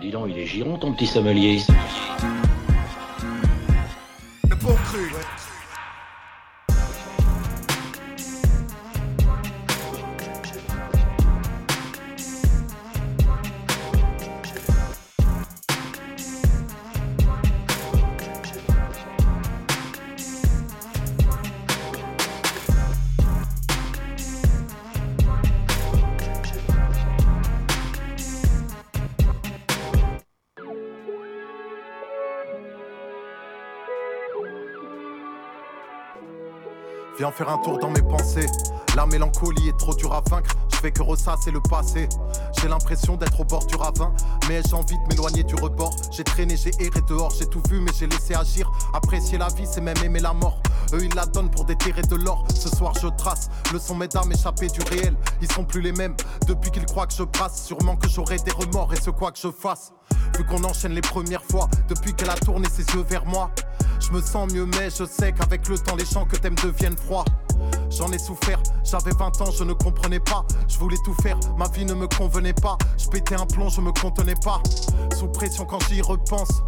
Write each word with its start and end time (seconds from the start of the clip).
Dis 0.00 0.10
donc, 0.10 0.26
il 0.28 0.38
est 0.38 0.46
giron 0.46 0.76
ton 0.76 0.92
petit 0.92 1.06
sommelier. 1.06 1.60
Le 4.48 4.54
bon 4.56 4.74
cru. 4.74 5.10
Faire 37.34 37.50
un 37.50 37.58
tour 37.58 37.78
dans 37.78 37.90
mes 37.90 38.00
pensées. 38.00 38.46
La 38.94 39.04
mélancolie 39.04 39.68
est 39.68 39.76
trop 39.76 39.94
dure 39.94 40.14
à 40.14 40.22
vaincre. 40.30 40.54
Je 40.72 40.76
fais 40.76 40.90
que 40.90 41.02
ressasser 41.02 41.50
le 41.50 41.60
passé. 41.60 42.08
J'ai 42.58 42.68
l'impression 42.68 43.16
d'être 43.16 43.40
au 43.40 43.44
bord 43.44 43.66
du 43.66 43.76
ravin. 43.76 44.12
Mais 44.48 44.62
j'ai 44.66 44.74
envie 44.74 44.96
de 44.96 45.02
m'éloigner 45.10 45.42
du 45.42 45.54
rebord. 45.56 45.94
J'ai 46.12 46.24
traîné, 46.24 46.56
j'ai 46.56 46.70
erré 46.80 47.00
dehors. 47.06 47.30
J'ai 47.36 47.44
tout 47.44 47.60
vu, 47.68 47.80
mais 47.80 47.90
j'ai 47.98 48.06
laissé 48.06 48.34
agir. 48.34 48.70
Apprécier 48.94 49.36
la 49.36 49.48
vie, 49.48 49.66
c'est 49.66 49.82
même 49.82 49.98
aimer 50.02 50.20
la 50.20 50.32
mort. 50.32 50.62
Eux, 50.94 51.04
ils 51.04 51.14
la 51.14 51.26
donnent 51.26 51.50
pour 51.50 51.64
déterrer 51.64 52.02
de 52.02 52.14
l'or. 52.14 52.46
Ce 52.54 52.70
soir, 52.70 52.94
je 53.02 53.08
trace. 53.08 53.50
Le 53.72 53.78
son 53.78 53.96
m'aide 53.96 54.16
à 54.16 54.24
m'échapper 54.24 54.68
du 54.68 54.80
réel. 54.80 55.14
Ils 55.42 55.50
sont 55.52 55.64
plus 55.64 55.82
les 55.82 55.92
mêmes. 55.92 56.14
Depuis 56.46 56.70
qu'ils 56.70 56.86
croient 56.86 57.06
que 57.06 57.14
je 57.14 57.24
brasse, 57.24 57.66
sûrement 57.66 57.96
que 57.96 58.08
j'aurai 58.08 58.38
des 58.38 58.52
remords. 58.52 58.94
Et 58.94 59.00
ce 59.00 59.10
quoi 59.10 59.32
que 59.32 59.38
je 59.38 59.50
fasse. 59.50 59.92
Vu 60.38 60.44
qu'on 60.44 60.64
enchaîne 60.64 60.92
les 60.92 61.02
premières 61.02 61.44
fois. 61.44 61.68
Depuis 61.88 62.14
qu'elle 62.14 62.30
a 62.30 62.36
tourné 62.36 62.66
ses 62.70 62.84
yeux 62.94 63.04
vers 63.06 63.26
moi. 63.26 63.50
Je 64.00 64.12
me 64.12 64.20
sens 64.20 64.52
mieux, 64.52 64.66
mais 64.66 64.90
je 64.90 65.04
sais 65.04 65.32
qu'avec 65.32 65.68
le 65.68 65.78
temps, 65.78 65.96
les 65.96 66.04
chants 66.04 66.24
que 66.24 66.36
t'aimes 66.36 66.54
deviennent 66.56 66.96
froids. 66.96 67.24
J'en 67.90 68.10
ai 68.12 68.18
souffert, 68.18 68.62
j'avais 68.84 69.12
20 69.12 69.40
ans, 69.40 69.50
je 69.50 69.64
ne 69.64 69.72
comprenais 69.72 70.20
pas. 70.20 70.44
Je 70.68 70.78
voulais 70.78 70.98
tout 71.04 71.14
faire, 71.22 71.38
ma 71.56 71.68
vie 71.68 71.84
ne 71.84 71.94
me 71.94 72.06
convenait 72.06 72.52
pas. 72.52 72.76
Je 72.98 73.08
pétais 73.08 73.34
un 73.34 73.46
plomb, 73.46 73.68
je 73.68 73.80
me 73.80 73.92
contenais 73.92 74.34
pas. 74.44 74.62
Sous 75.16 75.28
pression 75.28 75.64
quand 75.64 75.82
j'y 75.88 76.02
repense. 76.02 76.62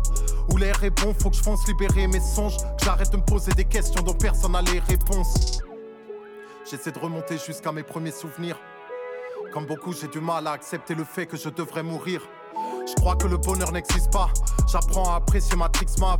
Où 0.51 0.57
l'air 0.57 0.83
est 0.83 0.91
bon, 0.91 1.15
faut 1.15 1.31
que 1.31 1.37
je 1.37 1.43
fonce 1.43 1.67
libérer 1.67 2.07
mes 2.07 2.21
songes. 2.21 2.57
Que 2.57 2.85
j'arrête 2.85 3.11
de 3.11 3.19
me 3.19 3.25
poser 3.25 3.53
des 3.53 3.67
questions 3.67 4.03
dont 4.03 4.15
personne 4.15 4.53
n'a 4.53 4.63
les 4.63 4.81
réponses. 4.81 5.61
J'essaie 6.71 6.93
de 6.93 6.99
remonter 6.99 7.37
jusqu'à 7.39 7.73
mes 7.73 7.83
premiers 7.83 8.13
souvenirs. 8.13 8.59
Comme 9.53 9.67
beaucoup, 9.67 9.93
j'ai 9.93 10.09
du 10.09 10.21
mal 10.21 10.47
à 10.47 10.53
accepter 10.53 10.95
le 10.95 11.05
fait 11.05 11.27
que 11.27 11.37
je 11.37 11.49
devrais 11.49 11.83
mourir. 11.83 12.23
Je 12.87 12.95
crois 12.95 13.17
que 13.17 13.27
le 13.27 13.37
bonheur 13.37 13.73
n'existe 13.73 14.11
pas. 14.11 14.31
J'apprends 14.71 15.13
à 15.13 15.17
apprécier 15.17 15.57
ma 15.57 15.69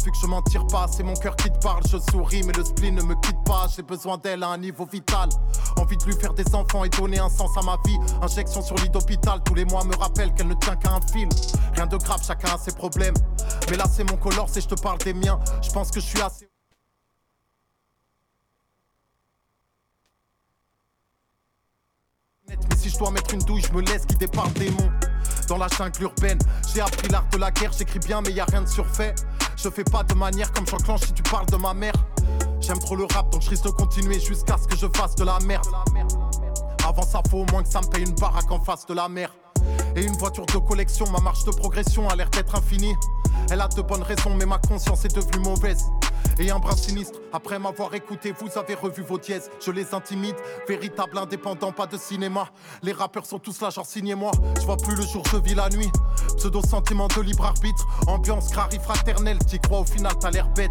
vu 0.05 0.11
que 0.11 0.17
je 0.21 0.27
m'en 0.27 0.43
tire 0.43 0.67
pas. 0.67 0.87
C'est 0.91 1.03
mon 1.03 1.15
cœur 1.15 1.37
qui 1.37 1.51
te 1.51 1.59
parle, 1.59 1.83
je 1.87 1.99
souris, 2.11 2.43
mais 2.45 2.53
le 2.53 2.65
spleen 2.65 2.95
ne 2.95 3.03
me 3.03 3.15
quitte 3.17 3.43
pas. 3.45 3.67
J'ai 3.75 3.83
besoin 3.83 4.19
d'elle 4.19 4.43
à 4.43 4.49
un 4.49 4.59
niveau 4.59 4.87
vital. 4.87 5.29
Envie 5.77 5.97
de 5.97 6.05
lui 6.05 6.15
faire 6.15 6.35
des 6.35 6.55
enfants 6.55 6.85
et 6.85 6.89
donner 6.89 7.19
un 7.19 7.29
sens 7.29 7.51
à 7.57 7.63
ma 7.63 7.77
vie. 7.85 7.99
Injection 8.23 8.63
sur 8.63 8.77
lit 8.77 8.91
d'hôpital, 8.91 9.41
tous 9.45 9.55
les 9.55 9.65
mois 9.65 9.85
me 9.85 9.97
rappelle 9.97 10.33
qu'elle 10.35 10.49
ne 10.49 10.55
tient 10.55 10.77
qu'à 10.77 10.93
un 10.93 11.01
fil. 11.13 11.29
Rien 11.75 11.87
de 11.87 11.97
grave, 11.97 12.23
chacun 12.27 12.55
a 12.55 12.59
ses 12.59 12.73
problèmes. 12.73 13.15
Mais 13.71 13.77
là, 13.77 13.85
c'est 13.91 14.05
mon 14.05 14.17
color, 14.17 14.49
c'est 14.49 14.61
je 14.61 14.69
te 14.69 14.81
parle 14.81 14.99
des 14.99 15.15
miens. 15.15 15.39
Je 15.63 15.71
pense 15.71 15.91
que 15.91 16.01
je 16.01 16.07
suis 16.07 16.21
assez. 16.21 16.49
Mais 22.49 22.57
si 22.77 22.89
je 22.89 22.99
dois 22.99 23.11
mettre 23.11 23.35
une 23.35 23.41
douille, 23.41 23.63
je 23.63 23.73
me 23.73 23.83
laisse 23.83 24.07
guider 24.07 24.27
par 24.27 24.47
le 24.47 24.55
démon. 24.55 24.91
Dans 25.49 25.57
la 25.57 25.69
jungle 25.69 26.03
urbaine, 26.03 26.39
j'ai 26.75 26.83
appris 26.83 27.09
l'art 27.09 27.27
de 27.33 27.39
la 27.39 27.51
guerre, 27.51 27.73
j'écris 27.73 28.01
bien, 28.01 28.21
mais 28.21 28.33
y 28.33 28.41
a 28.41 28.45
rien 28.45 28.61
de 28.61 28.69
surfait. 28.69 29.15
Je 29.57 29.71
fais 29.71 29.83
pas 29.83 30.03
de 30.03 30.13
manière 30.13 30.53
comme 30.53 30.67
j'enclenche 30.67 31.01
si 31.01 31.13
tu 31.15 31.23
parles 31.23 31.47
de 31.47 31.57
ma 31.57 31.73
mère. 31.73 31.95
J'aime 32.61 32.79
trop 32.79 32.97
le 32.97 33.05
rap, 33.05 33.31
donc 33.31 33.41
je 33.41 33.49
risque 33.49 33.65
de 33.65 33.71
continuer 33.71 34.21
jusqu'à 34.21 34.59
ce 34.59 34.69
que 34.69 34.77
je 34.77 34.87
fasse 34.95 35.15
de 35.15 35.25
la 35.25 35.39
merde. 35.41 35.67
Avant 36.87 37.03
ça, 37.03 37.23
faut 37.31 37.39
au 37.39 37.47
moins 37.51 37.63
que 37.63 37.69
ça 37.69 37.81
me 37.81 37.87
paye 37.87 38.05
une 38.05 38.15
baraque 38.15 38.51
en 38.51 38.61
face 38.61 38.85
de 38.85 38.93
la 38.93 39.09
mer. 39.09 39.33
Et 39.97 40.05
une 40.05 40.17
voiture 40.19 40.45
de 40.45 40.59
collection, 40.59 41.11
ma 41.11 41.21
marche 41.21 41.45
de 41.45 41.51
progression 41.51 42.09
a 42.11 42.15
l'air 42.15 42.29
d'être 42.29 42.55
infinie. 42.55 42.95
Elle 43.51 43.61
a 43.63 43.69
de 43.69 43.81
bonnes 43.81 44.03
raisons, 44.03 44.35
mais 44.35 44.45
ma 44.45 44.59
conscience 44.59 45.05
est 45.05 45.15
devenue 45.15 45.43
mauvaise. 45.43 45.87
Et 46.39 46.51
un 46.51 46.59
bras 46.59 46.77
sinistre, 46.77 47.19
après 47.33 47.59
m'avoir 47.59 47.95
écouté, 47.95 48.33
vous 48.39 48.59
avez 48.59 48.75
revu 48.75 49.03
vos 49.03 49.19
dièses. 49.19 49.51
Je 49.65 49.71
les 49.71 49.95
intimide, 49.95 50.37
véritable 50.69 51.19
indépendant, 51.19 51.73
pas 51.73 51.87
de 51.87 51.97
cinéma. 51.97 52.49
Les 52.83 52.93
rappeurs 52.93 53.27
sont 53.27 53.39
tous 53.39 53.61
là, 53.61 53.71
genre 53.71 53.87
signez-moi. 53.87 54.31
Je 54.61 54.67
vois 54.67 54.77
plus 54.77 54.95
le 54.95 55.03
jour, 55.03 55.23
je 55.33 55.39
vis 55.39 55.55
la 55.55 55.69
nuit. 55.71 55.91
Pseudo 56.37 56.61
sentiment 56.63 57.09
de 57.09 57.23
libre 57.23 57.45
arbitre, 57.45 57.87
ambiance 58.07 58.51
crari 58.51 58.79
fraternelle. 58.79 59.39
Au 59.71 59.85
final, 59.85 60.13
t'as 60.19 60.31
l'air 60.31 60.49
bête. 60.49 60.71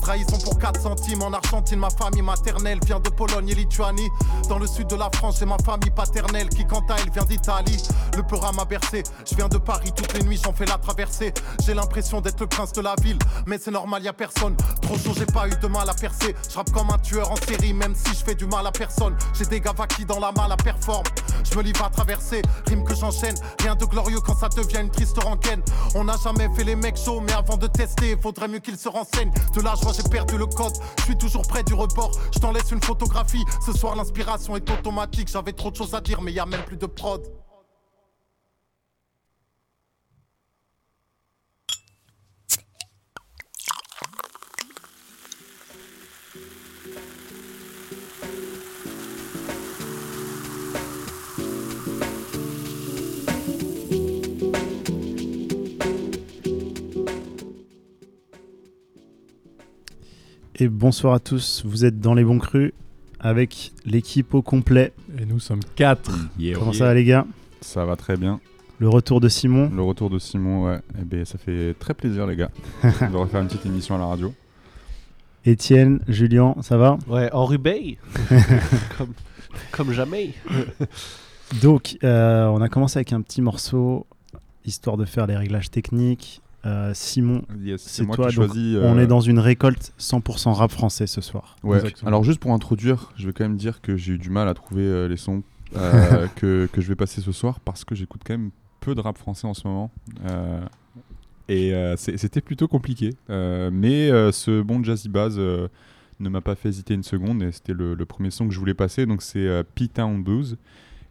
Trahison 0.00 0.38
pour 0.38 0.58
4 0.58 0.80
centimes 0.80 1.22
en 1.22 1.32
Argentine, 1.32 1.78
ma 1.78 1.90
famille 1.90 2.22
maternelle 2.22 2.78
vient 2.84 2.98
de 2.98 3.08
Pologne 3.10 3.48
et 3.50 3.54
Lituanie. 3.54 4.08
Dans 4.48 4.58
le 4.58 4.66
sud 4.66 4.86
de 4.88 4.96
la 4.96 5.10
France, 5.12 5.36
j'ai 5.38 5.46
ma 5.46 5.58
famille 5.58 5.90
paternelle 5.90 6.48
qui, 6.48 6.66
quant 6.66 6.84
à 6.88 6.96
elle, 6.98 7.10
vient 7.10 7.24
d'Italie. 7.24 7.82
Le 8.16 8.22
peur 8.22 8.52
m'a 8.54 8.64
bercé, 8.64 9.02
je 9.28 9.36
viens 9.36 9.48
de 9.48 9.58
Paris 9.58 9.92
toutes 9.94 10.12
les 10.14 10.24
nuits, 10.24 10.40
j'en 10.42 10.52
fais 10.52 10.64
la 10.64 10.78
traversée. 10.78 11.32
J'ai 11.64 11.74
l'impression 11.74 12.20
d'être 12.20 12.40
le 12.40 12.46
prince 12.46 12.72
de 12.72 12.80
la 12.80 12.94
ville, 13.02 13.18
mais 13.46 13.58
c'est 13.58 13.70
normal, 13.70 14.02
y 14.02 14.08
a 14.08 14.12
personne. 14.12 14.56
Trop 14.82 14.96
chaud, 14.96 15.12
j'ai 15.16 15.26
pas 15.26 15.46
eu 15.46 15.54
de 15.54 15.66
mal 15.66 15.88
à 15.88 15.94
percer. 15.94 16.34
Je 16.48 16.72
comme 16.72 16.90
un 16.90 16.98
tueur 16.98 17.30
en 17.30 17.36
série, 17.36 17.72
même 17.72 17.94
si 17.94 18.14
je 18.14 18.24
fais 18.24 18.34
du 18.34 18.46
mal 18.46 18.66
à 18.66 18.72
personne. 18.72 19.16
J'ai 19.34 19.46
des 19.46 19.60
gavas 19.60 19.86
qui 19.86 20.04
dans 20.04 20.20
la 20.20 20.32
malle 20.32 20.52
à 20.52 20.56
performe. 20.56 21.04
Je 21.44 21.56
me 21.56 21.62
livre 21.62 21.84
à 21.84 21.90
traverser, 21.90 22.42
rime 22.66 22.84
que 22.84 22.94
j'enchaîne. 22.94 23.34
Rien 23.60 23.74
de 23.74 23.84
glorieux 23.84 24.20
quand 24.20 24.36
ça 24.36 24.48
devient 24.48 24.80
une 24.80 24.90
triste 24.90 25.22
rengaine. 25.22 25.62
On 25.94 26.04
n'a 26.04 26.16
jamais 26.22 26.48
fait 26.56 26.64
les 26.64 26.76
mecs 26.76 26.96
chauds, 26.96 27.20
mais 27.20 27.32
avant 27.32 27.56
de 27.56 27.66
tester, 27.66 28.16
faudrait 28.38 28.52
mieux 28.52 28.60
qu'ils 28.60 28.78
se 28.78 28.88
renseignent. 28.88 29.32
De 29.54 29.60
là, 29.60 29.74
vois, 29.82 29.92
j'ai 29.92 30.08
perdu 30.08 30.38
le 30.38 30.46
code. 30.46 30.74
Je 30.98 31.04
suis 31.04 31.18
toujours 31.18 31.42
près 31.42 31.64
du 31.64 31.74
report. 31.74 32.12
Je 32.32 32.38
t'en 32.38 32.52
laisse 32.52 32.70
une 32.70 32.82
photographie. 32.82 33.44
Ce 33.66 33.72
soir, 33.72 33.96
l'inspiration 33.96 34.54
est 34.54 34.70
automatique. 34.70 35.28
J'avais 35.28 35.52
trop 35.52 35.72
de 35.72 35.76
choses 35.76 35.94
à 35.94 36.00
dire, 36.00 36.22
mais 36.22 36.32
y 36.32 36.38
a 36.38 36.46
même 36.46 36.62
plus 36.62 36.76
de 36.76 36.86
prod. 36.86 37.20
Et 60.60 60.66
bonsoir 60.66 61.14
à 61.14 61.20
tous, 61.20 61.62
vous 61.64 61.84
êtes 61.84 62.00
dans 62.00 62.14
les 62.14 62.24
bons 62.24 62.40
crus 62.40 62.72
avec 63.20 63.70
l'équipe 63.84 64.34
au 64.34 64.42
complet. 64.42 64.92
Et 65.16 65.24
nous 65.24 65.38
sommes 65.38 65.60
4. 65.76 66.10
Comment 66.54 66.72
ça 66.72 66.86
va 66.86 66.94
les 66.94 67.04
gars? 67.04 67.24
Ça 67.60 67.84
va 67.84 67.94
très 67.94 68.16
bien. 68.16 68.40
Le 68.80 68.88
retour 68.88 69.20
de 69.20 69.28
Simon. 69.28 69.70
Le 69.72 69.82
retour 69.82 70.10
de 70.10 70.18
Simon, 70.18 70.64
ouais. 70.64 70.80
Eh 71.00 71.04
ben, 71.04 71.24
ça 71.24 71.38
fait 71.38 71.74
très 71.78 71.94
plaisir 71.94 72.26
les 72.26 72.34
gars 72.34 72.50
de 72.82 73.16
refaire 73.16 73.40
une 73.40 73.46
petite 73.46 73.66
émission 73.66 73.94
à 73.94 73.98
la 73.98 74.06
radio. 74.06 74.34
Étienne, 75.44 76.00
Julien, 76.08 76.56
ça 76.60 76.76
va? 76.76 76.98
Ouais, 77.06 77.30
en 77.32 77.48
Bay 77.54 77.96
comme, 78.98 79.12
comme 79.70 79.92
jamais. 79.92 80.34
Donc, 81.62 81.98
euh, 82.02 82.46
on 82.46 82.60
a 82.60 82.68
commencé 82.68 82.98
avec 82.98 83.12
un 83.12 83.20
petit 83.20 83.42
morceau, 83.42 84.08
histoire 84.64 84.96
de 84.96 85.04
faire 85.04 85.28
les 85.28 85.36
réglages 85.36 85.70
techniques. 85.70 86.42
Euh, 86.66 86.90
Simon, 86.92 87.42
Yes, 87.60 87.82
c'est 87.82 88.04
toi. 88.04 88.14
qui 88.16 88.20
donc 88.22 88.30
choisis. 88.46 88.76
On 88.82 88.98
euh, 88.98 89.02
est 89.02 89.06
dans 89.06 89.20
une 89.20 89.38
récolte 89.38 89.92
100% 89.98 90.52
rap 90.52 90.70
français 90.72 91.06
ce 91.06 91.20
soir. 91.20 91.56
Ouais. 91.62 91.80
Alors 92.04 92.24
juste 92.24 92.40
pour 92.40 92.52
introduire, 92.52 93.12
je 93.16 93.26
vais 93.26 93.32
quand 93.32 93.44
même 93.44 93.56
dire 93.56 93.80
que 93.80 93.96
j'ai 93.96 94.14
eu 94.14 94.18
du 94.18 94.28
mal 94.30 94.48
à 94.48 94.54
trouver 94.54 94.82
euh, 94.82 95.06
les 95.08 95.16
sons 95.16 95.42
euh, 95.76 96.26
que, 96.36 96.68
que 96.72 96.80
je 96.80 96.88
vais 96.88 96.96
passer 96.96 97.20
ce 97.20 97.30
soir 97.32 97.60
parce 97.60 97.84
que 97.84 97.94
j'écoute 97.94 98.22
quand 98.24 98.34
même 98.34 98.50
peu 98.80 98.94
de 98.94 99.00
rap 99.00 99.16
français 99.18 99.46
en 99.46 99.54
ce 99.54 99.66
moment. 99.68 99.90
Euh, 100.28 100.60
et 101.48 101.72
euh, 101.74 101.96
c'était 101.96 102.40
plutôt 102.40 102.68
compliqué. 102.68 103.14
Euh, 103.30 103.70
mais 103.72 104.10
euh, 104.10 104.32
ce 104.32 104.60
bon 104.60 104.82
jazzy 104.82 105.08
bass 105.08 105.34
euh, 105.38 105.68
ne 106.20 106.28
m'a 106.28 106.40
pas 106.40 106.56
fait 106.56 106.68
hésiter 106.70 106.92
une 106.94 107.02
seconde 107.04 107.42
et 107.42 107.52
c'était 107.52 107.72
le, 107.72 107.94
le 107.94 108.04
premier 108.04 108.30
son 108.30 108.48
que 108.48 108.52
je 108.54 108.58
voulais 108.58 108.74
passer. 108.74 109.06
Donc 109.06 109.22
c'est 109.22 109.46
euh, 109.46 109.62
P-Town 109.76 110.22
Blues. 110.22 110.58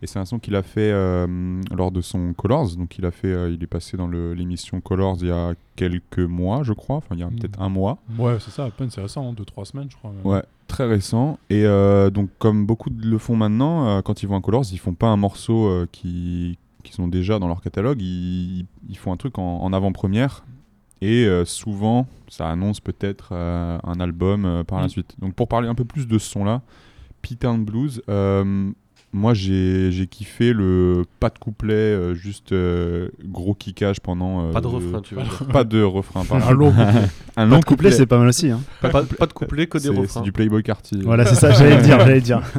Et 0.04 0.08
c'est 0.08 0.20
un 0.20 0.26
son 0.26 0.38
qu'il 0.38 0.56
a 0.56 0.62
fait 0.62 0.92
euh, 0.92 1.60
lors 1.76 1.92
de 1.92 2.02
son 2.02 2.34
Colors. 2.34 2.76
Donc 2.76 2.98
il 3.00 3.06
a 3.06 3.12
fait, 3.12 3.30
euh, 3.32 3.50
il 3.52 3.64
est 3.64 3.68
passé 3.68 3.98
dans 3.98 4.08
l'émission 4.08 4.80
Colors 4.80 5.18
il 5.22 5.30
y 5.30 5.32
a 5.32 5.54
quelques 5.76 6.20
mois, 6.20 6.62
je 6.64 6.74
crois. 6.74 6.98
Enfin, 6.98 7.16
il 7.16 7.20
y 7.20 7.24
a 7.24 7.28
Mm. 7.30 7.36
peut-être 7.40 7.60
un 7.62 7.70
mois. 7.70 7.98
Ouais, 8.20 8.38
c'est 8.40 8.52
ça, 8.52 8.66
à 8.66 8.70
peine 8.70 8.90
c'est 8.92 9.02
récent, 9.02 9.34
2-3 9.34 9.66
semaines, 9.66 9.88
je 9.90 9.96
crois. 9.98 10.12
même. 10.12 10.24
Ouais, 10.26 10.44
très 10.68 10.86
récent. 10.86 11.40
Et 11.50 11.66
euh, 11.66 12.12
donc, 12.12 12.30
comme 12.38 12.66
beaucoup 12.68 12.92
le 12.96 13.18
font 13.18 13.36
maintenant, 13.36 14.02
quand 14.04 14.22
ils 14.22 14.28
vont 14.28 14.38
à 14.38 14.42
Colors, 14.42 14.66
ils 14.72 14.78
font 14.78 14.94
pas 14.94 15.08
un 15.08 15.18
morceau 15.18 15.86
qui, 15.92 16.60
qui 16.84 16.94
sont 16.94 17.08
déjà 17.08 17.40
dans 17.40 17.48
leur 17.48 17.62
catalogue. 17.62 18.00
Ils, 18.00 18.66
ils 18.90 18.98
font 18.98 19.12
un 19.12 19.18
truc 19.18 19.40
en, 19.40 19.62
en 19.64 19.74
avant-première. 19.74 20.46
Et 21.02 21.28
souvent, 21.46 22.06
ça 22.28 22.50
annonce 22.50 22.80
peut-être 22.82 23.34
un 23.34 24.00
album 24.00 24.64
par 24.68 24.80
la 24.80 24.86
Mm. 24.86 24.90
suite. 24.90 25.16
Donc, 25.20 25.34
pour 25.34 25.48
parler 25.48 25.68
un 25.68 25.76
peu 25.76 25.86
plus 25.86 26.08
de 26.08 26.20
ce 26.20 26.30
son-là, 26.30 26.62
P-Town 27.24 27.66
Blues, 27.66 28.02
moi, 29.13 29.33
j'ai 29.33 30.07
kiffé 30.12 30.54
le 30.54 31.04
pas 31.19 31.30
de 31.30 31.39
couplet, 31.39 31.74
euh, 31.74 32.13
juste 32.13 32.51
euh, 32.51 33.09
gros 33.24 33.54
kickage 33.56 34.00
pendant. 34.01 34.45
euh, 34.50 34.51
Pas 34.51 34.62
de 34.62 34.68
refrain, 34.68 35.01
tu 35.01 35.15
dire. 35.15 35.44
Pas 35.51 35.63
de 35.63 35.81
refrain, 35.81 36.24
pardon. 36.25 36.45
Un 36.45 36.51
long 36.54 36.71
couplet. 36.71 36.83
Un 37.38 37.45
Pas 37.45 37.45
long 37.45 37.59
de 37.59 37.65
couplet, 37.65 37.92
c'est 37.92 38.06
pas 38.06 38.18
mal 38.19 38.27
aussi. 38.27 38.51
hein. 38.51 38.59
Pas, 38.81 38.89
pas 39.04 39.25
de 39.25 39.33
couplet, 39.33 39.65
que 39.68 39.77
des 39.77 39.89
refrains. 39.89 40.06
C'est 40.07 40.21
du 40.21 40.31
Playboy 40.31 40.62
Carty. 40.62 41.01
Voilà, 41.04 41.25
c'est 41.25 41.36
ça, 41.36 41.51
j'allais 41.51 41.77
le 41.77 41.83
dire, 41.83 42.00
j'allais 42.00 42.21
dire. 42.21 42.42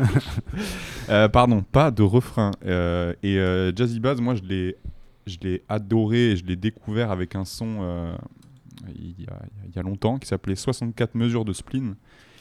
Euh, 1.11 1.27
pardon, 1.27 1.63
pas 1.63 1.91
de 1.91 2.03
refrain. 2.03 2.51
Euh, 2.67 3.15
et 3.23 3.39
euh, 3.39 3.73
Jazzy 3.75 3.99
Bass, 3.99 4.21
moi, 4.21 4.35
je 4.35 4.43
l'ai, 4.43 4.77
je 5.27 5.39
l'ai 5.43 5.63
adoré 5.67 6.33
et 6.33 6.37
je 6.37 6.45
l'ai 6.45 6.55
découvert 6.57 7.11
avec 7.11 7.35
un 7.35 7.47
son 7.47 7.79
euh, 7.81 8.15
il, 8.95 9.15
y 9.25 9.27
a, 9.27 9.39
il 9.67 9.75
y 9.75 9.79
a 9.79 9.83
longtemps 9.83 10.19
qui 10.19 10.29
s'appelait 10.29 10.55
64 10.55 11.15
mesures 11.15 11.47
de 11.47 11.55
spleen 11.55 11.95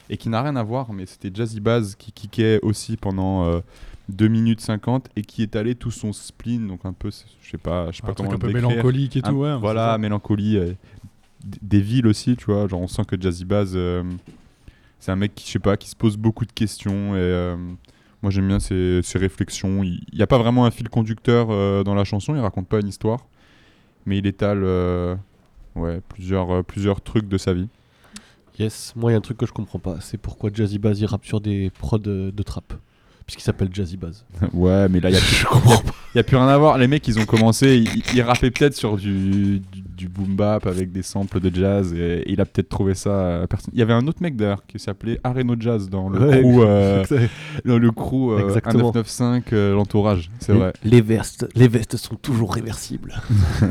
et 0.10 0.18
qui 0.18 0.28
n'a 0.28 0.42
rien 0.42 0.58
à 0.58 0.64
voir, 0.64 0.92
mais 0.92 1.06
c'était 1.06 1.32
Jazzy 1.34 1.62
Bass 1.62 1.96
qui 1.96 2.12
kickait 2.12 2.60
aussi 2.62 2.98
pendant 2.98 3.46
euh, 3.46 3.60
2 4.10 4.28
minutes 4.28 4.62
50 4.62 5.10
et 5.16 5.22
qui 5.22 5.44
étalait 5.44 5.76
tout 5.76 5.92
son 5.92 6.14
spleen, 6.14 6.68
donc 6.68 6.86
un 6.86 6.94
peu, 6.94 7.10
je 7.42 7.50
sais 7.50 7.58
pas, 7.58 7.92
je 7.92 7.98
sais 7.98 8.02
pas 8.02 8.10
Un 8.12 8.14
truc 8.14 8.28
comment 8.30 8.36
un 8.36 8.40
peu 8.40 8.52
mélancolique 8.54 9.16
et 9.18 9.22
Un- 9.24 9.30
tout, 9.32 9.36
ouais. 9.38 9.58
Voilà, 9.58 9.98
mélancolie. 9.98 10.58
euh, 10.58 10.74
des 11.44 11.82
villes 11.82 12.08
aussi, 12.08 12.36
tu 12.36 12.46
vois. 12.46 12.68
Genre, 12.68 12.82
on 12.82 12.88
sent 12.88 13.04
que 13.06 13.20
Jazzy 13.20 13.46
Bass, 13.46 13.72
euh, 13.76 14.04
c'est 15.00 15.12
un 15.12 15.16
mec 15.16 15.36
qui, 15.36 15.46
je 15.48 15.52
sais 15.52 15.60
pas, 15.60 15.78
qui 15.78 15.90
se 15.90 15.96
pose 15.96 16.18
beaucoup 16.18 16.46
de 16.46 16.52
questions. 16.52 17.16
Et 17.16 17.20
euh, 17.20 17.56
moi, 18.22 18.32
j'aime 18.32 18.48
bien 18.48 18.60
ses, 18.60 19.02
ses 19.04 19.20
réflexions. 19.20 19.84
Il 19.84 20.02
n'y 20.14 20.22
a 20.22 20.28
pas 20.28 20.40
vraiment 20.40 20.66
un 20.66 20.72
fil 20.72 20.90
conducteur 20.90 21.48
euh, 21.52 21.84
dans 21.84 21.96
la 21.96 22.04
chanson. 22.04 22.34
Il 22.36 22.40
raconte 22.42 22.68
pas 22.68 22.80
une 22.80 22.88
histoire. 22.88 23.20
Mais 24.06 24.18
il 24.18 24.26
étale 24.26 24.62
euh, 24.64 25.16
ouais, 25.76 26.02
plusieurs, 26.10 26.50
euh, 26.52 26.64
plusieurs 26.64 27.02
trucs 27.02 27.28
de 27.28 27.38
sa 27.38 27.54
vie. 27.54 27.68
Yes, 28.58 28.94
moi 28.96 29.12
il 29.12 29.14
y 29.14 29.16
a 29.16 29.18
un 29.20 29.22
truc 29.22 29.38
que 29.38 29.46
je 29.46 29.52
comprends 29.52 29.78
pas, 29.78 29.98
c'est 30.02 30.18
pourquoi 30.18 30.50
Jazzy 30.52 30.80
Bass 30.80 31.00
il 31.00 31.06
rappe 31.06 31.26
sur 31.26 31.40
des 31.42 31.70
prods 31.78 32.00
de, 32.00 32.32
de 32.36 32.44
trap. 32.44 32.74
Puisqu'il 33.28 33.44
s'appelle 33.44 33.70
Jazzy 33.72 33.98
Bass. 33.98 34.26
ouais, 34.54 34.88
mais 34.90 35.00
là, 35.00 35.10
il 35.10 35.14
n'y 35.14 35.18
a, 35.20 35.22
plus- 35.22 35.36
Je 35.36 35.46
comprends 35.46 35.78
pas. 35.78 35.94
Y 36.16 36.20
a 36.20 36.24
plus 36.24 36.38
rien 36.38 36.48
à 36.48 36.58
voir. 36.58 36.78
Les 36.78 36.88
mecs, 36.88 37.08
ils 37.08 37.20
ont 37.20 37.26
commencé. 37.26 37.78
Ils, 37.78 38.04
ils 38.16 38.22
rappaient 38.22 38.52
peut-être 38.52 38.76
sur 38.76 38.98
du, 38.98 39.60
du, 39.60 39.82
du 39.96 40.08
boom 40.10 40.36
bap 40.36 40.66
avec 40.68 40.92
des 40.92 41.04
samples 41.04 41.40
de 41.40 41.54
jazz. 41.54 41.94
Et, 41.94 42.24
il 42.32 42.42
a 42.42 42.46
peut-être 42.46 42.70
trouvé 42.70 42.96
ça. 42.96 43.10
euh, 43.10 43.48
perso- 43.48 43.70
Il 43.74 43.80
y 43.80 43.82
avait 43.82 43.94
un 43.94 44.08
autre 44.08 44.22
mec 44.22 44.36
d'ailleurs 44.36 44.66
qui 44.68 44.80
s'appelait 44.80 45.20
Areno 45.24 45.56
Jazz 45.60 45.90
dans 45.90 46.10
le 46.10 46.20
Ouais, 46.20 46.42
crew. 46.42 46.62
euh, 46.66 47.04
dans 47.66 47.78
le 47.78 47.92
crew 47.92 48.32
euh, 48.32 48.46
Exactement. 48.48 48.92
1995, 48.92 49.44
euh, 49.54 49.74
l'entourage, 49.76 50.30
c'est 50.40 50.54
Les- 50.54 50.60
vrai. 50.60 50.74
Les 50.84 51.02
vestes, 51.02 51.48
les 51.56 51.68
vestes 51.68 51.98
sont 51.98 52.16
toujours 52.16 52.54
réversibles. 52.54 53.22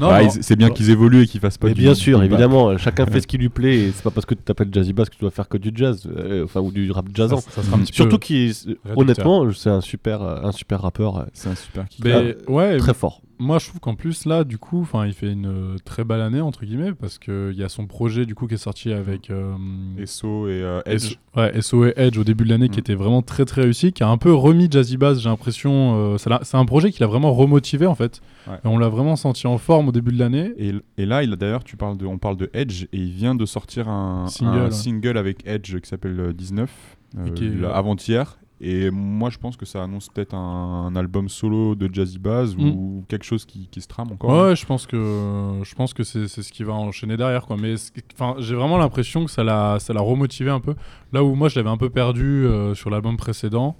Non, 0.00 0.08
Bah, 0.08 0.28
c'est 0.28 0.56
bien 0.56 0.70
qu'ils 0.70 0.90
évoluent 0.90 1.22
et 1.22 1.26
qu'ils 1.26 1.40
fassent 1.40 1.56
pas 1.58 1.68
Mais 1.68 1.74
du 1.74 1.82
bien 1.82 1.94
sûr, 1.94 2.18
boom 2.18 2.26
évidemment, 2.26 2.76
chacun 2.78 3.06
fait 3.06 3.20
ce 3.20 3.26
qui 3.28 3.38
lui 3.38 3.48
plaît. 3.48 3.76
Et 3.78 3.92
c'est 3.94 4.02
pas 4.02 4.10
parce 4.10 4.26
que 4.26 4.34
tu 4.34 4.42
t'appelles 4.42 4.68
Jazzy 4.72 4.92
Bass 4.92 5.08
que 5.08 5.14
tu 5.14 5.20
dois 5.20 5.30
faire 5.30 5.48
que 5.48 5.56
du 5.56 5.70
jazz, 5.74 6.08
euh, 6.16 6.44
enfin 6.44 6.60
ou 6.60 6.72
du 6.72 6.90
rap 6.90 7.06
jazzant. 7.14 7.36
Ça, 7.38 7.50
ça 7.52 7.62
sera 7.62 7.76
un 7.76 7.80
petit 7.80 7.92
Surtout 7.92 8.18
réducteur. 8.20 8.76
honnêtement, 8.98 9.52
c'est 9.52 9.70
un 9.70 9.80
super, 9.80 10.22
un 10.22 10.50
super 10.50 10.80
rappeur, 10.82 11.26
C'est 11.44 11.50
un 11.50 11.54
super 11.54 11.88
kick. 11.88 12.04
Mais 12.04 12.36
ouais, 12.48 12.76
très 12.78 12.94
fort. 12.94 13.20
moi 13.38 13.58
je 13.58 13.68
trouve 13.68 13.80
qu'en 13.80 13.94
plus 13.94 14.24
là, 14.24 14.44
du 14.44 14.58
coup, 14.58 14.80
enfin, 14.80 15.06
il 15.06 15.12
fait 15.12 15.30
une 15.30 15.46
euh, 15.46 15.76
très 15.84 16.02
belle 16.04 16.20
année 16.20 16.40
entre 16.40 16.64
guillemets 16.64 16.92
parce 16.92 17.18
que 17.18 17.50
il 17.52 17.58
y 17.58 17.62
a 17.62 17.68
son 17.68 17.86
projet 17.86 18.24
du 18.26 18.34
coup 18.34 18.46
qui 18.46 18.54
est 18.54 18.58
sorti 18.58 18.92
avec 18.92 19.30
euh, 19.30 19.52
Esso 19.98 20.48
et 20.48 20.62
euh, 20.62 20.80
Edge. 20.86 21.04
S- 21.04 21.16
ouais, 21.36 21.60
SO 21.60 21.84
et 21.86 21.92
Edge 21.96 22.16
au 22.18 22.24
début 22.24 22.44
de 22.44 22.50
l'année 22.50 22.68
qui 22.68 22.78
Mm. 22.78 22.80
était 22.80 22.94
vraiment 22.94 23.22
très 23.22 23.44
très 23.44 23.62
réussi, 23.62 23.92
qui 23.92 24.02
a 24.02 24.08
un 24.08 24.16
peu 24.18 24.32
remis 24.32 24.68
Jazzy 24.70 24.96
Bass, 24.96 25.20
j'ai 25.20 25.28
l'impression. 25.28 26.14
euh, 26.14 26.16
c'est 26.42 26.56
un 26.56 26.64
projet 26.64 26.90
qui 26.92 27.00
l'a 27.00 27.06
vraiment 27.06 27.32
remotivé 27.34 27.86
en 27.86 27.94
fait. 27.94 28.20
Ouais. 28.48 28.56
Et 28.64 28.66
on 28.68 28.78
l'a 28.78 28.88
vraiment 28.88 29.16
senti 29.16 29.46
en 29.46 29.58
forme 29.58 29.88
au 29.88 29.92
début 29.92 30.12
de 30.12 30.18
l'année. 30.18 30.52
Et, 30.58 30.72
et 30.98 31.06
là, 31.06 31.22
il 31.22 31.32
a 31.32 31.36
d'ailleurs, 31.36 31.64
tu 31.64 31.76
parles 31.76 31.96
de, 31.96 32.06
on 32.06 32.18
parle 32.18 32.36
de 32.36 32.50
Edge 32.54 32.84
et 32.92 32.98
il 32.98 33.10
vient 33.10 33.34
de 33.34 33.46
sortir 33.46 33.88
un 33.88 34.26
Single, 34.28 34.58
un 34.58 34.64
ouais. 34.64 34.70
single 34.70 35.18
avec 35.18 35.46
Edge 35.46 35.78
qui 35.80 35.88
s'appelle 35.88 36.18
euh, 36.20 36.32
19 36.32 36.70
euh, 37.16 37.70
avant-hier. 37.72 38.38
Et 38.60 38.88
moi, 38.90 39.30
je 39.30 39.38
pense 39.38 39.56
que 39.56 39.66
ça 39.66 39.82
annonce 39.82 40.08
peut-être 40.08 40.32
un, 40.34 40.86
un 40.86 40.96
album 40.96 41.28
solo 41.28 41.74
de 41.74 41.92
Jazzy 41.92 42.18
Bass 42.18 42.56
Mm. 42.56 42.68
ou 42.68 43.04
quelque 43.08 43.24
chose 43.24 43.44
qui, 43.44 43.66
qui 43.68 43.80
se 43.80 43.88
trame 43.88 44.12
encore. 44.12 44.30
Ouais, 44.30 44.54
je 44.56 44.64
pense 44.64 44.86
que 44.86 45.60
je 45.62 45.74
pense 45.74 45.92
que 45.92 46.02
c'est 46.04 46.28
ce 46.28 46.52
qui 46.52 46.62
va 46.62 46.72
enchaîner 46.72 47.16
derrière 47.16 47.46
quoi. 47.46 47.56
Mais 47.56 47.74
enfin, 48.14 48.36
j'ai 48.38 48.54
vraiment 48.54 48.78
l'impression 48.78 49.24
que 49.24 49.30
ça 49.30 49.42
l'a 49.44 49.78
ça 49.80 49.92
l'a 49.92 50.00
remotivé 50.00 50.50
un 50.50 50.60
peu. 50.60 50.74
Là 51.12 51.24
où 51.24 51.34
moi 51.34 51.48
je 51.48 51.56
l'avais 51.58 51.68
un 51.70 51.76
peu 51.76 51.90
perdu 51.90 52.46
euh, 52.46 52.74
sur 52.74 52.90
l'album 52.90 53.16
précédent. 53.16 53.76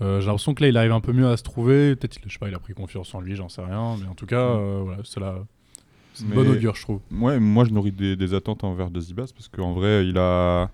euh, 0.00 0.20
j'ai 0.20 0.26
l'impression 0.26 0.54
que 0.54 0.62
là 0.62 0.68
il 0.70 0.76
arrive 0.78 0.92
un 0.92 1.00
peu 1.00 1.12
mieux 1.12 1.28
à 1.28 1.36
se 1.36 1.42
trouver. 1.42 1.94
Peut-être 1.94 2.18
je 2.26 2.32
sais 2.32 2.38
pas, 2.38 2.48
il 2.48 2.54
a 2.54 2.58
pris 2.58 2.72
confiance 2.74 3.14
en 3.14 3.20
lui, 3.20 3.36
j'en 3.36 3.48
sais 3.50 3.62
rien. 3.62 3.96
Mais 4.00 4.08
en 4.08 4.14
tout 4.14 4.26
cas, 4.26 4.36
euh, 4.40 4.80
voilà, 4.84 5.02
c'est 5.04 5.20
la 5.20 5.34
bonne 6.34 6.48
augure 6.48 6.74
je 6.74 6.82
trouve. 6.82 7.00
Ouais, 7.12 7.38
moi 7.38 7.64
je 7.66 7.70
nourris 7.70 7.92
des, 7.92 8.16
des 8.16 8.32
attentes 8.34 8.64
envers 8.64 8.88
Jazzy 8.92 9.12
Bass 9.14 9.32
parce 9.32 9.48
qu'en 9.48 9.74
vrai, 9.74 10.06
il 10.08 10.16
a. 10.18 10.70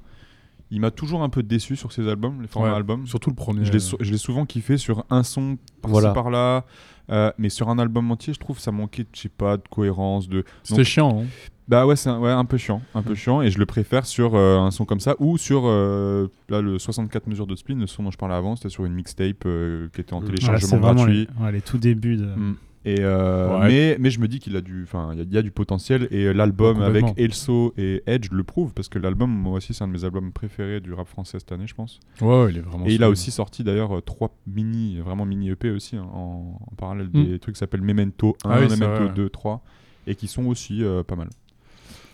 Il 0.75 0.81
m'a 0.81 0.91
toujours 0.91 1.23
un 1.23 1.29
peu 1.29 1.43
déçu 1.43 1.76
sur 1.76 1.93
ses 1.93 2.09
albums, 2.09 2.43
les 2.43 2.49
formats 2.49 2.71
Ouais, 2.71 2.76
albums. 2.76 3.06
Surtout 3.06 3.31
le 3.31 3.37
premier. 3.37 3.65
Je 3.65 3.73
l'ai 3.73 3.79
sou- 3.79 3.97
je 4.00 4.11
l'ai 4.11 4.19
souvent 4.19 4.44
kiffé 4.44 4.76
sur 4.76 5.05
un 5.09 5.23
son 5.23 5.56
par-ci 5.81 5.93
Voilà. 5.93 6.11
par-là, 6.12 6.65
euh, 7.11 7.31
mais 7.38 7.49
sur 7.49 7.69
un 7.69 7.79
album 7.79 8.11
entier, 8.11 8.32
je 8.35 8.41
trouve 8.41 8.59
ça 8.59 8.73
manquait, 8.73 9.05
de, 9.05 9.09
je 9.15 9.21
sais 9.23 9.29
pas, 9.29 9.56
de 9.56 9.62
cohérence, 9.71 10.29
de. 10.29 10.44
C'était 10.65 10.85
chiant. 10.85 11.23
hein. 11.23 11.26
Bah 11.69 11.87
ouais, 11.87 11.97
c'est 11.97 12.11
un, 12.11 12.19
ouais, 12.19 12.31
un 12.31 12.44
peu 12.44 12.59
chiant, 12.59 12.82
un 12.94 13.00
peu 13.03 13.15
chiant, 13.15 13.41
et 13.41 13.50
je 13.50 13.59
le 13.59 13.65
préfère 13.65 14.05
sur 14.05 14.35
euh, 14.35 14.59
un 14.59 14.71
son 14.71 14.85
comme 14.85 15.00
ça 15.00 15.15
ou 15.19 15.38
sur 15.38 15.62
euh, 15.65 16.26
là 16.50 16.61
le 16.61 16.79
64 16.79 17.26
mesures 17.26 17.47
de 17.47 17.56
spleen, 17.56 17.81
le 17.81 17.87
son 17.87 18.03
dont 18.03 18.11
je 18.11 18.19
parlais 18.19 18.35
avant, 18.35 18.55
c'était 18.56 18.69
sur 18.69 18.85
une 18.85 18.93
mixtape 18.93 19.47
euh, 19.47 19.88
qui 19.94 20.03
était 20.03 20.12
en 20.12 20.21
Mm. 20.21 20.25
Téléchargement 20.26 20.76
les, 20.76 20.81
gratuit. 20.94 21.29
ouais, 21.41 21.53
les 21.53 21.61
tout 21.62 21.79
débuts 21.79 22.17
de. 22.17 22.26
Mm. 22.26 22.56
Et 22.86 22.96
euh, 23.00 23.60
Ouais. 23.60 23.69
mais, 23.69 23.96
mais 23.98 24.10
je 24.10 24.20
me 24.20 24.28
dis 24.28 24.40
qu'il 24.40 24.54
a 24.56 24.60
du, 24.60 24.82
enfin, 24.82 25.10
il 25.12 25.19
y 25.19 25.20
a- 25.22 25.25
il 25.25 25.32
y, 25.32 25.38
a 25.38 25.42
du 25.42 25.50
potentiel 25.50 26.06
et 26.10 26.25
euh, 26.26 26.32
l'album 26.32 26.78
Ouais, 26.81 26.84
avec. 26.84 27.04
Elso 27.16 27.72
et 27.78 28.02
Edge 28.06 28.28
le 28.31 28.44
prouve 28.44 28.75
parce 28.75 28.88
que 28.90 28.98
l'album, 28.98 29.31
moi 29.31 29.54
aussi, 29.54 29.72
c'est 29.72 29.84
un 29.84 29.88
de 29.88 29.92
mes 29.94 30.04
albums 30.04 30.32
préférés 30.32 30.81
du 30.81 30.92
rap 30.92 31.06
français 31.08 31.38
cette 31.38 31.50
année, 31.52 31.66
je 31.66 31.75
pense. 31.75 31.98
Ouais, 32.20 32.50
il 32.50 32.58
est 32.58 32.60
vraiment. 32.60 32.84
Et 32.86 32.92
il 32.94 33.02
a 33.02 33.08
aussi 33.08 33.31
sorti 33.31 33.64
d'ailleurs 33.64 33.96
euh, 33.96 34.00
trois 34.02 34.36
mini, 34.46 34.98
vraiment 34.98 35.25
mini 35.25 35.48
EP 35.50 35.70
aussi 35.70 35.96
hein, 35.96 36.06
en, 36.12 36.58
en 36.60 36.75
parallèle 36.76 37.08
Mm. 37.12 37.25
des 37.25 37.38
trucs 37.38 37.54
qui 37.54 37.58
s'appellent 37.60 37.81
Memento 37.82 38.36
1, 38.44 38.50
Ah 38.50 38.58
oui, 38.60 38.69
Memento 38.69 38.87
vrai, 38.96 39.04
ouais. 39.06 39.12
2, 39.14 39.28
3 39.30 39.62
et 40.06 40.14
qui 40.14 40.26
sont 40.28 40.44
aussi 40.46 40.84
euh, 40.84 41.02
pas 41.02 41.16
mal. 41.16 41.30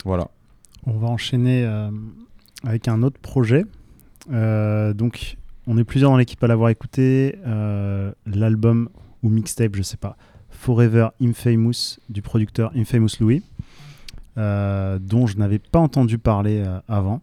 Voilà. 0.05 0.29
On 0.87 0.93
va 0.93 1.09
enchaîner 1.09 1.65
euh, 1.65 1.91
avec 2.65 2.87
un 2.87 3.03
autre 3.03 3.19
projet. 3.21 3.65
Euh, 4.31 4.93
donc, 4.95 5.37
on 5.67 5.77
est 5.79 5.85
plusieurs 5.85 6.11
dans 6.11 6.17
l'équipe 6.17 6.43
à 6.45 6.47
l'avoir 6.47 6.71
écouté. 6.71 7.37
Euh, 7.47 8.13
L'album 8.27 8.89
ou 9.23 9.29
mixtape, 9.29 9.75
je 9.77 9.83
sais 9.83 9.97
pas. 9.97 10.17
Forever 10.61 11.09
Infamous 11.23 11.97
du 12.11 12.21
producteur 12.21 12.71
Infamous 12.77 13.09
Louis, 13.19 13.43
euh, 14.37 14.99
dont 15.01 15.27
je 15.27 15.39
n'avais 15.39 15.59
pas 15.59 15.79
entendu 15.79 16.19
parler 16.19 16.63
euh, 16.67 16.79
avant. 16.87 17.23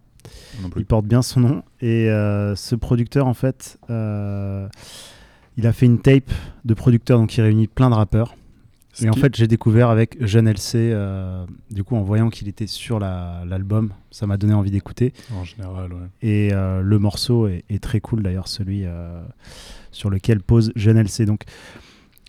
Il 0.76 0.86
porte 0.86 1.06
bien 1.06 1.22
son 1.22 1.42
nom. 1.42 1.64
Et 1.80 2.10
euh, 2.10 2.56
ce 2.56 2.74
producteur, 2.74 3.28
en 3.28 3.36
fait, 3.36 3.78
il 3.90 5.68
a 5.68 5.72
fait 5.74 5.86
une 5.86 6.00
tape 6.02 6.32
de 6.66 6.74
producteur 6.74 7.20
donc, 7.20 7.30
qui 7.30 7.42
réunit 7.44 7.68
plein 7.68 7.92
de 7.92 7.96
rappeurs. 7.96 8.36
Ce 8.94 9.06
Et 9.06 9.10
en 9.12 9.14
fait, 9.14 9.36
j'ai 9.36 9.46
découvert 9.46 9.92
avec 9.92 10.18
Jeune 10.26 10.48
LC, 10.48 10.92
du 11.70 11.84
coup, 11.84 11.96
en 11.96 12.02
voyant 12.02 12.32
qu'il 12.32 12.48
était 12.48 12.66
sur 12.66 12.98
la- 12.98 13.44
l'album, 13.46 13.92
ça 14.10 14.26
m'a 14.26 14.38
donné 14.38 14.56
envie 14.56 14.72
d'écouter. 14.72 15.14
en 15.36 15.44
général, 15.44 15.94
ouais. 15.94 16.08
Et 16.24 16.50
le 16.50 16.98
morceau 16.98 17.48
est, 17.48 17.64
est 17.70 17.82
très 17.84 18.00
cool, 18.02 18.24
d'ailleurs, 18.24 18.48
celui 18.48 18.86
sur 19.92 20.10
lequel 20.10 20.42
pose 20.42 20.72
Jeune 20.76 20.98
LC. 20.98 21.26
Donc, 21.26 21.44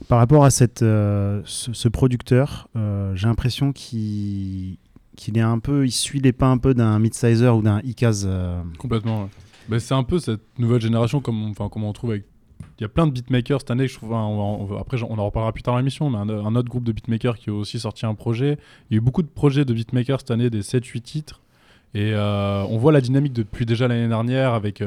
par 0.07 0.19
rapport 0.19 0.45
à 0.45 0.51
cette, 0.51 0.83
euh, 0.83 1.41
ce, 1.45 1.89
producteur, 1.89 2.69
euh, 2.77 3.15
j'ai 3.17 3.27
l'impression 3.27 3.73
qu'il 3.73 4.79
est 5.35 5.41
un 5.41 5.59
peu, 5.59 5.87
il 5.87 5.91
suit 5.91 6.21
les 6.21 6.33
pas 6.33 6.47
un 6.47 6.59
peu 6.59 6.75
d'un 6.75 6.99
Midsizer 6.99 7.57
ou 7.57 7.63
d'un 7.63 7.81
Ikaz. 7.81 8.25
euh, 8.27 8.63
Complètement. 8.79 9.29
ouais. 9.69 9.81
C'est 9.81 9.95
un 9.95 10.05
peu 10.05 10.19
cette 10.19 10.41
nouvelle 10.59 10.81
génération 10.81 11.21
comme 11.21 11.51
enfin, 11.51 11.69
comme 11.69 11.85
on 11.85 11.93
trouve 11.93 12.11
avec. 12.11 12.25
Il 12.79 12.83
y 12.83 12.85
a 12.85 12.89
plein 12.89 13.07
de 13.09 13.13
beatmakers 13.13 13.61
cette 13.61 13.73
année. 13.73 13.89
Je 13.89 13.95
trouve, 13.95 14.15
après, 14.79 15.03
on 15.03 15.19
en 15.19 15.27
reparlera 15.27 15.53
plus 15.53 15.63
tard 15.63 15.75
dans 15.75 15.79
l'émission, 15.79 16.11
mais 16.11 16.19
un, 16.19 16.29
un 16.29 16.55
autre 16.55 16.69
groupe 16.69 16.85
de 16.85 16.93
beatmakers 16.93 17.37
qui 17.37 17.51
a 17.51 17.53
aussi 17.53 17.81
sorti 17.81 18.07
un 18.07 18.15
projet. 18.15 18.57
Il 18.89 18.95
y 18.95 18.97
a 18.97 18.99
eu 18.99 19.01
beaucoup 19.01 19.23
de 19.23 19.29
projets 19.29 19.65
de 19.65 19.75
beatmakers 19.75 20.21
cette 20.21 20.31
année, 20.31 20.49
des 20.49 20.63
7-8 20.63 21.01
titres. 21.01 21.41
Et 21.95 22.15
on 22.15 22.77
voit 22.79 22.93
la 22.93 23.01
dynamique 23.01 23.33
depuis 23.33 23.67
déjà 23.67 23.89
l'année 23.89 24.07
dernière 24.07 24.55
avec 24.55 24.81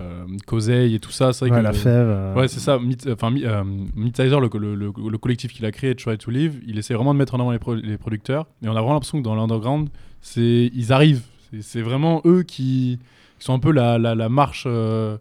euh, 0.00 0.24
euh, 0.52 0.88
et 0.94 0.98
tout 0.98 1.10
ça. 1.10 1.32
C'est 1.32 1.44
vrai 1.46 1.50
ouais, 1.50 1.58
que 1.58 1.64
la 1.64 1.72
le- 1.72 1.76
fève. 1.76 2.06
euh, 2.08 2.34
Ouais, 2.34 2.48
c'est 2.48 2.60
ça. 2.60 2.78
Mid- 2.78 3.10
enfin, 3.12 3.34
euh, 3.36 3.64
Midsizer, 3.94 4.40
le, 4.40 4.48
le- 4.58 4.74
le- 4.74 4.92
le 5.10 5.18
collectif 5.18 5.52
qu'il 5.52 5.64
a 5.66 5.72
créé, 5.72 5.94
Try 5.94 6.16
to 6.18 6.30
Live, 6.30 6.60
il 6.66 6.78
essaie 6.78 6.94
vraiment 6.94 7.12
de 7.14 7.18
mettre 7.18 7.34
en 7.34 7.40
avant 7.40 7.50
les, 7.52 7.58
pro- 7.58 7.74
les 7.74 7.98
producteurs. 7.98 8.46
Et 8.62 8.68
on 8.68 8.72
a 8.72 8.80
vraiment 8.80 8.94
l'impression 8.94 9.18
que 9.18 9.24
dans 9.24 9.34
l'underground, 9.34 9.88
c'est 10.20 10.70
ils 10.74 10.92
arrivent. 10.92 11.22
C'est- 11.60 11.82
vraiment 11.82 12.22
eux 12.24 12.42
qui, 12.42 12.98
qui 13.38 13.44
sont 13.44 13.54
un 13.54 13.58
peu 13.58 13.72
la, 13.72 13.98
la, 13.98 14.14
la 14.14 14.28
marche 14.28 14.64
euh, 14.66 15.16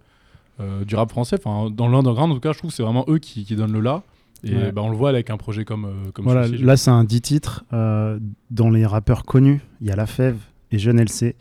euh, 0.60 0.84
du 0.86 0.96
rap 0.96 1.10
français. 1.10 1.38
Enfin, 1.44 1.70
dans 1.70 1.88
l'underground, 1.88 2.32
en 2.32 2.36
tout 2.36 2.42
cas, 2.42 2.54
je 2.54 2.58
trouve 2.60 2.70
que 2.72 2.76
c'est 2.76 2.84
vraiment 2.84 3.06
eux 3.08 3.18
qui, 3.18 3.46
qui 3.46 3.56
donnent 3.56 3.72
le 3.74 3.80
là. 3.80 4.04
Et 4.44 4.56
Ouais. 4.56 4.72
bah, 4.72 4.82
on 4.84 4.90
le 4.90 4.96
voit 4.96 5.10
avec 5.10 5.30
un 5.32 5.38
projet 5.38 5.66
comme, 5.66 5.86
euh, 5.86 6.12
comme 6.14 6.24
Voilà, 6.26 6.46
celui-ci. 6.48 6.64
là 6.64 6.78
c'est 6.78 6.92
un 6.92 7.04
10 7.04 7.22
titres. 7.22 7.66
euh, 7.74 8.20
dans 8.52 8.70
les 8.70 8.86
rappeurs 8.86 9.24
connus, 9.26 9.60
il 9.82 9.88
y 9.88 9.92
a 9.92 9.96
La 9.98 10.06
Fève 10.06 10.38
et 10.72 10.80
Jeune 10.80 10.98
LC. 11.00 11.36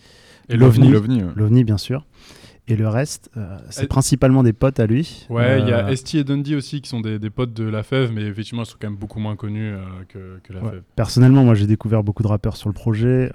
Et 0.48 0.56
l'OVNI. 0.56 0.88
L'OVNI, 0.88 1.22
ouais. 1.22 1.30
L'OVNI, 1.36 1.62
bien 1.64 1.78
sûr. 1.78 2.04
Et 2.70 2.76
le 2.76 2.86
reste, 2.88 3.30
euh, 3.36 3.56
c'est 3.70 3.86
principalement 3.88 4.42
des 4.42 4.52
potes 4.52 4.78
à 4.78 4.86
lui. 4.86 5.26
Ouais, 5.30 5.60
il 5.62 5.68
y 5.68 5.72
a 5.72 5.86
Euh, 5.86 5.88
Esti 5.88 6.18
et 6.18 6.24
Dundee 6.24 6.54
aussi 6.54 6.80
qui 6.82 6.88
sont 6.90 7.00
des, 7.00 7.18
des 7.18 7.30
potes 7.30 7.54
de 7.54 7.64
La 7.64 7.82
Fève, 7.82 8.12
mais 8.12 8.22
effectivement, 8.24 8.62
ils 8.62 8.66
sont 8.66 8.76
quand 8.80 8.88
même 8.90 8.98
beaucoup 8.98 9.20
moins 9.20 9.36
connus 9.36 9.72
euh, 9.72 9.78
que, 10.08 10.38
que 10.44 10.52
La 10.52 10.62
Ouais. 10.62 10.70
Fève. 10.72 10.82
Personnellement, 10.94 11.44
moi 11.44 11.54
j'ai 11.54 11.66
découvert 11.66 12.02
beaucoup 12.04 12.22
de 12.22 12.28
rappeurs 12.28 12.56
sur 12.56 12.68
le 12.68 12.74
projet. 12.74 13.32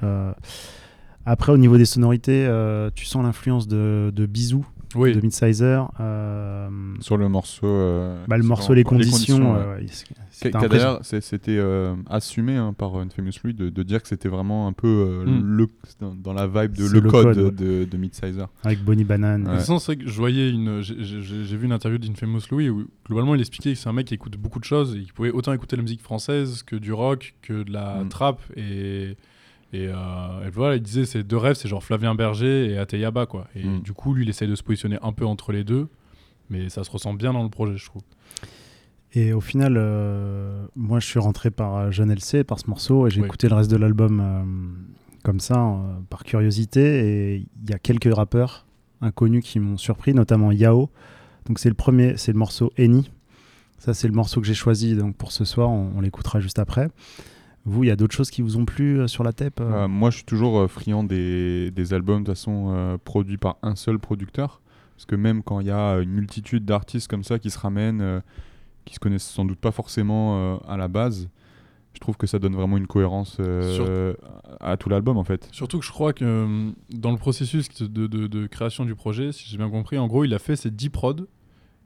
Après, 1.25 1.51
au 1.53 1.57
niveau 1.57 1.77
des 1.77 1.85
sonorités, 1.85 2.47
tu 2.95 3.05
sens 3.05 3.23
l'influence 3.23 3.67
de, 3.67 4.11
de 4.13 4.25
Bisou, 4.25 4.65
Oui. 4.95 5.13
de 5.15 5.21
Midsizer. 5.21 5.89
euh, 5.99 6.69
Sur 6.99 7.17
le 7.17 7.29
morceau. 7.29 7.65
euh, 7.67 8.23
bah, 8.27 8.37
le 8.37 8.43
morceau 8.43 8.73
Les 8.73 8.83
Conditions, 8.83 9.53
ouais. 9.53 9.59
euh, 9.59 10.99
c'était 11.21 11.57
euh, 11.57 11.95
assumé 12.09 12.55
hein, 12.55 12.73
par 12.77 12.95
Infamous 12.97 13.31
Louis 13.43 13.53
de, 13.53 13.69
de 13.69 13.83
dire 13.83 14.01
que 14.01 14.07
c'était 14.07 14.29
vraiment 14.29 14.67
un 14.67 14.73
peu 14.73 14.87
euh, 14.87 15.25
Mm. 15.25 15.41
le, 15.57 15.67
dans, 15.99 16.13
dans 16.15 16.33
la 16.33 16.47
vibe 16.47 16.75
de 16.75 16.85
le, 16.87 16.99
le 16.99 17.09
code, 17.09 17.35
code, 17.35 17.37
ouais. 17.37 17.51
de, 17.51 17.85
de 17.85 17.97
Midsizer. 17.97 18.47
avec 18.63 18.83
Bonnie 18.83 19.03
Banane. 19.03 19.43
De 19.43 19.49
Ouais. 19.49 19.79
c'est 19.79 19.95
que 19.95 20.07
je 20.07 20.17
voyais 20.17 20.49
une. 20.49 20.81
j'ai 20.81 21.57
vu 21.57 21.65
une 21.65 21.71
interview 21.71 21.97
d'Infamous 21.97 22.41
Louis 22.51 22.69
où 22.69 22.85
globalement 23.05 23.35
il 23.35 23.41
expliquait 23.41 23.73
que 23.73 23.79
c'est 23.79 23.89
un 23.89 23.93
mec 23.93 24.07
qui 24.07 24.13
écoute 24.15 24.37
beaucoup 24.37 24.59
de 24.59 24.65
choses 24.65 24.95
et 24.95 25.01
qui 25.03 25.11
pouvait 25.11 25.31
autant 25.31 25.53
écouter 25.53 25.75
la 25.75 25.81
musique 25.83 26.01
française 26.01 26.63
que 26.63 26.75
du 26.75 26.91
rock, 26.93 27.35
que 27.41 27.63
de 27.63 27.71
la 27.71 28.03
Mm. 28.03 28.09
trap 28.09 28.41
et. 28.57 29.15
Et, 29.73 29.87
euh, 29.87 30.47
et 30.47 30.49
voilà, 30.51 30.75
il 30.75 30.81
disait 30.81 31.05
ses 31.05 31.23
deux 31.23 31.37
rêves, 31.37 31.55
c'est 31.55 31.67
genre 31.67 31.83
Flavien 31.83 32.13
Berger 32.15 32.71
et 32.71 32.77
Ateyaba 32.77 33.25
quoi. 33.25 33.47
Et 33.55 33.63
Mm. 33.65 33.81
du 33.81 33.93
coup, 33.93 34.13
lui, 34.13 34.23
il 34.23 34.29
essaye 34.29 34.47
de 34.47 34.55
se 34.55 34.63
positionner 34.63 34.97
un 35.01 35.11
peu 35.13 35.25
entre 35.25 35.51
les 35.51 35.63
deux, 35.63 35.87
mais 36.49 36.69
ça 36.69 36.83
se 36.83 36.91
ressent 36.91 37.13
bien 37.15 37.33
dans 37.33 37.41
le 37.43 37.49
projet, 37.49 37.75
je 37.77 37.85
trouve. 37.85 38.03
Et 39.15 39.33
au 39.33 39.41
final, 39.41 39.75
euh, 39.77 40.65
moi, 40.75 40.99
je 40.99 41.05
suis 41.07 41.19
rentré 41.19 41.51
par 41.51 41.75
euh, 41.75 41.91
Jeune 41.91 42.11
LC, 42.11 42.43
par 42.43 42.59
ce 42.59 42.67
morceau, 42.69 43.07
et 43.07 43.09
j'ai 43.11 43.19
Oui. 43.21 43.27
écouté 43.27 43.47
le 43.49 43.55
reste 43.55 43.69
de 43.71 43.77
l'album 43.77 44.19
euh, 44.19 44.43
comme 45.23 45.39
ça, 45.39 45.75
par 46.09 46.23
curiosité. 46.23 46.81
Et 47.07 47.35
il 47.63 47.69
y 47.69 47.73
a 47.73 47.79
quelques 47.79 48.13
rappeurs 48.13 48.65
inconnus 49.01 49.43
qui 49.43 49.59
m'ont 49.59 49.77
surpris, 49.77 50.13
notamment 50.13 50.51
Yao. 50.51 50.89
Donc 51.45 51.59
c'est 51.59 51.69
le 51.69 51.75
premier, 51.75 52.15
c'est 52.17 52.31
le 52.31 52.37
morceau 52.39 52.71
Eni. 52.77 53.09
Ça, 53.77 53.93
c'est 53.93 54.07
le 54.07 54.13
morceau 54.13 54.39
que 54.41 54.47
j'ai 54.47 54.53
choisi 54.53 54.95
donc 54.95 55.15
pour 55.15 55.31
ce 55.31 55.45
soir. 55.45 55.69
On, 55.69 55.91
on 55.95 56.01
l'écoutera 56.01 56.39
juste 56.39 56.57
après. 56.59 56.87
Vous, 57.65 57.83
il 57.83 57.87
y 57.87 57.91
a 57.91 57.95
d'autres 57.95 58.15
choses 58.15 58.29
qui 58.29 58.41
vous 58.41 58.57
ont 58.57 58.65
plu 58.65 58.99
euh, 58.99 59.07
sur 59.07 59.23
la 59.23 59.31
tape 59.33 59.59
euh 59.61 59.83
Euh, 59.83 59.87
moi, 59.87 60.09
je 60.09 60.17
suis 60.17 60.25
toujours 60.25 60.59
euh, 60.59 60.67
friand 60.67 61.03
des, 61.03 61.71
des 61.71 61.93
albums 61.93 62.21
de 62.23 62.25
toute 62.25 62.35
façon 62.35 62.73
euh, 62.75 62.97
produits 63.03 63.37
par 63.37 63.57
un 63.63 63.75
seul 63.75 63.99
producteur. 63.99 64.61
Parce 64.95 65.05
que 65.05 65.15
même 65.15 65.43
quand 65.43 65.59
il 65.59 65.67
y 65.67 65.71
a 65.71 65.97
une 65.99 66.11
multitude 66.11 66.65
d'artistes 66.65 67.07
comme 67.09 67.23
ça 67.23 67.39
qui 67.39 67.49
se 67.49 67.57
ramènent, 67.57 68.01
euh, 68.01 68.19
qui 68.85 68.93
se 68.95 68.99
connaissent 68.99 69.27
sans 69.29 69.45
doute 69.45 69.59
pas 69.59 69.71
forcément 69.71 70.37
euh, 70.55 70.57
à 70.67 70.77
la 70.77 70.87
base, 70.87 71.29
je 71.93 71.99
trouve 71.99 72.17
que 72.17 72.27
ça 72.27 72.37
donne 72.39 72.53
vraiment 72.55 72.77
une 72.77 72.87
cohérence 72.87 73.37
euh, 73.39 74.13
à, 74.59 74.71
à 74.73 74.77
tout 74.77 74.89
l'album 74.89 75.17
en 75.17 75.23
fait. 75.23 75.47
Surtout 75.51 75.79
que 75.79 75.85
je 75.85 75.91
crois 75.91 76.11
que 76.13 76.23
euh, 76.25 76.71
dans 76.89 77.11
le 77.11 77.17
processus 77.17 77.69
de, 77.69 77.87
de- 77.87 78.07
de- 78.07 78.27
de 78.27 78.47
création 78.47 78.83
du 78.85 78.93
projet, 78.95 79.31
si 79.31 79.47
j'ai 79.49 79.57
bien 79.57 79.69
compris, 79.69 79.97
en 79.97 80.07
gros, 80.07 80.23
il 80.25 80.33
a 80.33 80.39
fait 80.39 80.55
ses 80.55 80.69
10 80.71 80.89
prods. 80.89 81.15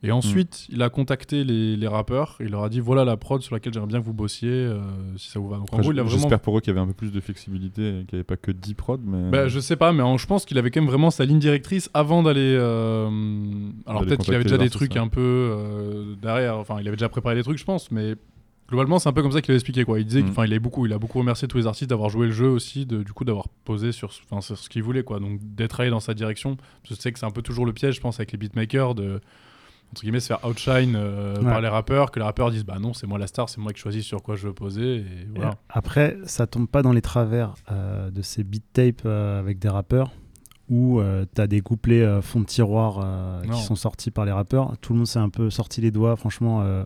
Et 0.04 0.12
ensuite, 0.12 0.68
il 0.70 0.84
a 0.84 0.90
contacté 0.90 1.44
les, 1.44 1.76
les 1.76 1.88
rappeurs. 1.88 2.36
Il 2.40 2.50
leur 2.50 2.64
a 2.64 2.70
dit 2.70 2.80
voilà 2.80 3.04
la 3.04 3.18
prod 3.18 3.42
sur 3.42 3.56
laquelle 3.56 3.74
j'aimerais 3.74 3.88
bien 3.90 4.00
que 4.00 4.06
vous 4.06 4.14
bossiez, 4.14 4.50
euh, 4.52 4.80
si 5.18 5.30
ça 5.32 5.40
vous 5.40 5.50
va. 5.50 5.58
Donc 5.58 5.74
en 5.74 5.78
gros, 5.80 5.92
il 5.92 6.00
a 6.00 6.04
vraiment. 6.04 6.18
J'espère 6.20 6.40
pour 6.40 6.56
eux 6.58 6.62
qu'il 6.62 6.70
y 6.72 6.78
avait 6.78 6.80
un 6.84 6.88
peu 6.88 6.94
plus 6.94 7.12
de 7.12 7.20
flexibilité 7.20 8.04
qu'il 8.08 8.16
n'y 8.16 8.20
avait 8.20 8.24
pas 8.24 8.38
que 8.38 8.52
10 8.52 8.74
prods. 8.76 9.00
Mais... 9.04 9.32
Bah, 9.32 9.48
je 9.48 9.60
sais 9.60 9.76
pas, 9.76 9.92
mais 9.94 10.04
en- 10.04 10.18
je 10.18 10.28
pense 10.28 10.46
qu'il 10.46 10.58
avait 10.60 10.70
quand 10.70 10.82
même 10.82 10.90
vraiment 10.90 11.10
sa 11.10 11.26
ligne 11.26 11.40
directrice 11.40 11.90
avant 11.96 12.22
d'aller. 12.22 12.56
euh, 12.60 13.10
Alors 13.86 14.04
peut-être 14.06 14.24
qu'il 14.24 14.34
avait 14.36 14.44
déjà 14.44 14.58
des 14.60 14.70
trucs 14.70 14.96
un 14.98 15.08
peu 15.08 15.20
euh, 15.22 16.16
derrière. 16.22 16.58
Enfin, 16.58 16.78
il 16.80 16.88
avait 16.88 16.98
déjà 16.98 17.10
préparé 17.10 17.36
des 17.36 17.44
trucs, 17.44 17.58
je 17.58 17.66
pense, 17.66 17.90
mais 17.92 18.16
globalement, 18.70 19.00
c'est 19.00 19.10
un 19.10 19.14
peu 19.14 19.22
comme 19.24 19.32
ça 19.32 19.42
qu'il 19.42 19.54
a 19.54 19.56
expliqué 19.56 19.84
quoi. 19.84 20.00
Il 20.00 20.06
disait, 20.06 20.22
que- 20.22 20.28
Mm. 20.28 20.32
enfin, 20.32 20.46
il 20.46 20.54
a 20.54 20.60
beaucoup, 20.60 20.86
il 20.86 20.94
a 20.94 21.00
beaucoup 21.00 21.20
remercié 21.20 21.48
tous 21.48 21.58
les 21.58 21.68
artistes 21.68 21.90
d'avoir 21.90 22.10
joué 22.10 22.28
le 22.28 22.34
jeu 22.34 22.48
aussi, 22.50 22.86
de, 22.86 23.02
du 23.02 23.14
coup 23.14 23.24
d'avoir 23.26 23.48
posé 23.66 23.92
sur, 23.92 24.12
sur 24.14 24.44
ce 24.44 24.70
qu'ils 24.70 24.84
voulaient 24.84 25.04
quoi. 25.04 25.20
Donc 25.20 25.40
d'être 25.42 25.80
allé 25.80 25.90
dans 25.90 26.00
sa 26.02 26.14
direction. 26.14 26.56
Je 26.88 26.94
sais 26.94 27.12
que 27.12 27.18
c'est 27.18 27.26
un 27.26 27.32
peu 27.32 27.42
toujours 27.42 27.66
le 27.66 27.74
piège, 27.74 27.96
je 27.96 28.02
pense, 28.02 28.20
avec 28.20 28.32
les 28.34 28.38
beatmakers 28.38 28.94
de 28.94 29.22
entre 29.92 30.02
guillemets 30.02 30.20
se 30.20 30.28
faire 30.28 30.44
outshine 30.46 30.96
euh, 30.96 31.38
Ouais. 31.38 31.44
par 31.44 31.62
les 31.62 31.68
rappeurs, 31.68 32.12
que 32.12 32.20
les 32.20 32.26
rappeurs 32.26 32.52
disent 32.52 32.66
bah 32.66 32.78
non, 32.80 32.94
c'est 32.94 33.08
moi 33.08 33.18
la 33.20 33.28
star, 33.28 33.50
c'est 33.50 33.60
moi 33.62 33.74
qui 33.74 33.80
choisis 33.80 34.04
sur 34.06 34.22
quoi 34.22 34.36
je 34.36 34.48
veux 34.48 34.54
poser. 34.54 34.98
Et 34.98 35.06
voilà. 35.36 35.56
Après, 35.70 36.18
ça 36.26 36.46
tombe 36.48 36.68
pas 36.68 36.82
dans 36.82 36.92
les 36.94 37.02
travers 37.02 37.54
euh, 37.72 38.10
de 38.12 38.22
ces 38.22 38.44
beat 38.44 38.64
tapes 38.74 39.02
euh, 39.06 39.40
avec 39.40 39.60
des 39.60 39.70
rappeurs 39.70 40.12
où 40.70 41.02
tu 41.34 41.42
as 41.42 41.48
des 41.48 41.62
couplets 41.62 42.02
euh, 42.04 42.22
fond 42.22 42.42
de 42.42 42.46
tiroir 42.46 43.00
euh, 43.02 43.42
qui 43.44 43.62
sont 43.62 43.76
sortis 43.78 44.12
par 44.12 44.26
les 44.26 44.34
rappeurs. 44.34 44.78
Tout 44.82 44.92
le 44.92 44.98
monde 44.98 45.08
s'est 45.08 45.18
un 45.18 45.30
peu 45.30 45.50
sorti 45.50 45.80
les 45.80 45.92
doigts. 45.92 46.18
Franchement, 46.18 46.62
euh, 46.62 46.84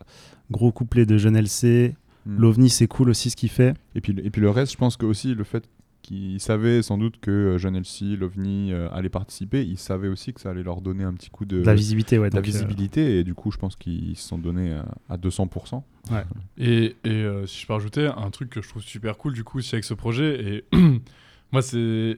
gros 0.52 0.72
couplet 0.72 1.08
de 1.08 1.18
Jeune 1.18 1.36
LC. 1.36 1.96
Mm. 2.28 2.38
L'OVNI, 2.38 2.70
c'est 2.70 2.86
cool 2.86 3.10
aussi 3.10 3.32
ce 3.32 3.36
qu'il 3.36 3.50
fait. 3.50 3.74
Et 3.96 4.02
puis, 4.02 4.16
et 4.24 4.30
puis 4.30 4.40
le 4.40 4.52
reste, 4.52 4.74
je 4.74 4.78
pense 4.78 4.98
que 4.98 5.08
aussi 5.08 5.34
le 5.34 5.44
fait 5.44 5.68
qu'ils 6.02 6.40
savaient 6.40 6.82
sans 6.82 6.98
doute 6.98 7.20
que 7.20 7.32
euh, 7.32 7.58
Jeune 7.58 7.76
LC, 7.76 8.18
l'OVNI 8.18 8.74
euh, 8.74 8.90
allaient 8.92 9.10
participer, 9.10 9.64
ils 9.64 9.78
savaient 9.78 10.08
aussi 10.08 10.34
que 10.34 10.42
ça 10.42 10.50
allait 10.50 10.64
leur 10.64 10.82
donner 10.82 11.04
un 11.04 11.14
petit 11.14 11.30
coup 11.30 11.46
de, 11.46 11.60
De 11.60 11.66
la 11.66 11.76
visibilité, 11.76 12.20
ouais. 12.20 12.30
de 12.30 12.36
la 12.36 12.42
euh, 12.42 12.44
visibilité. 12.44 13.20
Et 13.20 13.24
du 13.24 13.34
coup, 13.34 13.52
je 13.52 13.58
pense 13.58 13.76
qu'ils 13.76 14.16
se 14.18 14.28
sont 14.28 14.38
donnés 14.38 14.74
à, 14.74 14.86
à 15.10 15.18
200%. 15.18 15.82
Et, 16.58 16.96
et, 17.04 17.10
euh, 17.10 17.46
si 17.46 17.62
je 17.62 17.68
peux 17.68 17.74
rajouter 17.74 18.08
un 18.08 18.30
truc 18.32 18.50
que 18.50 18.62
je 18.62 18.70
trouve 18.70 18.82
super 18.82 19.18
cool 19.18 19.34
du 19.34 19.44
coup 19.44 19.60
aussi 19.60 19.76
avec 19.76 19.86
ce 19.86 19.94
projet, 19.94 20.64
et 20.72 20.78
moi 21.52 21.62
c'est... 21.62 22.18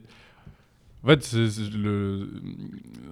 En 1.03 1.07
fait, 1.07 1.21
c'est 1.21 1.37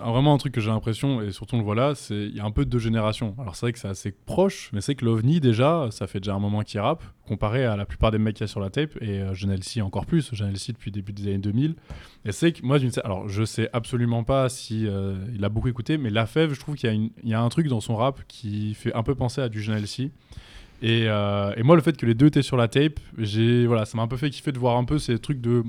un- 0.01 0.11
vraiment 0.11 0.33
un 0.33 0.37
truc 0.37 0.53
que 0.53 0.61
j'ai 0.61 0.69
l'impression, 0.69 1.21
et 1.21 1.31
surtout 1.31 1.55
on 1.55 1.57
le 1.57 1.65
voit 1.65 1.75
là, 1.75 1.93
c'est 1.93 2.15
il 2.15 2.33
y 2.35 2.39
a 2.39 2.45
un 2.45 2.51
peu 2.51 2.63
de 2.63 2.69
deux 2.69 2.79
générations. 2.79 3.35
Alors 3.37 3.57
c'est 3.57 3.65
vrai 3.65 3.73
que 3.73 3.79
c'est 3.79 3.89
assez 3.89 4.11
proche, 4.11 4.69
mais 4.71 4.79
c'est 4.79 4.95
que 4.95 5.03
l'OVNI 5.03 5.41
déjà, 5.41 5.89
ça 5.91 6.07
fait 6.07 6.21
déjà 6.21 6.33
un 6.33 6.39
moment 6.39 6.61
qu'il 6.61 6.79
rappe, 6.79 7.03
comparé 7.27 7.65
à 7.65 7.75
la 7.75 7.85
plupart 7.85 8.11
des 8.11 8.17
mecs 8.17 8.35
qu'il 8.35 8.43
y 8.43 8.45
a 8.45 8.47
sur 8.47 8.61
la 8.61 8.69
tape, 8.69 8.91
et 9.01 9.19
euh, 9.19 9.81
encore 9.83 10.05
plus, 10.05 10.33
Genelsi 10.33 10.71
depuis 10.71 10.89
le 10.89 10.95
début 10.95 11.11
des 11.11 11.27
années 11.27 11.37
2000. 11.39 11.75
Et 12.23 12.31
c'est 12.31 12.53
que 12.53 12.65
moi, 12.65 12.79
d'une 12.79 12.91
alors 13.03 13.27
je 13.27 13.43
sais 13.43 13.69
absolument 13.73 14.23
pas 14.23 14.47
si 14.47 14.87
euh, 14.87 15.15
il 15.35 15.43
a 15.43 15.49
beaucoup 15.49 15.67
écouté, 15.67 15.97
mais 15.97 16.11
La 16.11 16.25
Fève, 16.25 16.53
je 16.53 16.59
trouve 16.61 16.75
qu'il 16.75 17.09
y, 17.23 17.33
a 17.33 17.41
un 17.41 17.49
truc 17.49 17.67
dans 17.67 17.81
son 17.81 17.97
rap 17.97 18.21
qui 18.29 18.73
fait 18.73 18.93
un 18.93 19.03
peu 19.03 19.15
penser 19.15 19.41
à 19.41 19.49
du 19.49 19.61
Genelsi. 19.61 20.11
Et, 20.81 21.03
euh, 21.07 21.53
et 21.57 21.63
moi, 21.63 21.75
le 21.75 21.81
fait 21.81 21.95
que 21.95 22.05
les 22.05 22.15
deux 22.15 22.27
étaient 22.27 22.41
sur 22.41 22.57
la 22.57 22.67
tape, 22.67 22.99
voilà, 23.15 23.85
ça 23.85 23.97
m'a 23.97 24.03
un 24.03 24.07
peu 24.07 24.17
fait 24.17 24.29
kiffer 24.29 24.51
de 24.51 24.57
voir 24.57 24.77
un 24.77 24.83
peu 24.83 24.97
ces 24.97 25.19
trucs 25.19 25.39
de 25.39 25.51
euh, 25.59 25.63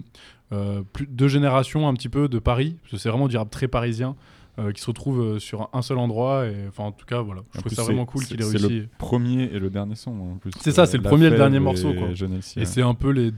plus 0.92 1.06
deux 1.06 1.28
générations 1.28 1.88
un 1.88 1.94
petit 1.94 2.08
peu 2.08 2.28
de 2.28 2.38
Paris, 2.38 2.76
parce 2.82 2.92
que 2.92 2.96
c'est 2.98 3.08
vraiment 3.08 3.28
du 3.28 3.36
rap 3.36 3.50
très 3.50 3.68
parisien 3.68 4.16
euh, 4.58 4.70
qui 4.72 4.82
se 4.82 4.86
retrouve 4.86 5.20
euh, 5.20 5.38
sur 5.38 5.70
un 5.72 5.80
seul 5.82 5.96
endroit. 5.98 6.46
Et 6.46 6.66
enfin, 6.68 6.84
en 6.84 6.92
tout 6.92 7.06
cas, 7.06 7.20
voilà, 7.22 7.42
je 7.54 7.58
En 7.58 7.60
trouve 7.62 7.72
ça 7.72 7.82
c'est- 7.82 7.86
vraiment 7.88 8.04
cool 8.04 8.22
c'est- 8.22 8.28
qu'il 8.36 8.40
ait 8.40 8.44
c'est 8.44 8.58
réussi. 8.58 8.80
le 8.80 8.88
premier 8.98 9.44
et 9.44 9.58
le 9.58 9.70
dernier 9.70 9.94
son. 9.94 10.10
En 10.10 10.36
plus, 10.36 10.50
C'est 10.60 10.72
ça, 10.72 10.84
c'est 10.86 10.98
le 10.98 11.02
premier 11.02 11.26
et 11.26 11.30
le 11.30 11.36
dernier 11.38 11.56
et 11.56 11.60
morceau, 11.60 11.94
quoi. 11.94 12.08
Et 12.08 12.22
ouais. 12.22 12.64
c'est 12.66 12.82
un 12.82 12.94
peu 12.94 13.10
les 13.10 13.32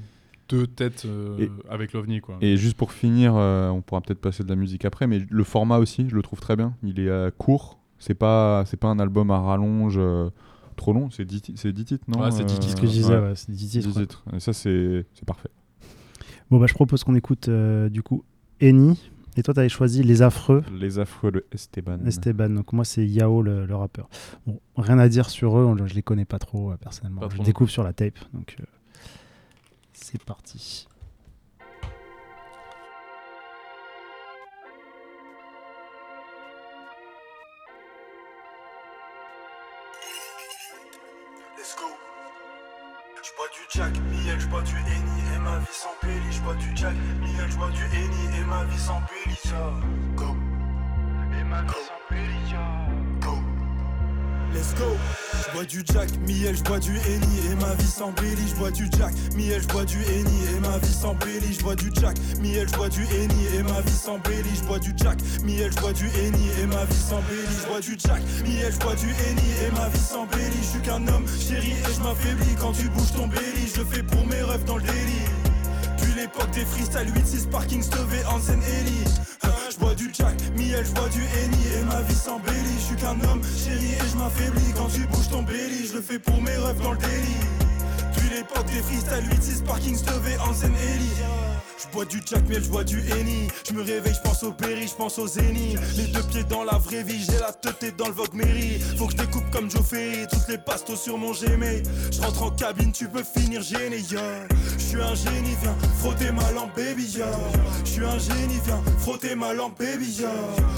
deux 0.48 0.66
têtes 0.66 1.04
euh, 1.06 1.38
Et- 1.38 1.50
avec 1.70 1.92
l'OVNI, 1.92 2.20
quoi. 2.20 2.36
Et 2.40 2.56
juste 2.56 2.76
pour 2.76 2.90
finir, 2.92 3.34
euh, 3.36 3.68
on 3.70 3.80
pourra 3.80 4.00
peut-être 4.00 4.20
passer 4.20 4.42
de 4.42 4.48
la 4.48 4.56
musique 4.56 4.84
après, 4.84 5.06
mais 5.06 5.22
le 5.30 5.44
format 5.44 5.78
aussi, 5.78 6.06
je 6.08 6.14
le 6.16 6.22
trouve 6.22 6.40
très 6.40 6.56
bien. 6.56 6.74
Il 6.82 6.98
est 6.98 7.08
euh, 7.08 7.30
court, 7.38 7.78
c'est 8.00 8.14
pas, 8.14 8.64
c'est 8.66 8.76
pas 8.76 8.88
un 8.88 8.98
album 8.98 9.30
à 9.30 9.38
rallonge 9.38 9.94
euh, 9.98 10.28
trop 10.76 10.92
long, 10.92 11.10
c'est 11.10 11.24
10, 11.24 11.40
ti- 11.42 11.54
c'est 11.56 11.72
10 11.72 11.84
titres, 11.84 12.04
non 12.08 12.20
Ouais, 12.24 12.30
c'est 12.32 12.44
10 12.44 12.54
Euh, 12.54 12.58
titres. 12.58 12.64
C'est 12.70 12.76
ce 12.76 12.80
que 12.80 12.86
je 12.88 12.92
disais, 12.92 13.14
ouais, 13.14 13.20
ouais, 13.20 13.32
c'est 13.36 13.52
10 13.52 13.70
10 13.70 13.80
titres. 13.86 14.00
titres. 14.00 14.24
Et 14.36 14.40
ça, 14.40 14.52
c'est 14.52 15.06
c'est 15.14 15.24
parfait. 15.24 15.48
Bon, 16.54 16.60
bah, 16.60 16.66
je 16.68 16.74
propose 16.74 17.02
qu'on 17.02 17.16
écoute 17.16 17.48
euh, 17.48 17.88
du 17.88 18.04
coup 18.04 18.22
Eni. 18.60 19.10
Et 19.36 19.42
toi, 19.42 19.52
tu 19.54 19.58
avais 19.58 19.68
choisi 19.68 20.04
Les 20.04 20.22
Affreux, 20.22 20.62
Les 20.78 21.00
affreux 21.00 21.32
de 21.32 21.44
Esteban. 21.50 21.98
Esteban. 22.06 22.48
Donc, 22.50 22.72
moi, 22.72 22.84
c'est 22.84 23.04
Yao, 23.04 23.42
le, 23.42 23.66
le 23.66 23.74
rappeur. 23.74 24.08
Bon, 24.46 24.60
rien 24.76 25.00
à 25.00 25.08
dire 25.08 25.30
sur 25.30 25.58
eux, 25.58 25.64
on- 25.64 25.84
je 25.84 25.94
les 25.94 26.02
connais 26.04 26.24
pas 26.24 26.38
trop 26.38 26.70
euh, 26.70 26.76
personnellement. 26.76 27.22
Pas 27.22 27.28
je 27.32 27.38
les 27.38 27.42
découvre 27.42 27.70
sur 27.70 27.82
la 27.82 27.92
tape. 27.92 28.16
Donc, 28.32 28.54
euh, 28.60 28.64
c'est 29.94 30.22
parti. 30.22 30.86
Sans. 48.84 49.00
Go. 50.14 50.36
Et 51.38 51.44
ma 51.44 51.62
vie 51.62 51.68
sans 51.68 52.08
péli. 52.08 52.50
yeah. 52.50 52.88
Go. 53.20 53.38
Let's 54.52 54.74
go. 54.74 54.96
J'bois 55.48 55.64
du 55.64 55.82
Jack, 55.86 56.10
Miel, 56.26 56.56
j'bois 56.56 56.78
du 56.78 56.96
Henny 56.96 57.38
et 57.50 57.54
ma 57.54 57.74
vie 57.74 57.86
sans 57.86 58.12
péli. 58.12 58.42
J'bois 58.48 58.70
du 58.70 58.86
Jack, 58.96 59.14
Miel, 59.36 59.62
j'bois 59.62 59.84
du 59.84 59.98
Henny 60.02 60.40
et 60.54 60.60
ma 60.60 60.78
vie 60.78 60.92
sans 60.92 61.14
péli. 61.14 61.54
J'bois 61.54 61.76
du 61.76 61.90
Jack, 61.94 62.16
Miel, 62.40 62.68
j'bois 62.68 62.88
du 62.88 63.02
Henny 63.04 63.46
et 63.58 63.62
ma 63.62 63.80
vie 63.80 63.90
sans 63.90 64.18
péli. 64.18 64.48
J'bois 64.56 64.78
du 64.78 64.94
Jack, 64.96 65.18
Miel, 65.44 65.72
j'bois 65.72 65.92
du 65.92 66.06
Henny 66.06 66.48
et 66.62 66.66
ma 66.66 66.84
vie 66.84 66.94
sans 66.94 67.22
péli. 67.22 67.56
J'bois 67.62 67.80
du 67.80 67.96
Jack, 67.98 68.22
Miel, 68.44 68.72
j'bois 68.72 68.94
du 68.96 69.06
Henny 69.06 69.50
et 69.66 69.70
ma 69.72 69.88
vie 69.88 69.98
sans 69.98 70.26
péli. 70.26 70.58
J'suis 70.62 70.80
qu'un 70.82 71.06
homme 71.08 71.26
chéri 71.40 71.72
et 71.72 71.94
j'm'affaiblis 71.94 72.56
quand 72.60 72.72
tu 72.72 72.88
bouges 72.90 73.12
ton 73.12 73.28
belly. 73.28 73.66
Je 73.74 73.82
fais 73.82 74.02
pour 74.02 74.26
mes 74.26 74.42
rêves 74.42 74.64
dans 74.64 74.76
le 74.76 74.82
délit. 74.82 75.33
L'époque 76.24 76.50
des 76.52 76.64
freestyle 76.64 77.12
8-6 77.12 77.50
parking 77.50 77.82
Stové 77.82 78.24
en 78.24 78.40
scène 78.40 78.62
Ellie. 78.62 79.04
J'bois 79.70 79.94
du 79.94 80.08
Jack, 80.10 80.40
Miel, 80.56 80.82
j'bois 80.86 81.10
du 81.10 81.20
Henny 81.20 81.66
et 81.78 81.84
ma 81.84 82.00
vie 82.00 82.14
sans 82.14 82.38
belly 82.38 82.78
J'suis 82.80 82.96
qu'un 82.96 83.20
homme 83.28 83.42
chéri 83.44 83.92
et 83.92 84.08
j'm'affaiblis 84.10 84.72
quand 84.74 84.88
tu 84.88 85.06
bouges 85.08 85.28
ton 85.28 85.42
belly 85.42 85.86
Je 85.86 85.96
le 85.96 86.00
fais 86.00 86.18
pour 86.18 86.40
mes 86.40 86.56
rêves 86.56 86.80
dans 86.80 86.92
le 86.92 86.96
délit. 86.96 87.44
Depuis 88.14 88.36
l'époque 88.36 88.64
des 88.64 88.80
freestyle 88.80 89.28
8-6 89.58 89.64
parking 89.64 89.96
Stové 89.96 90.38
en 90.38 90.54
scène 90.54 90.72
Ellie 90.94 91.53
Je 91.84 91.92
bois 91.92 92.04
du 92.04 92.20
Jack 92.26 92.48
Miel, 92.48 92.62
je 92.62 92.68
bois 92.68 92.84
du 92.84 92.98
Henny. 93.12 93.48
Je 93.68 93.72
me 93.74 93.82
réveille, 93.82 94.14
je 94.14 94.20
pense 94.20 94.42
au 94.42 94.52
Berry, 94.52 94.88
je 94.88 94.94
pense 94.94 95.18
au 95.18 95.26
Zeni. 95.26 95.76
Les 95.96 96.06
deux 96.08 96.22
pieds 96.22 96.44
dans 96.44 96.64
la 96.64 96.78
vraie 96.78 97.02
vie, 97.02 97.24
j'ai 97.24 97.38
la 97.38 97.52
tête 97.52 97.96
dans 97.96 98.08
le 98.08 98.12
Vogue 98.12 98.34
Mairie. 98.34 98.80
Faut 98.96 99.06
que 99.06 99.12
je 99.12 99.18
découpe 99.18 99.48
comme 99.50 99.70
Joe 99.70 99.84
Ferry, 99.84 100.26
toutes 100.30 100.48
les 100.48 100.58
pastos 100.58 101.00
sur 101.00 101.18
mon 101.18 101.32
Gmail. 101.32 101.82
Je 102.10 102.20
rentre 102.20 102.42
en 102.42 102.50
cabine, 102.50 102.90
tu 102.92 103.08
peux 103.08 103.22
finir 103.22 103.62
gêné, 103.62 103.98
yeah. 104.10 104.48
Je 104.76 104.82
suis 104.82 105.00
un 105.00 105.14
génie, 105.14 105.56
viens 105.62 105.76
frotter 106.00 106.32
ma 106.32 106.50
lampe, 106.52 106.74
baby, 106.74 107.04
yeah. 107.04 107.26
Je 107.84 107.90
suis 107.90 108.04
un 108.04 108.18
génie, 108.18 108.60
viens 108.64 108.82
frotter 108.98 109.34
ma 109.34 109.52
lampe, 109.54 109.78
baby, 109.78 110.10
yeah. 110.18 110.30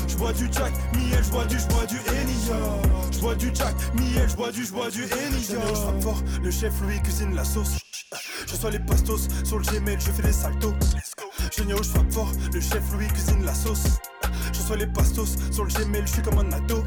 Je 0.09 0.17
bois 0.17 0.33
du 0.33 0.49
Jack, 0.53 0.73
miel, 0.95 1.23
je 1.25 1.31
bois 1.31 1.45
du, 1.47 1.59
je 1.59 1.67
bois 1.69 1.87
du 1.87 1.97
Henny, 1.97 2.35
yeah. 2.47 3.11
Je 3.13 3.19
bois 3.19 3.35
du 3.35 3.51
Jack, 3.55 3.75
miel, 3.95 4.29
je 4.29 4.37
bois 4.37 4.53
du, 4.53 4.65
je 4.65 4.73
bois 4.73 4.91
du 4.91 5.05
Henny, 5.05 5.47
yeah. 5.51 5.61
Je 5.69 6.03
fort, 6.03 6.23
le 6.43 6.51
chef 6.51 6.73
Louis 6.83 7.01
cuisine 7.03 7.35
la 7.35 7.45
sauce. 7.45 7.86
Je 8.47 8.53
reçois 8.53 8.71
les 8.71 8.79
pastos 8.79 9.29
sur 9.45 9.59
le 9.59 9.65
Gmail, 9.65 9.99
je 10.01 10.11
fais 10.11 10.23
des 10.23 10.33
saltos. 10.33 10.75
Je 11.57 11.63
où 11.63 11.83
je 11.83 11.89
frappe 11.89 12.13
fort, 12.13 12.33
le 12.53 12.61
chef 12.61 12.83
Louis 12.93 13.09
cuisine 13.09 13.45
la 13.45 13.55
sauce. 13.55 13.85
Je 14.53 14.61
reçois 14.61 14.77
les 14.77 14.87
pastos 14.87 15.37
sur 15.53 15.65
le 15.65 15.71
Gmail, 15.73 16.03
je 16.07 16.13
suis 16.13 16.23
comme 16.23 16.39
un 16.39 16.53
ado. 16.53 16.85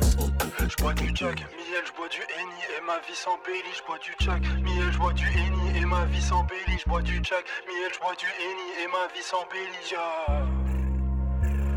Je 0.60 0.76
bois 0.82 0.94
du 0.94 1.12
Jack, 1.16 1.40
miel, 1.40 1.84
je 1.86 1.94
bois 1.98 2.10
du 2.10 2.20
Henny 2.20 2.62
et 2.78 2.86
ma 2.86 3.00
vie 3.00 3.16
s'embellit. 3.16 3.74
Je 3.76 3.84
bois 3.86 3.98
du 4.00 4.14
Jack, 4.20 4.42
miel, 4.62 4.92
je 4.92 4.98
bois 4.98 5.14
du 5.14 5.26
Henny 5.26 5.78
et 5.78 5.86
ma 5.86 6.06
vie 6.06 6.22
s'embellit. 6.22 6.80
Je 6.80 6.90
bois 6.90 7.02
du 7.02 7.20
Jack, 7.24 7.46
miel, 7.68 7.92
je 7.94 8.00
bois 8.00 8.16
du 8.16 8.26
Henny 8.26 8.68
et 8.84 8.88
ma 8.88 9.08
vie 9.14 9.24
s'embellit. 9.24 9.90
yeah. 9.90 10.46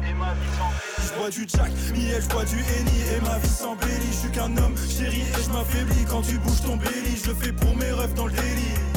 Et 0.08 0.14
ma 0.14 0.34
vie 0.34 0.52
s'embellit. 0.58 1.08
Je 1.08 1.18
bois 1.18 1.30
du 1.30 1.46
Jack, 1.48 1.72
miel, 1.94 2.22
je 2.22 2.28
bois 2.28 2.44
du 2.44 2.58
Henny 2.58 3.00
et 3.16 3.20
ma 3.20 3.38
vie 3.38 3.48
s'embellit. 3.48 4.12
Je 4.12 4.16
suis 4.16 4.30
qu'un 4.30 4.56
homme 4.56 4.74
chéri 4.76 5.22
et 5.22 5.42
je 5.42 5.50
m'affaiblis 5.50 6.04
quand 6.08 6.22
tu 6.22 6.38
bouges 6.38 6.62
ton 6.62 6.76
belly. 6.76 7.16
Je 7.16 7.28
le 7.28 7.34
fais 7.34 7.52
pour 7.52 7.76
mes 7.76 7.92
rêves 7.92 8.14
dans 8.14 8.26
le 8.26 8.32
délit. 8.32 8.91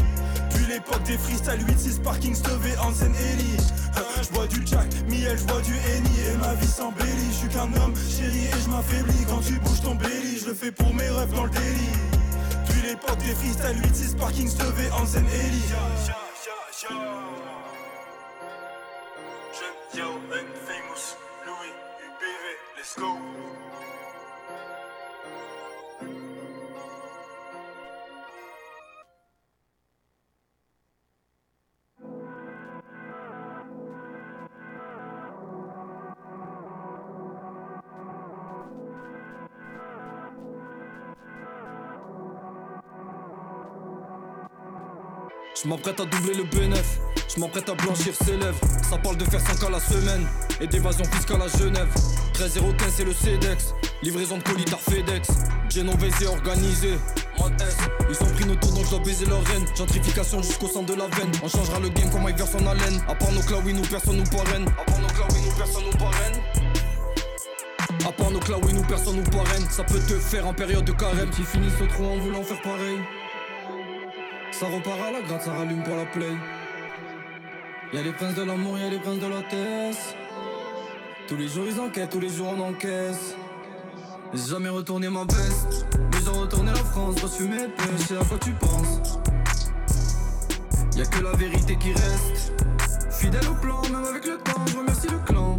L'époque 0.75 1.03
des 1.03 1.17
freestyle 1.17 1.65
8-6 1.65 2.01
parking 2.01 2.36
Stové 2.36 2.77
Hansen 2.79 3.13
Ellie 3.15 3.55
Je 4.22 4.29
bois 4.34 4.46
du 4.46 4.62
Jack, 4.67 4.89
miel, 5.10 5.38
je 5.38 5.46
bois 5.46 5.62
du 5.62 5.72
Henny 5.72 6.20
Et 6.29 6.36
ma 6.36 6.53
vie 6.55 6.67
s'embellit, 6.67 7.32
je 7.32 7.36
suis 7.38 7.48
qu'un 7.48 7.72
homme 7.82 7.94
chéri 7.96 8.48
et 8.48 8.62
je 8.62 8.70
m'affaiblis. 8.70 9.25
Quand 9.29 9.39
tu 9.39 9.53
bouges 9.60 9.79
ton 9.82 9.96
belly, 9.96 10.38
je 10.38 10.48
le 10.48 10.53
fais 10.53 10.74
pour 10.74 10.94
mes 10.94 11.08
rêves 11.08 11.34
dans 11.34 11.46
le 11.46 11.50
délit. 11.50 11.96
Depuis 12.67 12.89
l'époque 12.89 13.20
des 13.20 13.36
freestyle 13.36 14.15
8-6 14.17 14.17
parking 14.17 14.50
Stové 14.50 14.91
Hansen 14.91 15.24
Ellie 15.24 16.25
Je 45.65 45.69
m'apprête 45.72 46.00
à 46.00 46.05
doubler 46.05 46.36
le 46.36 46.43
B9, 46.43 46.77
je 47.34 47.39
m'apprête 47.39 47.67
à 47.67 47.74
blanchir 47.74 48.13
ses 48.24 48.38
lèvres. 48.38 48.60
Ça 48.88 49.00
parle 49.00 49.17
de 49.17 49.24
faire 49.24 49.39
5 49.39 49.63
à 49.63 49.72
la 49.72 49.79
semaine 49.79 50.27
et 50.62 50.67
d'évasion 50.67 51.03
fiscale 51.05 51.41
à 51.41 51.48
Genève. 51.57 51.88
13015 52.36 52.93
c'est 52.95 53.03
le 53.03 53.12
CEDEX, 53.12 53.74
livraison 54.03 54.38
de 54.38 54.43
colis 54.43 54.65
par 54.65 54.79
FedEx. 54.79 55.27
Genovese 55.72 56.22
et 56.22 56.27
organisé. 56.27 57.00
Ils 58.07 58.24
ont 58.24 58.29
pris 58.36 58.45
nos 58.45 58.55
tours 58.57 58.74
donc 58.74 58.86
je 58.86 58.91
dois 58.91 59.00
baiser 59.00 59.25
leur 59.25 59.43
reine. 59.43 59.65
Gentrification 59.75 60.43
jusqu'au 60.43 60.67
centre 60.67 60.93
de 60.93 61.00
la 61.00 61.07
veine. 61.07 61.31
On 61.43 61.50
changera 61.50 61.79
le 61.79 61.89
game 61.89 62.12
comme 62.12 62.22
Mike 62.22 62.38
vers 62.38 62.48
son 62.48 62.67
haleine. 62.67 63.01
À 63.07 63.15
part 63.15 63.31
nos 63.31 63.41
claouis, 63.41 63.74
nous 63.74 63.81
personne 63.81 64.17
nous 64.17 64.38
parraine. 64.38 64.67
À 64.67 64.84
part 64.84 65.00
nos 65.00 65.07
claouis, 65.07 65.41
nous 65.45 65.55
personne 65.57 65.84
nous 65.84 65.98
parraine. 65.98 66.41
À 68.07 68.12
part 68.12 68.29
nos 68.29 68.39
claouis, 68.39 68.74
nous 68.74 68.84
personne 68.84 69.15
nous 69.15 69.31
parraine. 69.31 69.65
Ça 69.72 69.84
peut 69.84 69.98
te 69.98 70.13
faire 70.19 70.45
en 70.45 70.53
période 70.53 70.86
de 70.86 70.91
carême. 70.91 71.31
Qui 71.31 71.41
finissent 71.41 71.74
au 71.81 72.03
en 72.03 72.17
voulant 72.19 72.43
faire 72.43 72.62
pareil. 72.62 73.00
Ça 74.57 74.67
repart 74.67 75.01
à 75.01 75.12
la 75.12 75.21
gratte, 75.21 75.41
ça 75.41 75.51
rallume 75.51 75.83
pour 75.83 75.97
la 75.97 76.05
play. 76.05 76.31
Y'a 77.91 78.01
les 78.01 78.13
princes 78.13 78.35
de 78.35 78.43
l'amour, 78.43 78.77
y'a 78.77 78.89
les 78.89 79.00
princes 79.00 79.19
de 79.19 79.27
la 79.27 79.41
tête. 79.41 80.15
Tous 81.27 81.35
les 81.35 81.50
jours 81.50 81.65
ils 81.67 81.77
enquêtent, 81.77 82.12
tous 82.12 82.21
les 82.21 82.29
jours 82.29 82.53
on 82.57 82.69
encaisse. 82.69 83.35
J'ai 84.33 84.51
jamais 84.51 84.69
retourné 84.69 85.09
ma 85.09 85.25
veste, 85.25 85.85
mais 86.00 86.19
j'ai 86.24 86.29
retourné 86.29 86.71
la 86.71 86.85
France. 86.85 87.15
Dois 87.15 87.29
fumer 87.29 87.67
pêche, 87.67 88.12
et 88.12 88.17
à 88.17 88.24
quoi 88.24 88.38
tu 88.38 88.51
penses? 88.51 89.19
Y'a 90.95 91.05
que 91.05 91.21
la 91.21 91.33
vérité 91.33 91.75
qui 91.75 91.91
reste. 91.91 92.53
Fidèle 93.12 93.49
au 93.49 93.56
plan, 93.56 93.82
même 93.91 94.06
avec 94.06 94.25
le 94.25 94.38
temps, 94.38 94.65
je 94.67 94.77
remercie 94.77 95.10
le 95.10 95.17
clan. 95.17 95.55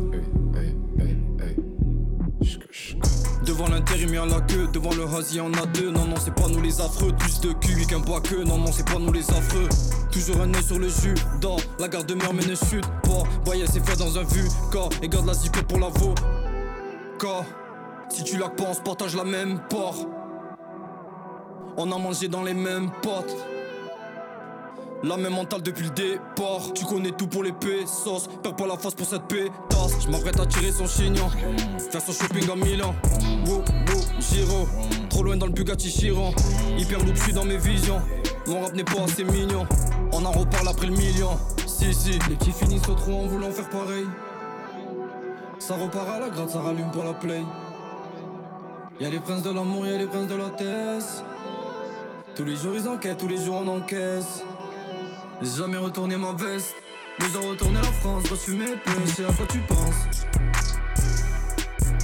Devant 3.56 3.70
l'intérim 3.70 4.12
y'a 4.12 4.26
la 4.26 4.42
queue, 4.42 4.68
devant 4.70 4.92
le 4.92 5.06
hasi 5.06 5.40
en 5.40 5.50
a 5.54 5.64
deux. 5.64 5.90
Non 5.90 6.04
non 6.04 6.16
c'est 6.22 6.34
pas 6.34 6.46
nous 6.46 6.60
les 6.60 6.78
affreux, 6.78 7.10
plus 7.18 7.40
de 7.40 7.54
cul 7.54 7.86
qu'un 7.86 8.00
bois 8.00 8.20
que. 8.20 8.34
Non 8.44 8.58
non 8.58 8.70
c'est 8.70 8.84
pas 8.84 8.98
nous 8.98 9.10
les 9.10 9.30
affreux. 9.30 9.66
Toujours 10.12 10.42
un 10.42 10.52
œil 10.52 10.62
sur 10.62 10.78
le 10.78 10.90
jus, 10.90 11.14
dans 11.40 11.56
la 11.78 11.88
garde 11.88 12.04
demeure 12.04 12.34
mais 12.34 12.44
ne 12.44 12.54
chute 12.54 12.86
pas 13.02 13.22
Voyez 13.46 13.64
c'est 13.66 13.82
fait 13.82 13.96
dans 13.96 14.18
un 14.18 14.24
vu, 14.24 14.46
corps 14.70 14.90
et 15.00 15.08
garde 15.08 15.26
la 15.26 15.32
zipette 15.32 15.66
pour 15.66 15.78
la 15.78 15.88
veau 15.88 16.14
Corps, 17.18 17.46
si 18.10 18.24
tu 18.24 18.36
la 18.36 18.50
penses 18.50 18.80
partage 18.80 19.16
la 19.16 19.24
même 19.24 19.58
part. 19.70 19.94
On 21.78 21.90
a 21.92 21.98
mangé 21.98 22.28
dans 22.28 22.42
les 22.42 22.54
mêmes 22.54 22.90
potes 23.00 23.55
la 25.02 25.16
même 25.16 25.34
mentale 25.34 25.62
depuis 25.62 25.84
le 25.84 25.90
départ. 25.90 26.72
Tu 26.74 26.84
connais 26.84 27.12
tout 27.12 27.26
pour 27.26 27.42
les 27.42 27.52
pesos. 27.52 28.28
Perds 28.42 28.56
pas 28.56 28.66
la 28.66 28.76
face 28.76 28.94
pour 28.94 29.06
cette 29.06 29.24
pétasse. 29.24 30.02
Je 30.04 30.10
m'apprête 30.10 30.38
à 30.40 30.46
tirer 30.46 30.72
son 30.72 30.86
chignon. 30.86 31.28
Faire 31.90 32.00
son 32.00 32.12
shopping 32.12 32.50
à 32.50 32.56
Milan. 32.56 32.94
Wou 33.46 33.56
wou 33.56 34.20
Giro. 34.20 34.68
Trop 35.10 35.22
loin 35.22 35.36
dans 35.36 35.46
le 35.46 35.52
Bugatti 35.52 35.90
Chiron. 35.90 36.32
Hyper 36.76 37.04
loop 37.04 37.16
j'suis 37.16 37.32
dans 37.32 37.44
mes 37.44 37.58
visions. 37.58 38.00
Mon 38.46 38.62
rap 38.62 38.74
n'est 38.74 38.84
pas 38.84 39.02
assez 39.04 39.24
mignon. 39.24 39.66
On 40.12 40.24
en 40.24 40.32
reparle 40.32 40.68
après 40.68 40.86
le 40.86 40.96
million. 40.96 41.30
Si 41.66 41.92
si. 41.92 42.12
Les 42.28 42.36
petits 42.36 42.52
finissent 42.52 42.88
au 42.88 42.94
trou 42.94 43.14
en 43.14 43.26
voulant 43.26 43.50
faire 43.50 43.68
pareil. 43.68 44.06
Ça 45.58 45.74
repart 45.74 46.08
à 46.08 46.20
la 46.20 46.28
gratte, 46.28 46.50
ça 46.50 46.60
rallume 46.60 46.90
pour 46.90 47.04
la 47.04 47.14
play. 47.14 47.42
Y'a 49.00 49.10
les 49.10 49.20
princes 49.20 49.42
de 49.42 49.50
l'amour, 49.50 49.86
y'a 49.86 49.98
les 49.98 50.06
princes 50.06 50.28
de 50.28 50.36
la 50.36 50.50
tête. 50.50 51.24
Tous 52.34 52.44
les 52.44 52.56
jours 52.56 52.74
ils 52.74 52.86
enquêtent, 52.86 53.18
tous 53.18 53.28
les 53.28 53.38
jours 53.38 53.62
on 53.64 53.68
encaisse 53.68 54.42
j'ai 55.42 55.58
jamais 55.58 55.76
retourné 55.76 56.16
ma 56.16 56.32
veste, 56.32 56.74
mais 57.20 57.26
j'ai 57.32 57.48
retourné 57.48 57.76
la 57.76 57.92
France, 57.92 58.24
dois 58.24 58.36
fumer 58.36 58.76
pêche, 58.84 59.18
et 59.20 59.24
à 59.24 59.32
quoi 59.32 59.46
tu 59.46 59.58
penses? 59.60 60.26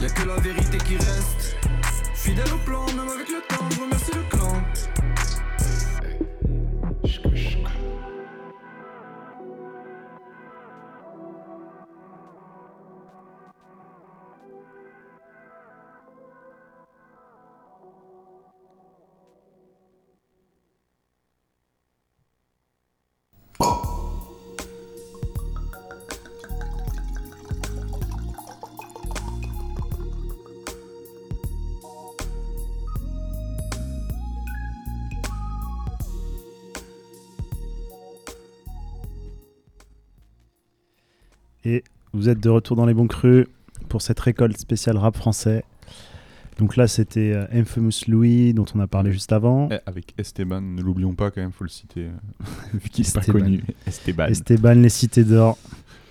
Y'a 0.00 0.08
que 0.10 0.26
la 0.26 0.36
vérité 0.36 0.78
qui 0.78 0.96
reste, 0.96 1.56
fidèle 2.14 2.52
au 2.52 2.58
plan, 2.58 2.84
même 2.86 3.08
avec 3.08 3.28
le 3.28 3.40
temps, 3.48 3.64
je 3.70 3.80
remercie 3.80 4.12
le 4.14 4.22
clan. 4.30 4.41
Vous 42.12 42.28
êtes 42.28 42.40
de 42.40 42.48
retour 42.50 42.76
dans 42.76 42.86
les 42.86 42.94
bons 42.94 43.06
crus 43.06 43.46
pour 43.88 44.02
cette 44.02 44.20
récolte 44.20 44.56
spéciale 44.58 44.96
rap 44.96 45.16
français. 45.16 45.64
Donc 46.58 46.76
là, 46.76 46.86
c'était 46.86 47.32
euh, 47.34 47.46
Infamous 47.52 47.90
Louis, 48.08 48.52
dont 48.52 48.66
on 48.74 48.80
a 48.80 48.86
parlé 48.86 49.10
juste 49.12 49.32
avant. 49.32 49.68
Eh, 49.72 49.78
Avec 49.86 50.14
Esteban, 50.18 50.60
ne 50.60 50.82
l'oublions 50.82 51.14
pas 51.14 51.30
quand 51.30 51.40
même, 51.40 51.50
faut 51.52 51.64
le 51.64 51.70
citer. 51.70 52.02
euh, 52.04 52.44
vu 52.74 52.88
qu'il 52.90 53.06
est 53.06 53.14
pas 53.14 53.20
connu. 53.22 53.62
Esteban. 53.86 54.26
Esteban, 54.26 54.74
les 54.74 54.88
cités 54.90 55.24
d'or. 55.24 55.56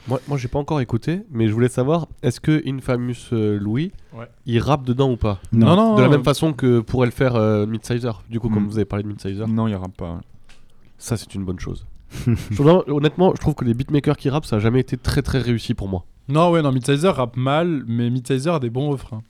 Moi, 0.08 0.20
moi 0.28 0.38
j'ai 0.40 0.48
pas 0.48 0.58
encore 0.58 0.82
écouté, 0.82 1.22
mais 1.30 1.48
je 1.48 1.54
voulais 1.54 1.70
savoir, 1.70 2.08
est-ce 2.24 2.40
que 2.42 2.64
Infamous 2.68 3.14
euh, 3.34 3.60
Louis, 3.60 3.92
Ouais. 4.18 4.26
il 4.48 4.58
rappe 4.60 4.84
dedans 4.84 5.12
ou 5.12 5.16
pas? 5.16 5.40
Non, 5.54 5.76
non, 5.76 5.96
De 5.96 6.02
la 6.02 6.08
non, 6.08 6.14
même 6.14 6.24
façon 6.24 6.54
que 6.54 6.80
pourrait 6.80 7.06
le 7.06 7.12
faire 7.12 7.36
euh, 7.36 7.68
Midsizer, 7.68 8.24
du 8.30 8.40
coup, 8.40 8.50
comme 8.50 8.64
Mm. 8.64 8.68
vous 8.68 8.78
avez 8.78 8.86
parlé 8.86 9.04
de 9.04 9.10
Midsizer. 9.10 9.48
Non, 9.48 9.68
il 9.68 9.76
rappe 9.76 9.96
pas. 9.96 10.20
Ça, 10.98 11.18
c'est 11.18 11.36
une 11.36 11.46
bonne 11.46 11.60
chose. 11.60 11.86
Je 12.52 12.92
honnêtement, 12.92 13.32
je 13.36 13.40
trouve 13.42 13.56
que 13.56 13.66
les 13.66 13.74
beatmakers 13.74 14.18
qui 14.18 14.30
rappent, 14.30 14.46
ça 14.46 14.58
a 14.58 14.60
jamais 14.60 14.80
été 14.82 14.98
très 14.98 15.22
très 15.22 15.40
réussi 15.40 15.74
pour 15.74 15.88
moi. 15.88 16.06
Non, 16.30 16.52
ouais, 16.52 16.62
non, 16.62 16.72
Midsizer 16.72 17.16
rappe 17.16 17.36
mal, 17.38 17.84
mais 17.88 18.10
Midsizer 18.10 18.54
a 18.56 18.60
des 18.60 18.70
bons 18.70 18.90
refrains. 18.90 19.22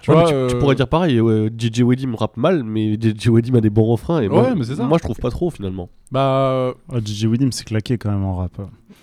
Tu 0.00 0.10
Ouais, 0.10 0.16
vois, 0.16 0.22
mais 0.24 0.28
tu, 0.30 0.34
euh, 0.34 0.48
tu 0.48 0.56
pourrais 0.58 0.74
dire 0.74 0.88
pareil, 0.88 1.20
ouais, 1.20 1.50
DJ 1.56 1.80
Wedim 1.82 2.14
rappe 2.14 2.36
mal, 2.36 2.62
mais 2.64 2.94
DJ 2.94 3.28
Wedim 3.28 3.56
a 3.56 3.60
des 3.60 3.70
bons 3.70 3.84
refrains. 3.84 4.20
Et 4.22 4.28
moi, 4.28 4.42
Ouais, 4.42 4.54
mais 4.54 4.64
c'est 4.64 4.76
ça. 4.76 4.84
moi, 4.84 4.98
je 4.98 5.04
trouve 5.04 5.16
pas 5.18 5.30
trop 5.30 5.50
finalement. 5.50 5.88
Bah, 6.10 6.72
Oh, 6.88 6.98
DJ 7.04 7.24
William 7.24 7.52
c'est 7.52 7.64
claqué 7.64 7.98
quand 7.98 8.10
même 8.10 8.24
en 8.24 8.36
rap. 8.36 8.52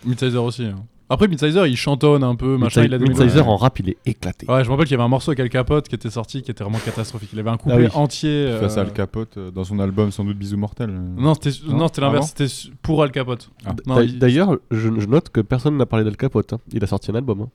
Midsizer 0.05 0.43
aussi. 0.43 0.65
hein. 0.65 0.75
Après, 1.11 1.27
Midsizer, 1.27 1.65
il 1.65 1.75
chantonne 1.75 2.23
un 2.23 2.35
peu, 2.35 2.55
machin. 2.57 2.83
Il 2.83 2.93
a 2.93 2.97
des 2.99 3.05
Midsizer 3.07 3.47
en 3.47 3.57
rap, 3.57 3.79
il 3.79 3.89
est 3.89 3.97
éclaté. 4.05 4.45
Ouais, 4.47 4.63
je 4.63 4.67
me 4.69 4.73
rappelle 4.73 4.85
qu'il 4.85 4.91
y 4.91 4.99
avait 4.99 5.03
un 5.03 5.07
morceau 5.09 5.31
avec 5.31 5.39
Al 5.39 5.49
Capote 5.49 5.87
qui 5.87 5.95
était 5.95 6.09
sorti, 6.11 6.43
qui 6.43 6.51
était 6.51 6.63
vraiment 6.63 6.77
catastrophique. 6.77 7.29
Il 7.33 7.39
avait 7.39 7.49
un 7.49 7.57
couplet 7.57 7.85
oui. 7.87 7.87
entier. 7.95 8.55
Face 8.59 8.77
à 8.77 8.81
euh, 8.81 8.83
Al 8.83 8.93
Capote 8.93 9.37
euh, 9.37 9.49
dans 9.51 9.63
son 9.63 9.79
album 9.79 10.11
Sans 10.11 10.23
doute 10.23 10.37
Bisous 10.37 10.57
Mortels. 10.57 10.91
euh. 10.91 11.21
Non, 11.21 11.33
c'était 11.33 11.49
Non 11.67 11.77
non, 11.77 11.87
c'était 11.87 12.01
l'inverse. 12.01 12.33
Ah 12.39 12.45
C'était 12.47 12.71
pour 12.83 13.01
Al 13.01 13.11
Capote. 13.11 13.49
Ah. 13.65 13.73
Il... 14.03 14.19
D'ailleurs, 14.19 14.57
je, 14.69 14.77
je 14.99 15.07
note 15.07 15.29
que 15.29 15.41
personne 15.41 15.77
n'a 15.77 15.85
parlé 15.87 16.05
d'Al 16.05 16.15
Capote. 16.15 16.53
hein. 16.53 16.59
Il 16.71 16.83
a 16.83 16.87
sorti 16.87 17.09
un 17.09 17.15
album. 17.15 17.41
hein. 17.41 17.49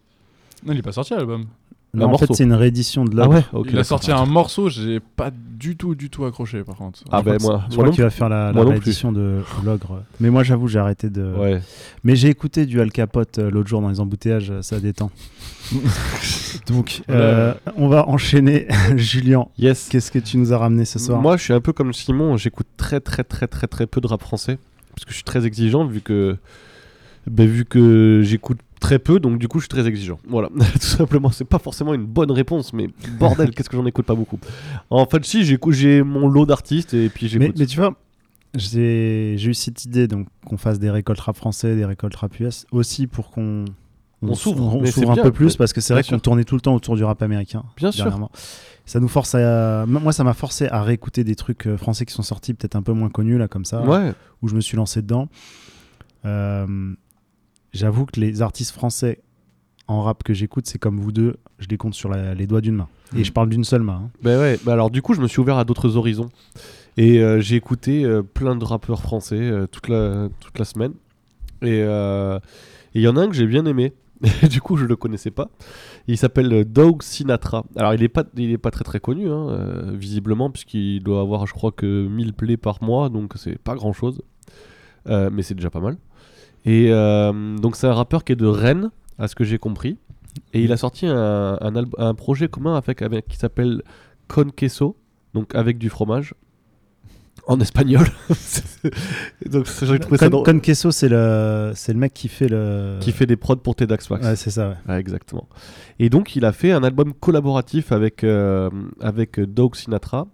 non, 0.67 0.73
il 0.73 0.79
est 0.81 0.83
pas 0.83 0.91
sorti 0.93 1.15
l'album. 1.15 1.47
Non, 1.95 2.13
en 2.13 2.19
fait, 2.19 2.33
c'est 2.35 2.45
une 2.45 2.53
réédition 2.53 3.05
de 3.05 3.13
Ah 3.13 3.17
l'œuvre. 3.17 3.35
ouais 3.35 3.45
ok, 3.53 3.69
il 3.73 3.79
a 3.79 3.85
sorti 3.85 4.11
un 4.13 4.27
morceau, 4.27 4.69
j'ai 4.69 5.01
pas 5.01 5.31
du 5.33 5.77
tout, 5.77 5.95
du 5.95 6.11
tout 6.11 6.25
accroché 6.25 6.63
par 6.65 6.77
contre. 6.77 7.01
Ah 7.11 7.21
crois 7.21 7.23
bah 7.23 7.39
moi, 7.41 7.65
je 7.71 7.77
moi 7.77 7.85
crois 7.85 7.95
qu'il 7.95 8.03
va 8.05 8.11
faire 8.11 8.29
la, 8.29 8.53
la 8.53 8.63
réédition 8.65 9.13
de 9.13 9.41
l'ogre. 9.65 10.03
Mais 10.21 10.31
moi, 10.31 10.43
j'avoue, 10.43 10.69
j'ai 10.69 10.79
arrêté 10.79 11.09
de. 11.11 11.23
Ouais. 11.39 11.61
Mais 12.03 12.17
j'ai 12.17 12.29
écouté 12.29 12.67
du 12.67 12.81
Al 12.81 12.91
Capote 12.93 13.39
euh, 13.39 13.51
l'autre 13.51 13.69
jour 13.69 13.81
dans 13.81 13.89
les 13.89 14.01
embouteillages, 14.01 14.51
euh, 14.51 14.63
ça 14.63 14.81
détend. 14.81 15.11
Donc, 16.67 17.03
euh, 17.11 17.55
on 17.77 17.89
va 17.89 18.09
enchaîner. 18.09 18.67
Julien, 18.97 19.47
Yes. 19.59 19.89
qu'est-ce 19.91 20.11
que 20.11 20.19
tu 20.19 20.37
nous 20.39 20.53
as 20.53 20.59
ramené 20.59 20.85
ce 20.85 20.99
soir? 20.99 21.21
Moi, 21.21 21.37
je 21.37 21.43
suis 21.45 21.53
un 21.53 21.61
peu 21.61 21.73
comme 21.73 21.93
Simon. 21.93 22.37
J'écoute 22.37 22.67
très, 22.77 23.01
très, 23.01 23.25
très, 23.25 23.47
très, 23.47 23.67
très 23.67 23.87
peu 23.87 24.01
de 24.01 24.07
rap 24.07 24.21
français 24.21 24.59
parce 24.95 25.05
que 25.05 25.11
je 25.11 25.15
suis 25.17 25.25
très 25.25 25.45
exigeant 25.47 25.85
vu 25.87 26.01
que, 26.01 26.37
ben, 27.27 27.49
vu 27.49 27.65
que 27.65 28.21
j'écoute 28.25 28.59
très 28.85 28.99
peu, 28.99 29.19
donc 29.19 29.39
du 29.39 29.49
coup, 29.49 29.59
je 29.59 29.65
suis 29.65 29.69
très 29.69 29.87
exigeant. 29.87 30.19
Voilà, 30.29 30.49
tout 30.75 30.79
simplement. 30.87 31.31
C'est 31.31 31.45
pas 31.47 31.59
forcément 31.59 31.95
une 31.95 32.05
bonne 32.05 32.31
réponse, 32.31 32.73
mais 32.73 32.89
bordel, 33.19 33.51
qu'est-ce 33.55 33.71
que 33.71 33.77
j'en 33.77 33.87
écoute 33.87 34.05
pas 34.05 34.15
beaucoup. 34.15 34.39
En 34.91 35.07
fait, 35.07 35.25
si, 35.25 35.45
j'écoute, 35.45 35.75
j'ai 35.75 36.03
mon 36.03 36.29
lot 36.29 36.45
d'artistes 36.47 36.93
et 36.95 37.09
puis 37.09 37.25
mais, 37.27 37.31
j'écoute. 37.47 37.59
mais 37.59 37.67
tu 37.67 37.79
vois, 37.79 37.95
j'ai 38.55 39.35
eu 39.43 39.55
cette 39.55 39.85
idée 39.85 40.07
donc 40.07 40.27
qu'on 40.45 40.57
fasse 40.59 40.79
des 40.79 40.91
récoltes 40.91 41.21
rap 41.21 41.37
français, 41.37 41.75
des 41.77 41.85
récoltes 41.85 42.15
rap 42.17 42.39
US, 42.41 42.67
aussi 42.73 43.07
pour 43.07 43.31
qu'on 43.31 43.65
On 44.23 44.35
s'ouvre, 44.35 44.77
on, 44.77 44.81
mais 44.83 44.91
s'ouvre 44.91 45.11
un 45.13 45.15
bien, 45.15 45.23
peu 45.23 45.33
plus 45.33 45.47
mais- 45.47 45.57
parce 45.57 45.73
que 45.73 45.81
c'est 45.81 45.95
vrai 45.95 46.03
qu'on 46.05 46.19
tournait 46.19 46.45
tout 46.45 46.55
le 46.55 46.61
temps 46.61 46.75
autour 46.75 46.97
du 46.97 47.05
rap 47.05 47.23
américain. 47.23 47.65
Bien 47.77 47.91
sûr. 47.91 48.29
Ça 48.87 49.01
nous 49.01 49.09
force 49.09 49.35
à. 49.35 49.87
Moi, 49.87 50.13
ça 50.13 50.25
m'a 50.25 50.35
forcé 50.35 50.69
à 50.69 50.83
réécouter 50.83 51.25
des 51.25 51.37
trucs 51.37 51.67
euh, 51.67 51.79
français 51.79 52.05
qui 52.05 52.13
sont 52.13 52.23
sortis, 52.23 52.53
peut-être 52.53 52.77
un 52.77 52.83
peu 52.83 52.93
moins 52.93 53.09
connus, 53.09 53.39
là, 53.39 53.49
comme 53.49 53.65
ça. 53.65 53.81
Ouais. 53.83 54.13
où 54.43 54.49
je 54.49 54.55
me 54.55 54.61
suis 54.61 54.77
lancé 54.77 55.01
dedans. 55.01 55.29
Euh, 56.27 56.95
J'avoue 57.75 58.07
que 58.07 58.19
les 58.21 58.41
artistes 58.41 58.73
français 58.73 59.21
en 59.89 60.03
rap 60.03 60.23
que 60.23 60.33
j'écoute, 60.33 60.67
c'est 60.67 60.79
comme 60.79 60.99
vous 60.99 61.13
deux, 61.13 61.37
je 61.59 61.69
les 61.69 61.77
compte 61.77 61.93
sur 61.95 62.09
la- 62.09 62.35
les 62.35 62.47
doigts 62.47 62.61
d'une 62.63 62.77
main. 62.77 62.89
Et 63.15 63.21
Mm. 63.21 63.25
je 63.25 63.33
parle 63.33 63.49
d'une 63.51 63.65
seule 63.65 63.83
main. 63.83 64.03
hein. 64.07 64.11
Ben 64.23 64.39
ouais, 64.41 64.59
bah 64.65 64.73
alors 64.73 64.91
du 64.91 65.03
coup, 65.03 65.13
je 65.15 65.21
me 65.21 65.29
suis 65.29 65.41
ouvert 65.41 65.59
à 65.59 65.65
d'autres 65.65 65.97
horizons. 65.97 66.31
Et 66.97 67.21
euh, 67.23 67.41
j'ai 67.41 67.57
écouté 67.57 68.05
euh, 68.05 68.23
plein 68.23 68.57
de 68.57 68.65
rappeurs 68.65 69.03
français 69.03 69.37
euh, 69.41 69.67
toute, 69.67 69.89
la, 69.89 70.29
toute 70.41 70.59
la 70.59 70.65
semaine. 70.65 70.93
Et 71.63 71.81
il 72.95 73.03
y 73.03 73.09
en 73.09 73.17
a 73.17 73.21
un 73.23 73.29
que 73.29 73.35
j'ai 73.35 73.47
bien 73.47 73.67
aimé. 73.67 73.93
du 74.49 74.61
coup, 74.63 74.77
je 74.77 74.85
le 74.87 74.97
connaissais 74.97 75.31
pas. 75.31 75.51
Il 76.07 76.17
s'appelle 76.17 76.65
Dog 76.65 77.03
Sinatra. 77.03 77.65
Alors, 77.77 77.93
il 77.95 78.03
est 78.03 78.09
pas, 78.09 78.25
il 78.37 78.51
est 78.53 78.59
pas 78.59 78.71
très 78.71 78.85
très 78.85 79.01
connu, 79.01 79.29
hein, 79.31 79.91
visiblement, 79.93 80.51
puisqu'il 80.51 81.03
doit 81.03 81.21
avoir, 81.21 81.47
je 81.47 81.53
crois, 81.53 81.73
que 81.73 82.07
1000 82.07 82.33
plays 82.33 82.57
par 82.57 82.83
mois, 82.83 83.09
donc 83.11 83.33
c'est 83.37 83.59
pas 83.59 83.75
grand 83.75 83.93
chose. 83.93 84.23
mais 85.07 85.43
c'est 85.43 85.55
déjà 85.55 85.69
pas 85.71 85.81
mal. 85.81 85.97
Et 86.65 86.89
euh, 86.91 87.57
donc, 87.59 87.77
c'est 87.77 87.87
un 87.87 87.95
rappeur 87.95 88.25
qui 88.25 88.33
est 88.33 88.37
de 88.37 88.47
Rennes, 88.47 88.91
à 89.19 89.29
ce 89.29 89.35
que 89.35 89.45
j'ai 89.45 89.59
compris. 89.59 89.99
Et 90.53 90.63
il 90.63 90.73
a 90.73 90.77
sorti 90.77 91.07
un, 91.07 91.59
un, 91.61 92.15
projet 92.15 92.49
commun 92.49 92.77
avec, 92.77 93.03
avec 93.03 93.29
qui 93.29 93.37
s'appelle 93.37 93.83
Con 94.29 94.51
Queso, 94.51 94.97
donc 95.33 95.55
avec 95.55 95.79
du 95.79 95.91
fromage, 95.91 96.35
en 97.47 97.61
espagnol. 97.61 98.07
donc 99.47 99.67
j'ai 99.83 99.99
trouvé 99.99 100.19
ça 100.19 100.27
Con, 100.27 100.31
drôle. 100.31 100.45
Con 100.45 100.61
Queso, 100.61 100.91
c'est 100.91 101.09
le, 101.09 101.73
c'est 101.75 101.93
le 101.93 101.99
mec 101.99 102.15
qui 102.15 102.29
fait 102.29 102.49
le. 102.49 102.99
Qui 103.01 103.13
fait 103.13 103.27
des 103.27 103.37
prods 103.37 103.57
pour 103.57 103.77
TEDx 103.77 104.11
Max. 104.11 104.27
Ouais, 104.27 104.37
c'est 104.37 104.51
ça, 104.51 104.71
ouais. 104.71 104.77
Ouais, 104.89 105.01
exactement. 105.01 105.49
Et 105.99 106.09
donc, 106.09 106.35
il 106.37 106.45
a 106.45 106.53
fait 106.53 106.73
un 106.73 106.83
album 106.83 107.13
collaboratif 107.15 107.93
avec, 107.93 108.25
euh, 108.25 108.71
avec 109.01 109.39
Dog 109.39 109.77
Sinatra 109.77 110.27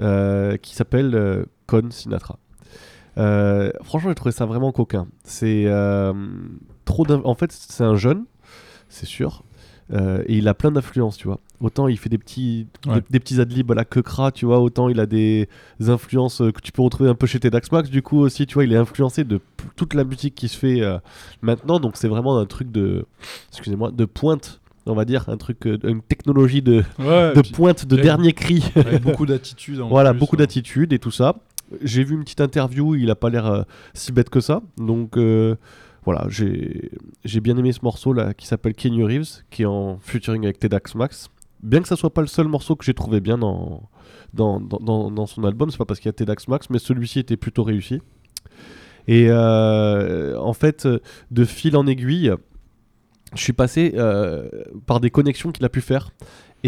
euh, 0.00 0.56
qui 0.56 0.74
s'appelle 0.74 1.14
euh, 1.14 1.44
Con 1.66 1.90
Sinatra. 1.90 2.38
Euh, 3.18 3.70
franchement, 3.82 4.10
j'ai 4.10 4.14
trouvé 4.14 4.32
ça 4.32 4.46
vraiment 4.46 4.72
coquin. 4.72 5.06
C'est 5.24 5.64
euh, 5.66 6.12
trop. 6.84 7.06
En 7.10 7.34
fait, 7.34 7.52
c'est 7.52 7.84
un 7.84 7.96
jeune, 7.96 8.24
c'est 8.88 9.06
sûr. 9.06 9.42
euh, 9.92 10.22
et 10.26 10.36
il 10.38 10.48
a 10.48 10.54
plein 10.54 10.70
d'influences, 10.72 11.16
tu 11.16 11.28
vois. 11.28 11.38
Autant 11.60 11.86
il 11.88 11.96
fait 11.96 12.08
des 12.10 12.18
petits, 12.18 12.66
Ouais. 12.86 12.96
des, 12.96 13.02
des 13.10 13.20
petits 13.20 13.40
adlibs 13.40 13.70
à 13.70 13.74
la 13.74 13.84
quecra, 13.84 14.32
tu 14.32 14.44
vois. 14.44 14.58
Autant 14.60 14.88
il 14.88 14.98
a 15.00 15.06
des 15.06 15.48
influences 15.86 16.38
que 16.38 16.60
tu 16.60 16.72
peux 16.72 16.82
retrouver 16.82 17.08
un 17.08 17.14
peu 17.14 17.26
chez 17.26 17.38
TEDx 17.40 17.70
Max. 17.72 17.88
Du 17.88 18.02
coup, 18.02 18.18
aussi, 18.18 18.46
tu 18.46 18.54
vois, 18.54 18.64
il 18.64 18.72
est 18.72 18.76
influencé 18.76 19.24
de 19.24 19.40
toute 19.76 19.94
la 19.94 20.04
musique 20.04 20.34
qui 20.34 20.48
se 20.48 20.58
fait 20.58 20.82
maintenant. 21.40 21.78
Donc, 21.80 21.96
c'est 21.96 22.08
vraiment 22.08 22.38
un 22.38 22.44
truc 22.46 22.70
de, 22.72 23.06
excusez-moi, 23.50 23.90
de 23.92 24.04
pointe, 24.04 24.60
on 24.86 24.94
va 24.94 25.04
dire, 25.06 25.24
un 25.28 25.36
truc, 25.36 25.66
euh, 25.66 25.78
une 25.84 26.02
technologie 26.02 26.62
de, 26.62 26.84
Ouais, 26.98 27.32
de 27.34 27.42
pointe, 27.54 27.86
de 27.86 27.96
dernier 27.96 28.32
cri. 28.34 28.62
avec 28.76 29.02
beaucoup 29.02 29.24
d'attitude. 29.26 29.80
en 29.80 29.88
voilà, 29.88 30.10
plus, 30.12 30.20
beaucoup 30.20 30.36
hein. 30.36 30.40
d'attitude 30.40 30.92
et 30.92 30.98
tout 30.98 31.10
ça. 31.10 31.36
J'ai 31.82 32.04
vu 32.04 32.14
une 32.14 32.22
petite 32.22 32.40
interview, 32.40 32.94
il 32.94 33.10
a 33.10 33.16
pas 33.16 33.30
l'air 33.30 33.46
euh, 33.46 33.62
si 33.94 34.12
bête 34.12 34.30
que 34.30 34.40
ça. 34.40 34.62
Donc 34.76 35.16
euh, 35.16 35.56
voilà, 36.04 36.26
j'ai 36.28 36.90
j'ai 37.24 37.40
bien 37.40 37.56
aimé 37.56 37.72
ce 37.72 37.80
morceau 37.82 38.12
là 38.12 38.34
qui 38.34 38.46
s'appelle 38.46 38.74
Kenny 38.74 39.02
Reeves, 39.02 39.42
qui 39.50 39.62
est 39.62 39.66
en 39.66 39.98
featuring 40.00 40.44
avec 40.44 40.58
TEDx 40.58 40.94
Max. 40.94 41.28
Bien 41.62 41.80
que 41.80 41.88
ça 41.88 41.96
soit 41.96 42.12
pas 42.14 42.20
le 42.20 42.26
seul 42.28 42.46
morceau 42.48 42.76
que 42.76 42.84
j'ai 42.84 42.94
trouvé 42.94 43.20
bien 43.20 43.38
dans, 43.38 43.88
dans, 44.34 44.60
dans, 44.60 45.10
dans- 45.10 45.26
son 45.26 45.42
album, 45.44 45.70
c'est 45.70 45.78
pas 45.78 45.86
parce 45.86 45.98
qu'il 45.98 46.08
y 46.08 46.10
a 46.10 46.12
TEDx 46.12 46.46
Max, 46.48 46.68
mais 46.70 46.78
celui-ci 46.78 47.18
était 47.18 47.36
plutôt 47.38 47.64
réussi. 47.64 48.00
Et 49.08 49.26
euh, 49.30 50.38
en 50.38 50.52
fait, 50.52 50.86
de 51.30 51.44
fil 51.44 51.76
en 51.76 51.86
aiguille, 51.86 52.32
je 53.34 53.40
suis 53.40 53.52
passé 53.54 53.94
par 54.86 55.00
des 55.00 55.10
connexions 55.10 55.50
qu'il 55.50 55.64
a 55.64 55.68
pu 55.68 55.80
faire. 55.80 56.10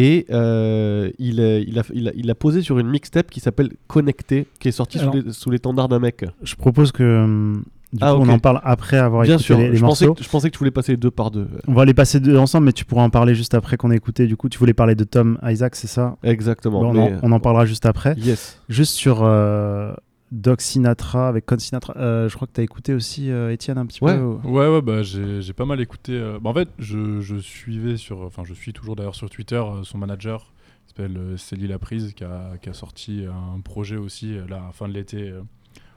Et 0.00 0.26
euh, 0.30 1.10
il, 1.18 1.40
a, 1.40 1.58
il, 1.58 1.78
a, 1.78 1.82
il, 1.92 2.08
a, 2.08 2.12
il 2.14 2.30
a 2.30 2.34
posé 2.36 2.62
sur 2.62 2.78
une 2.78 2.88
mixtape 2.88 3.30
qui 3.30 3.40
s'appelle 3.40 3.70
Connecté, 3.88 4.46
qui 4.60 4.68
est 4.68 4.72
sortie 4.72 4.98
Alors- 5.00 5.14
sous 5.30 5.50
les- 5.50 5.54
l'étendard 5.56 5.88
d'un 5.88 5.98
mec. 5.98 6.24
Je 6.42 6.54
propose 6.54 6.92
que. 6.92 7.54
Du 7.90 7.98
Ah, 8.02 8.12
coup, 8.12 8.20
on 8.20 8.28
en 8.28 8.38
parle 8.38 8.60
après 8.64 8.98
avoir 8.98 9.22
Bien 9.22 9.36
écouté 9.36 9.44
sûr, 9.46 9.56
les, 9.56 9.70
les 9.70 9.76
je, 9.76 9.80
pensais 9.80 10.04
morceaux. 10.04 10.14
que, 10.18 10.22
je 10.22 10.28
pensais 10.28 10.48
que 10.50 10.52
tu 10.52 10.58
voulais 10.58 10.70
passer 10.70 10.98
deux 10.98 11.10
par 11.10 11.30
deux. 11.30 11.48
On 11.66 11.72
va 11.72 11.86
les 11.86 11.94
passer 11.94 12.20
deux 12.20 12.36
ensemble, 12.36 12.66
mais 12.66 12.72
tu 12.74 12.84
pourras 12.84 13.02
en 13.02 13.08
parler 13.08 13.34
juste 13.34 13.54
après 13.54 13.78
qu'on 13.78 13.90
ait 13.90 13.96
écouté. 13.96 14.26
Du 14.26 14.36
coup, 14.36 14.50
tu 14.50 14.58
voulais 14.58 14.74
parler 14.74 14.94
de 14.94 15.04
Tom 15.04 15.38
Isaac, 15.42 15.74
c'est 15.74 15.86
ça? 15.86 16.16
Exactement. 16.22 16.82
Bon, 16.82 16.94
on, 16.94 17.14
en, 17.16 17.18
on 17.22 17.32
en 17.32 17.40
parlera 17.40 17.64
juste 17.64 17.86
après. 17.86 18.14
Yes. 18.18 18.60
Juste 18.68 18.92
sur 18.94 19.20
euh, 19.22 19.94
Doc 20.30 20.60
Sinatra 20.60 21.28
avec 21.28 21.46
Con 21.46 21.58
Sinatra. 21.58 21.94
euh, 21.96 22.28
je 22.28 22.34
crois 22.36 22.46
que 22.46 22.52
tu 22.52 22.60
as 22.60 22.64
écouté 22.64 22.92
aussi 22.94 23.30
euh, 23.30 23.50
Étienne 23.52 23.78
un 23.78 23.86
petit 23.86 24.02
Ouais. 24.04 24.16
peu. 24.16 24.22
ou- 24.22 24.40
Ouais, 24.44 24.68
ouais, 24.68 24.82
bah 24.82 25.02
j'ai 25.02 25.52
pas 25.54 25.64
mal 25.64 25.80
écouté. 25.80 26.12
euh, 26.12 26.38
bah, 26.40 26.50
en 26.50 26.54
fait, 26.54 26.68
je, 26.78 27.20
je 27.20 27.36
suivais 27.36 27.96
sur. 27.96 28.20
Enfin, 28.20 28.42
je 28.44 28.52
suis 28.54 28.72
toujours 28.72 28.94
d'ailleurs 28.96 29.14
sur 29.14 29.30
Twitter 29.30 29.56
euh, 29.56 29.82
son 29.84 29.96
manager, 29.98 30.52
qui 30.86 30.94
s'appelle 30.94 31.18
Célie 31.38 31.66
Laprise, 31.68 32.12
qui 32.14 32.24
a, 32.24 32.58
qui 32.60 32.68
a 32.68 32.74
sorti 32.74 33.24
un 33.26 33.60
projet 33.60 33.96
aussi, 33.96 34.34
là, 34.48 34.56
à 34.62 34.66
la 34.66 34.72
fin 34.72 34.86
de 34.88 34.92
l'été, 34.94 35.32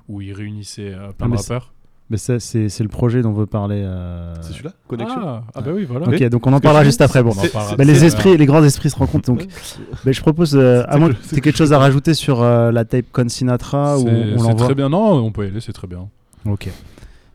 où 0.07 0.21
il 0.21 0.31
réunissait 0.33 0.91
plein 1.17 1.27
Ah, 1.27 1.35
de 1.35 1.35
rappeurs. 1.37 1.73
Mais 2.11 2.17
ça, 2.17 2.39
c'est 2.41 2.67
c'est 2.67 2.83
le 2.83 2.89
projet 2.89 3.21
dont 3.21 3.31
veut 3.31 3.45
parler. 3.45 3.81
euh, 3.85 4.35
C'est 4.41 4.51
celui-là 4.51 4.73
Connexion 4.87 5.17
Ah, 5.23 5.43
ah, 5.55 5.61
bah 5.61 5.71
oui, 5.73 5.85
voilà. 5.85 6.07
Ok, 6.09 6.21
donc 6.29 6.45
on 6.45 6.51
en 6.51 6.59
parlera 6.59 6.83
juste 6.83 6.99
après. 7.01 7.23
Bon, 7.23 7.31
On 7.31 7.75
Bah, 7.77 7.83
les 7.85 8.03
euh, 8.03 8.05
esprits, 8.05 8.35
les 8.37 8.45
grands 8.45 8.63
esprits 8.63 8.89
se 8.89 8.97
rencontrent. 8.97 9.27
Donc, 9.31 9.47
bah, 10.05 10.11
je 10.11 10.19
propose, 10.21 10.55
euh, 10.57 10.83
à 10.87 10.93
C'est 10.93 10.99
moins 10.99 11.09
que- 11.09 11.15
c'est 11.21 11.29
tu 11.29 11.35
aies 11.35 11.41
quelque 11.41 11.53
que- 11.53 11.57
chose 11.57 11.71
à 11.71 11.79
rajouter 11.79 12.13
sur 12.13 12.41
euh, 12.43 12.71
la 12.73 12.83
tape 12.83 13.05
Con 13.13 13.29
Sinatra 13.29 13.97
ou 13.97 14.07
C'est 14.07 14.33
on 14.35 14.39
c'est 14.49 14.55
très 14.55 14.75
bien. 14.75 14.89
Non, 14.89 15.13
on 15.23 15.31
peut 15.31 15.45
y 15.45 15.47
aller, 15.47 15.61
c'est 15.61 15.71
très 15.73 15.87
bien. 15.87 16.09
Ok. 16.45 16.69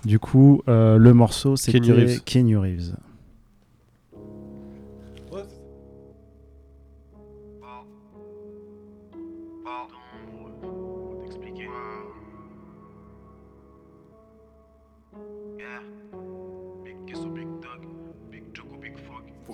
Du 0.05 0.19
coup, 0.19 0.61
euh, 0.69 0.99
le 0.99 1.15
morceau, 1.15 1.57
c'était 1.57 1.81
Kenny 1.81 1.93
Reeves. 1.93 2.21
Kenny 2.25 2.55
Reeves. 2.55 2.93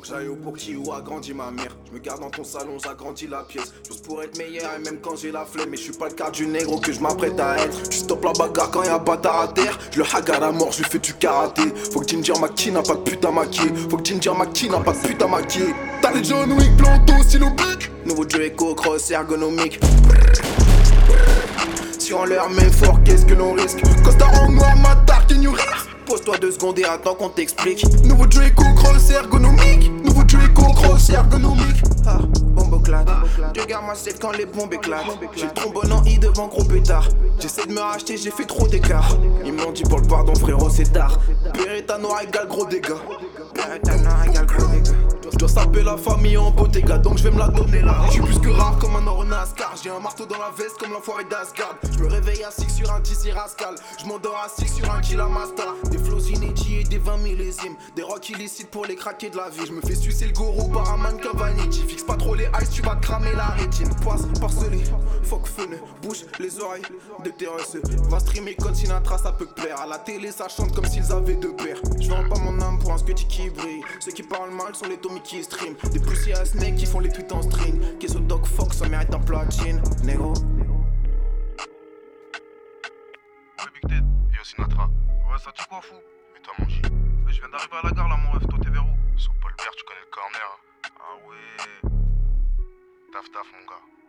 Que 0.03 0.09
j'aille 0.09 0.29
au 0.29 0.35
Bourki 0.35 0.77
où 0.77 0.93
a 0.93 1.01
grandi 1.01 1.33
ma 1.33 1.51
mère. 1.51 1.77
Je 1.87 1.93
me 1.93 1.99
garde 2.01 2.21
dans 2.21 2.31
ton 2.31 2.43
salon, 2.43 2.77
j'agrandis 2.83 3.29
la 3.29 3.45
pièce. 3.45 3.73
J'ose 3.89 4.01
pour 4.01 4.23
être 4.23 4.37
meilleur 4.37 4.69
et 4.77 4.83
même 4.83 4.99
quand 5.01 5.17
j'ai 5.17 5.31
la 5.31 5.45
flemme. 5.45 5.69
Mais 5.71 5.77
je 5.77 5.83
suis 5.83 5.93
pas 5.93 6.09
le 6.09 6.15
cas 6.15 6.31
du 6.31 6.47
négro 6.47 6.79
que 6.81 6.93
je 6.93 7.01
m'apprête 7.01 7.39
à 7.39 7.59
être. 7.59 7.89
Tu 7.89 7.99
stoppes 7.99 8.25
la 8.25 8.33
bagarre 8.33 8.71
quand 8.71 8.83
y'a 8.83 8.97
un 8.97 8.99
bâtard 8.99 9.41
à 9.41 9.49
terre. 9.49 9.79
Je 9.93 10.01
le 10.01 10.05
hagar 10.13 10.43
à 10.43 10.51
mort, 10.51 10.73
je 10.73 10.83
fais 10.83 10.99
du 10.99 11.15
karaté. 11.15 11.63
Faut 11.93 12.01
que 12.01 12.09
Ginger 12.09 12.39
Maki 12.41 12.73
n'a 12.73 12.83
pas 12.83 12.95
de 12.95 13.01
putain 13.01 13.31
maquillé. 13.31 13.73
Faut 13.89 13.97
que 13.97 14.05
Ginger 14.05 14.33
Maki 14.37 14.69
n'a 14.69 14.81
pas 14.81 14.93
de 14.93 15.07
putain 15.07 15.29
maquillé. 15.29 15.75
T'as 16.01 16.13
les 16.13 16.25
John 16.25 16.53
Wick, 16.53 16.77
planto, 16.77 17.23
stylo 17.23 17.51
big. 17.51 17.91
Nouveau 18.05 18.25
Draco, 18.25 18.75
cross 18.75 19.11
ergonomique. 19.11 19.79
Si 21.99 22.13
on 22.13 22.25
leur 22.25 22.51
met 22.51 22.71
fort, 22.73 22.99
qu'est-ce 23.05 23.25
que 23.25 23.35
l'on 23.35 23.53
risque? 23.53 23.83
Costa 24.03 24.27
en 24.41 24.51
noir, 24.51 24.77
ma 24.79 24.97
Pose-toi 26.13 26.37
deux 26.37 26.51
secondes 26.51 26.79
et 26.79 26.85
attends 26.85 27.15
qu'on 27.15 27.31
t'explique 27.31 27.87
Nouveau 28.05 28.27
Draco, 28.27 28.65
cross 28.77 29.09
ergonomique 29.09 29.91
Nouveau 30.05 30.23
Draco, 30.25 30.71
cross 30.75 31.09
ergonomique 31.09 31.83
Ah, 32.07 32.19
bomboclade. 32.55 33.09
Dieu 33.55 33.65
garde 33.65 33.87
ma 33.87 33.95
safe 33.95 34.19
quand 34.21 34.33
les 34.33 34.45
bombes 34.45 34.75
éclatent. 34.75 35.07
J'ai 35.35 35.47
le 35.47 35.53
trombone 35.53 35.91
en 35.91 36.05
I 36.05 36.19
devant 36.19 36.49
gros 36.49 36.65
pétard. 36.65 37.09
J'essaie 37.41 37.65
de 37.65 37.73
me 37.73 37.81
racheter, 37.81 38.19
j'ai 38.19 38.31
fait 38.31 38.45
trop 38.45 38.69
d'écart. 38.69 39.17
Ils 39.43 39.55
m'ont 39.55 39.73
dit 39.73 39.85
pour 39.85 40.01
le 40.01 40.07
pardon, 40.07 40.35
frérot, 40.35 40.69
c'est 40.69 40.93
tard. 40.93 41.19
Noir 41.99 42.21
égale 42.21 42.47
gros 42.47 42.67
dégâts. 42.67 42.91
Noir 43.87 44.25
égale 44.27 44.47
gros 44.47 44.67
dégâts. 44.67 45.02
Je 45.33 45.39
dois 45.39 45.49
saper 45.49 45.83
la 45.83 45.97
famille 45.97 46.37
en 46.37 46.51
gars 46.51 46.99
donc 46.99 47.19
je 47.19 47.25
vais 47.25 47.31
me 47.31 47.39
la 47.39 47.49
donner 47.49 47.81
là. 47.81 48.03
Je 48.07 48.13
suis 48.13 48.21
plus 48.21 48.39
que 48.39 48.51
rare 48.51 48.79
comme 48.79 48.97
un 48.97 49.07
or 49.07 49.25
NASCAR. 49.25 49.75
J'ai 49.83 49.91
un 49.91 49.99
marteau 49.99 50.27
dans 50.27 50.39
la 50.39 50.51
veste 50.57 50.79
comme 50.79 50.93
l'enfoiré 50.93 51.25
d'Asgard. 51.25 51.77
Je 51.91 51.99
me 51.99 52.09
réveille 52.09 52.45
assis 52.45 52.69
sur 52.71 52.93
un 52.93 53.01
TC 53.01 53.33
Rascal. 53.33 53.75
Je 54.01 54.07
m'endors 54.07 54.39
assis 54.45 54.69
sur 54.69 54.91
un 54.93 55.01
Kilamasta. 55.01 55.65
Des 55.91 55.99
flows 55.99 56.21
inédits 56.21 56.81
et 56.81 56.85
des 56.85 56.99
20 56.99 57.19
millésimes. 57.19 57.77
Des 57.97 58.03
rocks 58.03 58.29
illicites 58.29 58.71
pour 58.71 58.85
les 58.85 58.97
craquer 58.97 59.31
de 59.31 59.37
la 59.37 59.49
vie. 59.49 59.67
Je 59.67 59.73
me 59.73 59.81
fais 59.81 59.95
sucer 59.95 60.27
le 60.27 60.33
gourou 60.33 60.69
par 60.69 60.93
un 60.93 60.99
mannequin 60.99 61.33
vanity. 61.35 61.83
Fixe 61.89 62.05
pas 62.05 62.17
trop 62.17 62.35
les 62.35 62.49
ice, 62.61 62.71
tu 62.71 62.83
vas 62.83 62.97
cramer 62.97 63.33
la 63.35 63.47
rétine. 63.47 63.89
Poisse, 64.03 64.23
parcelé, 64.41 64.83
fuck 65.23 65.47
fun, 65.47 65.65
bouche 66.03 66.25
les 66.39 66.61
oreilles 66.61 66.83
de 67.25 67.31
tes 67.31 67.47
Va 68.09 68.21
streamer 68.21 68.55
code 68.55 68.75
Sinatra, 68.75 69.19
ça 69.19 69.33
peut 69.33 69.47
plaire. 69.47 69.81
À 69.81 69.87
la 69.87 69.99
télé, 69.99 70.31
ça 70.31 70.49
chante 70.49 70.75
comme 70.75 70.87
s'ils 70.87 71.11
avaient 71.13 71.35
deux 71.35 71.55
pères. 71.55 71.81
Je 72.01 72.09
vends 72.09 72.29
pas 72.29 72.39
mon 72.39 72.61
âme 72.61 72.79
pour 72.79 72.93
un 72.93 72.99
scutty 72.99 73.27
qui 73.27 73.51
brille. 73.51 73.83
Ceux 74.01 74.13
qui 74.13 74.23
parlent 74.23 74.51
mal 74.51 74.75
sont 74.75 74.87
les 74.87 74.97
Tommy 74.97 75.22
qui 75.23 75.43
stream. 75.43 75.75
Des 75.93 76.01
poussières 76.01 76.41
à 76.41 76.45
snake 76.45 76.77
qui 76.77 76.87
font 76.87 77.01
les 77.01 77.11
tweets 77.11 77.33
en 77.33 77.43
string. 77.43 77.99
Qu'est-ce 77.99 78.19
Doc 78.19 78.47
Fox, 78.47 78.79
ça 78.79 78.89
mérite 78.89 79.13
un 79.15 79.21
platine. 79.21 79.81
Négo. 80.05 80.33
Ouais, 83.59 83.71
Big 83.75 83.83
Ted, 83.89 84.05
et 84.35 84.41
aussi 84.41 84.55
Sinatra. 84.55 84.87
Ouais, 84.87 85.39
ça 85.39 85.53
tue 85.53 85.65
quoi, 85.69 85.81
fou? 85.81 85.97
Et 86.37 86.41
toi, 86.43 86.55
mon 86.59 86.69
J 86.69 86.83
Je 87.29 87.41
viens 87.41 87.49
d'arriver 87.51 87.77
à 87.83 87.87
la 87.87 87.93
gare 87.93 88.09
là, 88.09 88.17
mon 88.17 88.33
ref. 88.33 88.47
Toi, 88.47 88.59
t'es 88.63 88.71
vers 88.71 88.85
où 88.85 89.19
Sur 89.19 89.33
Paul 89.41 89.53
Bert, 89.59 89.73
tu 89.77 89.85
connais 89.85 90.01
le 90.01 90.11
corner. 90.11 90.49
Hein. 90.51 90.89
Ah 90.99 91.17
ouais. 91.29 91.91
Taf, 93.13 93.31
taf, 93.31 93.47
mon 93.53 93.67
gars. 93.67 94.02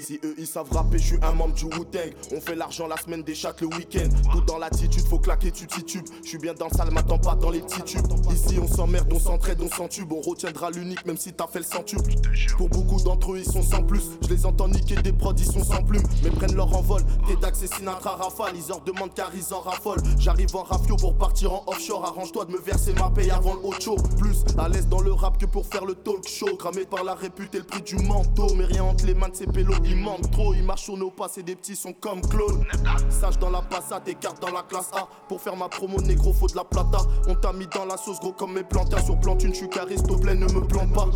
Si 0.00 0.20
eux 0.24 0.34
ils 0.38 0.46
savent 0.46 0.70
rapper, 0.72 0.98
je 0.98 1.04
suis 1.04 1.18
un 1.22 1.32
membre 1.32 1.54
du 1.54 1.64
Wu-Tang. 1.64 2.12
On 2.32 2.40
fait 2.40 2.54
l'argent 2.54 2.86
la 2.86 2.96
semaine 2.96 3.22
des 3.22 3.34
chaque 3.34 3.60
le 3.60 3.68
week-end. 3.68 4.08
Tout 4.32 4.40
dans 4.42 4.58
l'attitude, 4.58 5.04
faut 5.06 5.18
claquer, 5.18 5.50
tu 5.50 5.66
titubes. 5.66 6.06
Je 6.22 6.28
suis 6.28 6.38
bien 6.38 6.54
dans 6.54 6.68
le 6.70 6.76
salle, 6.76 6.90
m'attends 6.90 7.18
pas 7.18 7.34
dans 7.34 7.50
les 7.50 7.62
titubes. 7.62 8.06
Ici 8.30 8.58
on 8.60 8.68
s'emmerde, 8.68 9.12
on 9.12 9.18
s'entraide, 9.18 9.60
on 9.62 9.68
s'entube. 9.68 10.12
On 10.12 10.20
retiendra 10.20 10.70
l'unique 10.70 11.04
même 11.06 11.16
si 11.16 11.32
t'as 11.32 11.46
fait 11.46 11.60
le 11.60 11.64
centuple. 11.64 12.14
Pour 12.56 12.68
beaucoup 12.68 13.00
d'entre 13.02 13.32
eux, 13.32 13.38
ils 13.38 13.50
sont 13.50 13.62
sans 13.62 13.82
plus. 13.82 14.02
Je 14.22 14.28
les 14.28 14.46
entends 14.46 14.68
niquer 14.68 14.96
des 14.96 15.12
prods, 15.12 15.34
ils 15.36 15.44
sont 15.44 15.64
sans 15.64 15.82
plumes. 15.82 16.02
Mais 16.22 16.30
prennent 16.30 16.56
leur 16.56 16.74
envol. 16.76 17.02
Tedax 17.26 17.62
et 17.62 17.66
Sinatra 17.66 18.16
rafale, 18.16 18.54
ils 18.56 18.72
en 18.72 18.80
demandent 18.84 19.14
car 19.14 19.30
ils 19.34 19.54
en 19.54 19.60
raffolent. 19.60 20.02
J'arrive 20.18 20.54
en 20.56 20.62
rafio 20.62 20.96
pour 20.96 21.16
partir 21.16 21.52
en 21.52 21.64
offshore. 21.66 22.04
Arrange-toi 22.04 22.44
de 22.46 22.52
me 22.52 22.60
verser 22.60 22.92
ma 22.94 23.10
paye 23.10 23.30
avant 23.30 23.54
le 23.54 23.60
haut 23.60 23.96
Plus 24.18 24.44
à 24.58 24.68
l'aise 24.68 24.88
dans 24.88 25.00
le 25.00 25.12
rap 25.12 25.38
que 25.38 25.46
pour 25.46 25.66
faire 25.66 25.84
le 25.84 25.94
talk 25.94 26.26
show. 26.26 26.56
Cramé 26.56 26.84
par 26.84 27.04
la 27.04 27.14
réputée, 27.14 27.58
le 27.58 27.64
prix 27.64 27.82
du 27.82 27.96
manteau. 27.96 28.54
Mais 28.54 28.64
rien 28.64 28.84
entre 28.84 29.06
les 29.06 29.14
mains 29.14 29.28
de 29.28 29.36
ces 29.36 29.46
pélos, 29.46 29.74
ils 29.86 29.96
manquent 29.96 30.30
trop. 30.30 30.54
Ils 30.54 30.62
marchent 30.62 30.84
sur 30.84 30.96
nos 30.96 31.10
pas, 31.10 31.28
c'est 31.28 31.42
des 31.42 31.56
petits 31.56 31.76
sont 31.76 31.92
comme 31.92 32.20
clones. 32.20 32.64
Sage 33.08 33.38
dans 33.38 33.50
la 33.50 33.62
passade, 33.62 34.02
cartes 34.20 34.40
dans 34.40 34.52
la 34.52 34.62
classe 34.62 34.90
A. 34.92 35.08
Pour 35.28 35.40
faire 35.40 35.56
ma 35.56 35.68
promo, 35.68 36.00
négro, 36.00 36.32
faut 36.32 36.46
de 36.46 36.56
la 36.56 36.64
plata. 36.64 36.98
On 37.28 37.34
t'a 37.34 37.52
mis 37.52 37.66
dans 37.66 37.84
la 37.84 37.96
sauce, 37.96 38.20
gros 38.20 38.32
comme 38.32 38.52
mes 38.52 38.64
plantains. 38.64 39.02
Sur 39.02 39.18
plante 39.20 39.42
une, 39.42 39.54
je 39.54 39.58
suis 39.58 39.66
au 39.66 40.18
ne 40.18 40.52
me 40.52 40.66
plante 40.66 40.92
pas. 40.92 41.08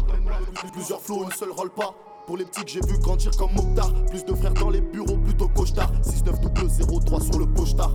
Plusieurs 0.72 1.00
flots, 1.00 1.24
une 1.24 1.32
seule 1.32 1.52
roll 1.52 1.70
pas. 1.70 1.94
Pour 2.26 2.36
les 2.36 2.44
petits 2.44 2.64
que 2.64 2.70
j'ai 2.70 2.80
vu 2.80 2.98
grandir 2.98 3.32
comme 3.36 3.52
Mokhtar. 3.54 3.92
Plus 4.06 4.24
de 4.24 4.34
frères 4.34 4.54
dans 4.54 4.70
les 4.70 4.80
bureaux, 4.80 5.16
plutôt 5.18 5.48
costard. 5.48 5.90
69 6.02 6.40
sur 7.22 7.38
le 7.38 7.46
postard. 7.46 7.92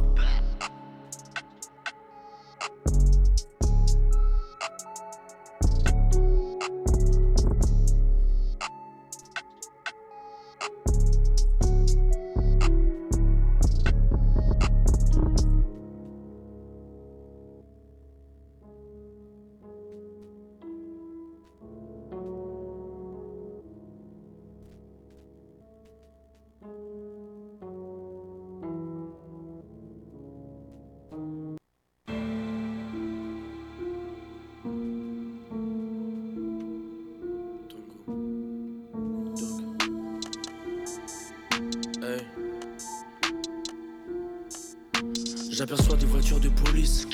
J'aperçois 45.57 45.95
des 45.95 46.05
voitures 46.05 46.41
de 46.41 46.49
police 46.49 47.07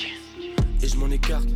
et 0.82 0.88
je 0.88 0.95
m'en 0.97 1.12
écarte. 1.12 1.47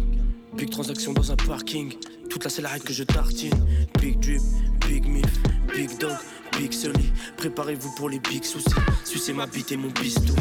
Big 0.55 0.69
transaction 0.69 1.13
dans 1.13 1.31
un 1.31 1.35
parking, 1.35 1.91
toute 2.29 2.43
la 2.43 2.49
selle 2.51 2.69
que 2.85 2.93
je 2.93 3.03
tartine. 3.03 3.65
Big 3.99 4.19
drip, 4.19 4.41
big 4.87 5.07
milf, 5.07 5.39
big 5.73 5.97
dog, 5.97 6.15
big 6.59 6.71
sully. 6.71 7.11
Préparez-vous 7.37 7.91
pour 7.95 8.07
les 8.07 8.19
big 8.19 8.43
soucis. 8.43 8.69
Sucez 9.03 9.33
ma 9.33 9.47
bite 9.47 9.71
et 9.71 9.77
mon 9.77 9.89
bistou. 9.89 10.35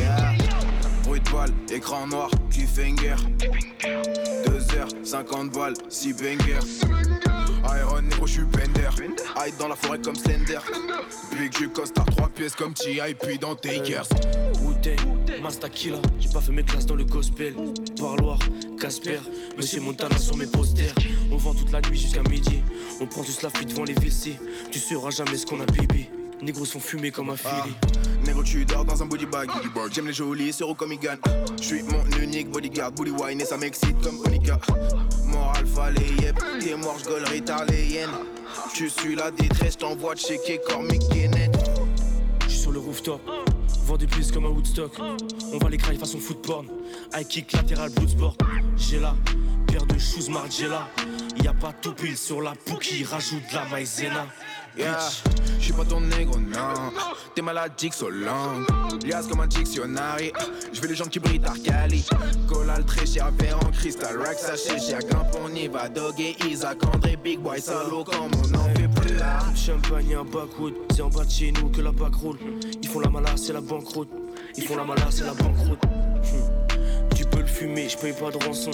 Bruit 1.05 1.21
de 1.21 1.31
balle, 1.31 1.51
écran 1.73 2.07
noir, 2.09 2.31
cliffhanger. 2.51 3.17
2h50 4.45 5.51
balles, 5.51 5.75
6 5.89 6.13
bangers. 6.13 7.24
Iron 7.81 8.03
Nero, 8.03 8.27
j'suis 8.27 8.45
Bender. 8.45 8.89
Hide 9.37 9.57
dans 9.59 9.69
la 9.69 9.77
forêt 9.77 9.99
comme 10.01 10.15
Slender. 10.15 10.59
Big 11.39 11.53
je 11.59 11.67
costard 11.67 12.07
3 12.07 12.29
pièces 12.29 12.55
comme 12.55 12.75
T.I.P. 12.75 13.39
dans 13.39 13.55
Takers. 13.55 14.09
Wu-Tang, 14.63 15.43
Mastakila, 15.43 15.99
j'ai 16.19 16.29
pas 16.29 16.41
fait 16.41 16.53
mes 16.53 16.63
classes 16.63 16.87
dans 16.87 16.95
le 16.95 17.05
gospel. 17.05 17.55
Parloir, 17.99 18.39
Casper, 18.81 19.21
Monsieur 19.57 19.81
Montana 19.81 20.19
sur 20.19 20.37
mes 20.37 20.47
posters. 20.47 20.95
On 21.31 21.37
vend 21.37 21.55
toute 21.55 21.73
la 21.73 21.81
nuit 21.81 21.99
jusqu'à 21.99 22.23
midi. 22.23 22.63
On 23.01 23.07
prend 23.07 23.23
juste 23.23 23.43
la 23.43 23.51
fuite 23.51 23.71
devant 23.71 23.85
les 23.85 23.95
villes 23.95 24.37
Tu 24.71 24.79
sauras 24.79 25.11
jamais 25.11 25.37
ce 25.37 25.47
qu'on 25.47 25.61
a 25.61 25.67
bibi. 25.67 26.09
Négros 26.45 26.67
sont 26.67 26.79
fumés 26.81 27.11
comme 27.11 27.31
un 27.31 27.37
fili. 27.37 27.75
Ah, 27.83 28.27
négro, 28.27 28.43
tu 28.43 28.67
dors 28.67 28.85
dans 28.85 29.03
un 29.03 29.07
body 29.07 29.25
bag. 29.25 29.49
J'aime 29.91 30.09
les 30.09 30.13
jolis, 30.13 30.53
c'est 30.53 30.65
comme 30.77 30.93
Igan. 30.93 31.17
J'suis 31.59 31.83
mon 31.83 32.05
unique 32.19 32.51
bodyguard, 32.51 32.93
booty 32.93 33.13
wine 33.13 33.41
et 33.41 33.47
ça 33.47 33.57
m'excite 33.57 33.99
comme 34.03 34.19
Monica. 34.19 34.61
Mort 35.25 35.55
alpha, 35.57 35.91
les 35.93 36.23
yep. 36.23 36.39
T'es 36.61 36.77
mort, 36.77 36.99
j'gole, 37.03 37.25
retard 37.25 37.65
les 37.65 37.87
hyènes. 37.87 38.11
Tu 38.75 38.91
suis 38.91 39.15
la 39.15 39.31
détresse, 39.31 39.79
t'envoie 39.79 40.17
checker 40.17 40.61
Cormick 40.69 41.03
net. 41.15 41.51
J'suis 42.47 42.59
sur 42.59 42.73
le 42.73 42.79
rooftop. 42.79 43.23
Vend 43.87 43.97
des 43.97 44.07
plus 44.07 44.31
comme 44.31 44.45
un 44.45 44.51
Woodstock. 44.51 44.93
On 45.51 45.59
va 45.59 45.71
les 45.71 45.79
crailler 45.79 45.99
façon 45.99 46.19
foot 46.19 46.43
porn. 46.43 46.67
High 47.15 47.27
kick 47.27 47.53
latéral, 47.53 47.91
sport. 48.07 48.37
J'ai 48.77 49.01
la 49.01 49.15
paire 49.67 49.87
de 49.87 49.99
shoes 49.99 50.31
Margiela. 50.31 50.89
Y 51.43 51.49
a 51.49 51.55
pas 51.55 51.73
tout 51.73 51.95
pile 51.95 52.19
sur 52.19 52.43
la 52.43 52.53
qui 52.81 53.03
rajoute 53.03 53.43
de 53.51 53.55
la 53.55 53.65
maïzena. 53.65 54.27
Yeah, 54.77 54.99
j'suis 55.61 55.73
pas 55.73 55.85
ton 55.85 56.01
négro, 56.01 56.37
non. 56.39 56.93
T'es 57.35 57.43
maladique 57.43 57.95
sur 57.95 58.11
langue. 58.11 58.67
Lias 59.05 59.27
comme 59.29 59.41
un 59.41 59.47
dictionnaire. 59.47 60.33
J'vais 60.73 60.89
les 60.89 60.97
gens 60.97 61.05
qui 61.05 61.21
brillent 61.21 61.39
d'Arcali. 61.39 62.05
Collal 62.49 62.85
très 62.85 63.07
cher, 63.07 63.31
verre 63.39 63.59
en 63.59 63.71
cristal. 63.71 64.19
Rack 64.21 64.39
sachet 64.39 64.99
grimpe, 65.09 65.37
on 65.45 65.55
y 65.55 65.69
va. 65.69 65.89
Dog 65.89 66.19
et 66.19 66.37
Isaac, 66.47 66.79
André, 66.93 67.17
Big 67.17 67.39
Boy, 67.39 67.61
salaud 67.61 68.03
comme 68.03 68.31
on 68.35 68.55
en 68.59 68.75
fait 68.75 68.89
plus 68.89 69.15
là. 69.15 69.39
Champagne, 69.55 70.17
un 70.17 70.25
backwood. 70.25 70.75
C'est 70.93 71.03
en 71.03 71.09
bas 71.09 71.25
de 71.25 71.31
chez 71.31 71.53
nous 71.53 71.69
que 71.69 71.81
la 71.81 71.93
back 71.93 72.15
roule. 72.17 72.39
Ils 72.83 72.89
font 72.89 73.01
la 73.01 73.11
malasse, 73.11 73.45
c'est 73.47 73.53
la 73.53 73.61
banqueroute. 73.61 74.11
Ils 74.57 74.65
font 74.65 74.77
la 74.77 74.85
malasse, 74.85 75.17
c'est 75.17 75.25
la 75.25 75.35
banqueroute. 75.35 75.85
Hmm. 75.85 77.15
Tu 77.15 77.25
peux 77.27 77.41
le 77.41 77.47
fumer, 77.47 77.89
j'paye 77.89 78.13
pas 78.13 78.33
de 78.33 78.45
rançon. 78.45 78.73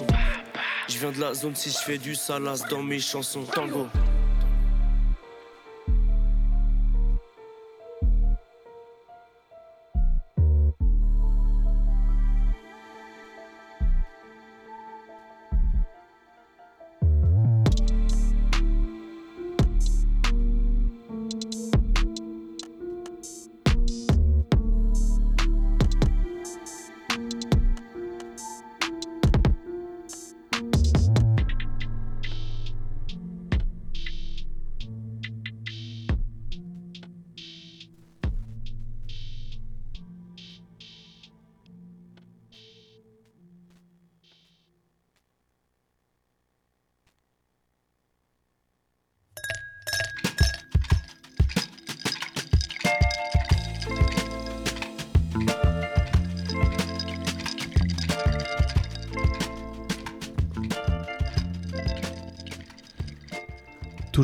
J'viens 0.89 1.13
de 1.13 1.21
la 1.21 1.35
zone 1.35 1.55
si 1.55 1.71
j'fais 1.71 1.99
du 1.99 2.15
salas 2.15 2.65
dans 2.71 2.83
mes 2.83 3.01
chansons. 3.01 3.45
Tango. 3.55 3.87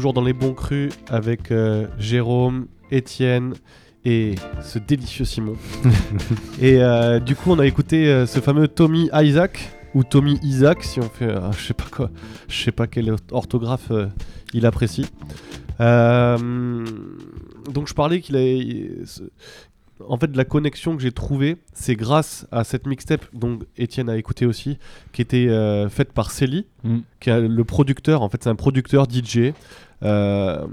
Toujours 0.06 0.12
dans 0.12 0.22
les 0.22 0.34
bons 0.34 0.54
crus 0.54 0.92
avec 1.08 1.50
euh, 1.50 1.88
Jérôme, 1.98 2.68
Étienne 2.92 3.54
et 4.04 4.36
ce 4.62 4.78
délicieux 4.78 5.24
Simon. 5.24 5.56
et 6.60 6.80
euh, 6.80 7.18
du 7.18 7.34
coup, 7.34 7.50
on 7.50 7.58
a 7.58 7.66
écouté 7.66 8.06
euh, 8.06 8.24
ce 8.24 8.38
fameux 8.38 8.68
Tommy 8.68 9.10
Isaac 9.12 9.68
ou 9.94 10.04
Tommy 10.04 10.38
Isaac 10.44 10.84
si 10.84 11.00
on 11.00 11.08
fait, 11.08 11.34
je 11.58 11.60
sais 11.60 11.74
pas 11.74 11.86
quoi, 11.90 12.12
je 12.46 12.54
sais 12.54 12.70
pas 12.70 12.86
quelle 12.86 13.16
orthographe 13.32 13.90
il 14.54 14.64
apprécie. 14.64 15.06
Donc 15.80 16.86
je 17.88 17.94
parlais 17.94 18.20
qu'il 18.20 18.36
a, 18.36 18.44
en 20.06 20.18
fait, 20.18 20.36
la 20.36 20.44
connexion 20.44 20.96
que 20.96 21.02
j'ai 21.02 21.12
trouvée, 21.12 21.56
c'est 21.72 21.96
grâce 21.96 22.46
à 22.52 22.64
cette 22.64 22.86
mixtape, 22.86 23.24
dont 23.32 23.58
Étienne 23.76 24.08
a 24.08 24.16
écouté 24.16 24.46
aussi, 24.46 24.78
qui 25.12 25.22
était 25.22 25.48
euh, 25.48 25.88
faite 25.88 26.12
par 26.12 26.30
Célie, 26.30 26.66
Mm. 26.86 26.98
qui 27.20 27.30
est 27.30 27.40
le 27.40 27.64
producteur. 27.64 28.22
En 28.22 28.28
fait, 28.28 28.42
c'est 28.42 28.50
un 28.50 28.54
producteur 28.54 29.06
DJ. 29.10 29.52
Euh, 30.02 30.66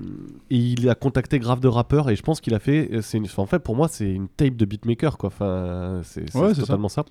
et 0.49 0.57
il 0.57 0.89
a 0.89 0.95
contacté 0.95 1.39
grave 1.39 1.59
de 1.59 1.67
rappeurs 1.67 2.09
et 2.09 2.15
je 2.15 2.21
pense 2.21 2.41
qu'il 2.41 2.53
a 2.53 2.59
fait. 2.59 2.89
C'est 3.01 3.17
une, 3.17 3.27
en 3.37 3.45
fait, 3.45 3.59
pour 3.59 3.75
moi, 3.75 3.87
c'est 3.87 4.11
une 4.11 4.27
tape 4.27 4.55
de 4.55 4.65
beatmaker, 4.65 5.17
quoi. 5.17 5.27
Enfin, 5.27 6.01
c'est 6.03 6.29
c'est 6.29 6.37
Ouais, 6.37 6.53
c'est 6.53 6.61
totalement 6.61 6.89
ça. 6.89 7.05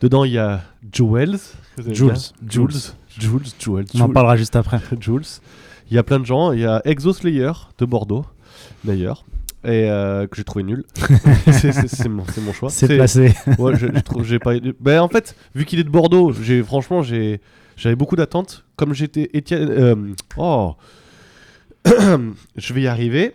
Dedans, 0.00 0.24
il 0.24 0.32
y 0.32 0.38
a 0.38 0.60
Jewels. 0.92 1.38
Jules. 1.78 2.14
Jules. 2.48 2.70
Jules. 3.18 3.40
Jules. 3.58 3.84
On 3.94 4.00
en 4.00 4.04
Jules. 4.06 4.12
parlera 4.12 4.36
juste 4.36 4.56
après. 4.56 4.80
Jules. 5.00 5.22
Il 5.90 5.94
y 5.94 5.98
a 5.98 6.02
plein 6.02 6.18
de 6.18 6.26
gens. 6.26 6.52
Il 6.52 6.60
y 6.60 6.66
a 6.66 6.82
Exoslayer 6.84 7.52
de 7.78 7.84
Bordeaux, 7.84 8.24
d'ailleurs. 8.84 9.24
Et 9.62 9.88
euh, 9.88 10.26
que 10.26 10.36
j'ai 10.36 10.44
trouvé 10.44 10.62
nul. 10.64 10.84
c'est 11.46 11.72
c'est- 11.72 11.88
c'est 11.88 12.08
mon, 12.08 12.24
c'est 12.26 12.42
mon 12.42 12.52
choix. 12.52 12.68
C'est 12.68 12.88
placé. 12.96 13.32
Ouais, 13.58 13.74
je, 13.76 13.86
je 13.86 14.00
trouve, 14.00 14.24
j'ai 14.24 14.38
pas. 14.38 14.54
Ben 14.80 15.00
en 15.00 15.08
fait, 15.08 15.34
vu 15.54 15.64
qu'il 15.64 15.78
est 15.78 15.84
de 15.84 15.88
Bordeaux, 15.90 16.32
j'ai 16.32 16.62
franchement, 16.62 17.02
j'ai, 17.02 17.40
j'avais 17.76 17.96
beaucoup 17.96 18.16
d'attentes. 18.16 18.64
Comme 18.76 18.92
j'étais 18.92 19.30
Étienne. 19.32 19.68
euh, 19.70 19.94
oh, 20.36 20.74
je 22.56 22.72
vais 22.74 22.82
y 22.82 22.86
arriver. 22.86 23.34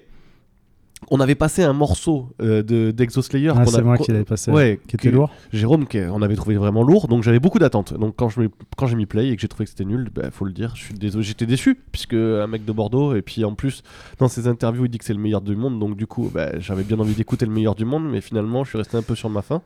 On 1.11 1.21
avait 1.21 1.35
passé 1.35 1.63
un 1.63 1.71
morceau 1.71 2.29
euh, 2.41 2.61
de 2.61 2.91
d'Exoslayer. 2.91 3.53
Ah, 3.55 3.63
qu'on 3.63 3.71
c'est 3.71 3.77
a- 3.79 3.81
moi 3.83 3.97
qu'on- 3.97 4.03
qui 4.03 4.11
l'avais 4.11 4.25
passé, 4.25 4.51
Ouais, 4.51 4.81
qui 4.85 4.97
était 4.97 5.11
lourd. 5.11 5.31
Jérôme, 5.53 5.87
qui, 5.87 5.97
on 5.99 6.21
avait 6.21 6.35
trouvé 6.35 6.57
vraiment 6.57 6.83
lourd, 6.83 7.07
donc 7.07 7.23
j'avais 7.23 7.39
beaucoup 7.39 7.57
d'attentes. 7.57 7.93
Donc 7.93 8.15
quand 8.17 8.27
je 8.27 8.41
m'ai- 8.41 8.49
quand 8.75 8.85
j'ai 8.85 8.97
mis 8.97 9.05
play 9.05 9.29
et 9.29 9.35
que 9.35 9.41
j'ai 9.41 9.47
trouvé 9.47 9.63
que 9.63 9.69
c'était 9.71 9.85
nul, 9.85 10.09
bah, 10.13 10.29
faut 10.29 10.43
le 10.43 10.51
dire, 10.51 10.75
je 10.75 10.83
suis 10.83 10.93
désolé, 10.93 11.23
j'étais 11.23 11.45
déçu 11.45 11.75
puisque 11.93 12.13
un 12.15 12.47
mec 12.47 12.65
de 12.65 12.71
Bordeaux 12.73 13.15
et 13.15 13.21
puis 13.21 13.45
en 13.45 13.55
plus 13.55 13.81
dans 14.19 14.27
ses 14.27 14.47
interviews 14.47 14.85
il 14.85 14.89
dit 14.91 14.97
que 14.97 15.05
c'est 15.05 15.13
le 15.13 15.21
meilleur 15.21 15.39
du 15.41 15.55
monde, 15.55 15.79
donc 15.79 15.95
du 15.95 16.05
coup 16.05 16.29
bah, 16.33 16.59
j'avais 16.59 16.83
bien 16.83 16.99
envie 16.99 17.13
d'écouter 17.15 17.45
le 17.45 17.51
meilleur 17.53 17.75
du 17.75 17.85
monde, 17.85 18.03
mais 18.09 18.19
finalement 18.19 18.65
je 18.65 18.69
suis 18.69 18.77
resté 18.77 18.97
un 18.97 19.01
peu 19.01 19.15
sur 19.15 19.29
ma 19.29 19.41
faim. 19.41 19.61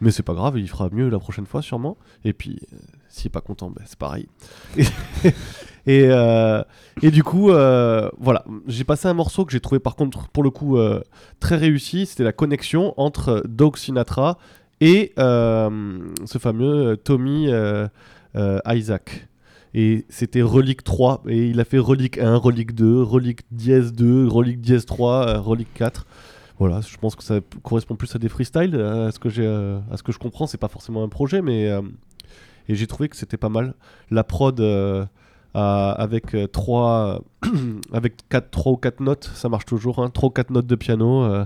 Mais 0.00 0.10
c'est 0.12 0.22
pas 0.22 0.34
grave, 0.34 0.58
il 0.58 0.68
fera 0.68 0.90
mieux 0.92 1.08
la 1.08 1.18
prochaine 1.18 1.46
fois 1.46 1.60
sûrement. 1.62 1.96
Et 2.26 2.32
puis 2.34 2.60
euh, 2.74 2.76
s'il 3.08 3.28
est 3.28 3.30
pas 3.30 3.40
content, 3.40 3.70
bah, 3.70 3.82
c'est 3.86 3.98
pareil. 3.98 4.28
Et, 5.88 6.04
euh, 6.10 6.62
et 7.00 7.10
du 7.10 7.24
coup, 7.24 7.50
euh, 7.50 8.10
voilà, 8.18 8.44
j'ai 8.66 8.84
passé 8.84 9.08
un 9.08 9.14
morceau 9.14 9.46
que 9.46 9.52
j'ai 9.52 9.60
trouvé 9.60 9.78
par 9.78 9.96
contre, 9.96 10.28
pour 10.28 10.42
le 10.42 10.50
coup, 10.50 10.76
euh, 10.76 11.00
très 11.40 11.56
réussi. 11.56 12.04
C'était 12.04 12.24
la 12.24 12.32
connexion 12.32 12.92
entre 12.98 13.42
Doug 13.48 13.78
Sinatra 13.78 14.36
et 14.82 15.14
ce 15.16 16.38
fameux 16.38 16.98
Tommy 16.98 17.50
Isaac. 18.66 19.28
Et 19.72 20.04
c'était 20.10 20.42
Relique 20.42 20.84
3. 20.84 21.22
Et 21.26 21.48
il 21.48 21.58
a 21.58 21.64
fait 21.64 21.78
Relique 21.78 22.18
1, 22.18 22.36
Relique 22.36 22.74
2, 22.74 23.02
Relique 23.02 23.40
dièse 23.50 23.92
2, 23.92 24.28
Relique 24.28 24.60
dièse 24.60 24.84
3, 24.84 25.26
euh, 25.26 25.40
Relique 25.40 25.72
4. 25.72 26.06
Voilà, 26.58 26.82
je 26.82 26.98
pense 26.98 27.16
que 27.16 27.24
ça 27.24 27.40
correspond 27.62 27.96
plus 27.96 28.14
à 28.14 28.18
des 28.18 28.28
freestyles. 28.28 28.78
À 28.78 29.10
ce 29.10 29.18
que, 29.18 29.30
j'ai, 29.30 29.46
à 29.46 29.96
ce 29.96 30.02
que 30.02 30.12
je 30.12 30.18
comprends, 30.18 30.46
c'est 30.46 30.58
pas 30.58 30.68
forcément 30.68 31.02
un 31.02 31.08
projet, 31.08 31.40
mais. 31.40 31.70
et 32.68 32.74
j'ai 32.74 32.86
trouvé 32.86 33.08
que 33.08 33.16
c'était 33.16 33.38
pas 33.38 33.48
mal. 33.48 33.72
La 34.10 34.22
prod. 34.22 34.60
À- 35.58 35.92
avec 35.92 36.34
euh, 36.34 36.46
trois, 36.46 37.22
avec 37.92 38.28
quatre, 38.28 38.50
trois 38.50 38.72
ou 38.72 38.76
quatre 38.76 39.00
notes, 39.00 39.30
ça 39.34 39.48
marche 39.48 39.64
toujours. 39.66 39.98
Hein, 40.00 40.10
trois 40.10 40.28
ou 40.28 40.32
quatre 40.32 40.50
notes 40.50 40.66
de 40.66 40.74
piano, 40.76 41.22
euh, 41.24 41.44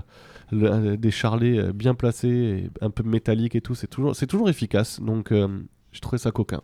le- 0.51 0.71
euh, 0.71 0.97
des 0.97 1.11
charlets 1.11 1.57
euh, 1.57 1.73
bien 1.73 1.95
placés, 1.95 2.27
et 2.27 2.69
un 2.85 2.89
peu 2.89 3.03
métallique 3.03 3.55
et 3.55 3.61
tout. 3.61 3.75
C'est 3.75 3.87
toujours, 3.87 4.15
c'est 4.15 4.27
toujours 4.27 4.49
efficace. 4.49 4.99
Donc, 5.01 5.31
euh, 5.31 5.47
j'ai 5.91 5.99
trouvé 5.99 6.17
ça 6.17 6.31
coquin. 6.31 6.61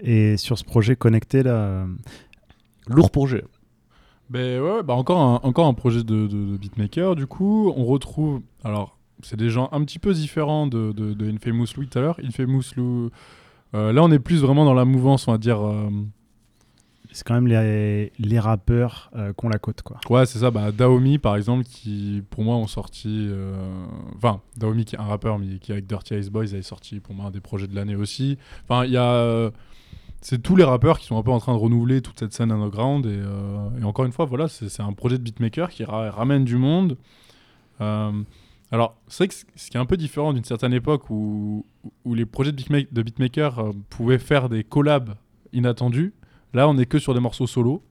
Et 0.00 0.36
sur 0.36 0.58
ce 0.58 0.64
projet 0.64 0.96
connecté 0.96 1.42
là, 1.42 1.50
euh, 1.52 1.86
Lourd 2.88 3.10
projet. 3.10 3.44
Ben 4.30 4.60
ouais, 4.60 4.82
bah 4.82 4.94
encore 4.94 5.20
un, 5.20 5.40
encore 5.46 5.66
un 5.66 5.74
projet 5.74 6.02
de, 6.02 6.26
de- 6.26 6.52
de 6.52 6.56
beatmaker. 6.56 7.14
Du 7.16 7.26
coup, 7.26 7.72
on 7.76 7.84
retrouve. 7.84 8.40
Alors, 8.64 8.96
c'est 9.22 9.36
des 9.36 9.50
gens 9.50 9.68
un 9.72 9.84
petit 9.84 9.98
peu 9.98 10.14
différents 10.14 10.66
de, 10.66 10.92
de, 10.92 11.12
de 11.14 11.30
Infamous 11.30 11.66
Louis 11.76 11.88
tout 11.88 11.98
à 11.98 12.02
l'heure. 12.02 12.18
Infamous 12.24 12.62
Lou. 12.76 13.10
Euh, 13.74 13.92
là, 13.92 14.02
on 14.02 14.10
est 14.10 14.18
plus 14.18 14.40
vraiment 14.42 14.64
dans 14.64 14.74
la 14.74 14.84
mouvance, 14.84 15.28
on 15.28 15.32
va 15.32 15.38
dire. 15.38 15.60
euh, 15.66 15.88
c'est 17.12 17.26
quand 17.26 17.34
même 17.34 17.48
les, 17.48 18.12
les 18.20 18.38
rappeurs 18.38 19.10
euh, 19.16 19.32
qu'on 19.32 19.48
la 19.48 19.58
côte 19.58 19.82
quoi. 19.82 19.98
Ouais, 20.08 20.26
c'est 20.26 20.38
ça. 20.38 20.52
Bah, 20.52 20.70
Daomi, 20.70 21.18
par 21.18 21.34
exemple, 21.36 21.64
qui 21.64 22.22
pour 22.30 22.44
moi 22.44 22.54
ont 22.56 22.68
sorti. 22.68 23.26
euh, 23.30 23.84
Enfin, 24.16 24.40
Daomi, 24.56 24.84
qui 24.84 24.94
est 24.94 24.98
un 25.00 25.04
rappeur, 25.04 25.38
mais 25.40 25.58
qui 25.58 25.72
avec 25.72 25.86
Dirty 25.88 26.14
Ice 26.14 26.30
Boys 26.30 26.44
avait 26.52 26.62
sorti 26.62 27.00
pour 27.00 27.14
moi 27.14 27.26
un 27.26 27.30
des 27.32 27.40
projets 27.40 27.66
de 27.66 27.74
l'année 27.74 27.96
aussi. 27.96 28.38
Enfin, 28.68 28.84
il 28.84 28.92
y 28.92 28.96
a. 28.96 29.50
C'est 30.22 30.40
tous 30.42 30.54
les 30.54 30.64
rappeurs 30.64 30.98
qui 31.00 31.06
sont 31.06 31.18
un 31.18 31.22
peu 31.22 31.30
en 31.32 31.38
train 31.40 31.54
de 31.54 31.58
renouveler 31.58 32.00
toute 32.02 32.18
cette 32.20 32.32
scène 32.34 32.52
underground. 32.52 33.06
Et, 33.06 33.20
et 33.80 33.84
encore 33.84 34.04
une 34.04 34.12
fois, 34.12 34.26
voilà, 34.26 34.46
c'est 34.48 34.68
c'est 34.68 34.82
un 34.82 34.92
projet 34.92 35.18
de 35.18 35.22
beatmaker 35.24 35.70
qui 35.70 35.82
ra- 35.82 36.10
ramène 36.10 36.44
du 36.44 36.56
monde. 36.58 36.96
Alors, 38.72 38.96
c'est 39.08 39.24
vrai 39.24 39.28
que 39.28 39.34
ce 39.56 39.70
qui 39.70 39.76
est 39.76 39.80
un 39.80 39.86
peu 39.86 39.96
différent 39.96 40.32
d'une 40.32 40.44
certaine 40.44 40.72
époque 40.72 41.10
où, 41.10 41.66
où 42.04 42.14
les 42.14 42.24
projets 42.26 42.52
de, 42.52 42.62
beatma- 42.62 42.86
beatmaker 43.02 43.58
euh, 43.58 43.72
pouvaient 43.88 44.18
faire 44.18 44.48
des 44.48 44.62
collabs 44.62 45.14
inattendus. 45.52 46.14
Là, 46.54 46.68
on 46.68 46.78
est 46.78 46.86
que 46.86 46.98
sur 46.98 47.14
des 47.14 47.20
morceaux 47.20 47.46
solo. 47.46 47.82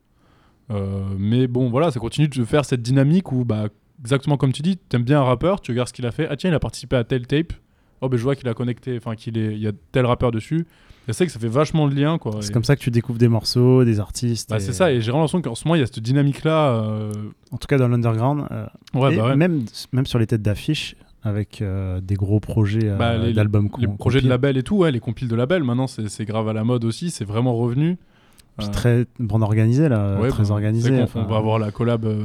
Euh, 0.72 1.04
mais 1.18 1.48
bon, 1.48 1.70
voilà, 1.70 1.92
ça 1.92 2.00
continue 2.00 2.28
de 2.28 2.46
faire 2.46 2.63
cette 2.63 2.82
dynamique 2.82 3.32
où, 3.32 3.44
bah, 3.44 3.68
exactement 4.00 4.38
comme 4.38 4.54
tu 4.54 4.62
dis, 4.62 4.78
tu 4.78 4.96
aimes 4.96 5.04
bien 5.04 5.20
un 5.20 5.24
rappeur, 5.26 5.60
tu 5.62 5.72
regardes 5.72 5.89
ce 5.89 5.94
qu'il 5.94 6.06
a 6.06 6.12
fait. 6.12 6.28
Ah 6.30 6.38
tiens, 6.38 6.50
il 6.50 6.54
a 6.54 6.60
participé 6.60 6.96
à 6.96 7.04
tel 7.04 7.28
tape. 7.28 7.54
Oh, 8.02 8.10
ben 8.10 8.18
je 8.18 8.24
vois 8.24 8.36
qu'il 8.36 8.48
a 8.48 8.54
connecté, 8.54 8.98
enfin, 8.98 9.16
qu'il 9.16 9.38
est, 9.38 9.54
il 9.54 9.60
y 9.62 9.68
a 9.68 9.72
tel 9.92 10.06
rappeur 10.06 10.32
dessus. 10.32 10.66
Et 11.08 11.14
c'est 11.14 11.26
que 11.26 11.32
ça 11.32 11.40
fait 11.40 11.48
vachement 11.48 11.88
le 11.88 11.96
lien, 11.96 12.18
quoi. 12.20 12.34
C'est 12.42 12.50
Et- 12.50 12.54
comme 12.54 12.64
ça 12.64 12.76
que 12.76 12.82
tu 12.82 12.92
découvres 12.92 13.18
des 13.18 13.28
morceaux, 13.28 13.84
des 13.84 14.00
artistes. 14.00 14.50
Bah, 14.50 14.58
et- 14.58 14.60
c'est 14.60 14.74
ça, 14.74 14.92
et 14.92 15.02
j'ai 15.02 15.12
vraiment 15.12 15.24
l'impression 15.24 15.42
qu'en 15.42 15.56
ce 15.56 15.66
moment, 15.68 15.76
il 15.76 15.80
y 15.80 15.84
a 15.84 15.88
cette 15.88 16.00
dynamique-là. 16.00 16.70
euh, 16.84 17.12
En 17.52 17.58
tout 17.58 17.68
cas 17.68 17.78
dans 17.78 17.88
l'underground. 17.88 18.46
euh, 18.52 18.66
Ouais, 18.94 19.14
et 19.14 19.18
bah 19.18 19.26
ouais. 19.30 19.36
Même, 19.36 19.64
même 19.92 20.06
sur 20.06 20.20
les 20.20 20.28
têtes 20.28 20.44
d'affiche 20.44 20.96
avec 21.24 21.62
euh, 21.62 22.00
des 22.00 22.14
gros 22.16 22.40
projets 22.40 22.96
bah, 22.98 23.18
d'albums. 23.34 23.70
les 23.80 23.88
projets 23.88 24.22
de 24.22 24.30
label 24.30 24.56
et 24.58 24.64
tout, 24.64 24.78
ouais, 24.78 24.92
les 24.92 25.00
compiles 25.00 25.28
de 25.28 25.36
label, 25.36 25.64
maintenant, 25.64 25.88
c'est 25.88 26.26
grave 26.26 26.48
à 26.48 26.54
la 26.54 26.64
mode 26.64 26.86
aussi, 26.86 27.10
c'est 27.10 27.26
vraiment 27.26 27.56
revenu. 27.56 27.98
Puis 28.60 28.67
Euh, 28.67 28.72
très 28.72 29.06
bande 29.19 29.41
organisée 29.43 29.89
là, 29.89 30.19
ouais, 30.19 30.30
très 30.30 30.43
bah, 30.43 30.52
organisée. 30.52 31.02
enfin. 31.02 31.24
On 31.26 31.30
va 31.32 31.38
avoir 31.38 31.58
la 31.60 31.72
collab 31.72 32.06
euh, 32.06 32.22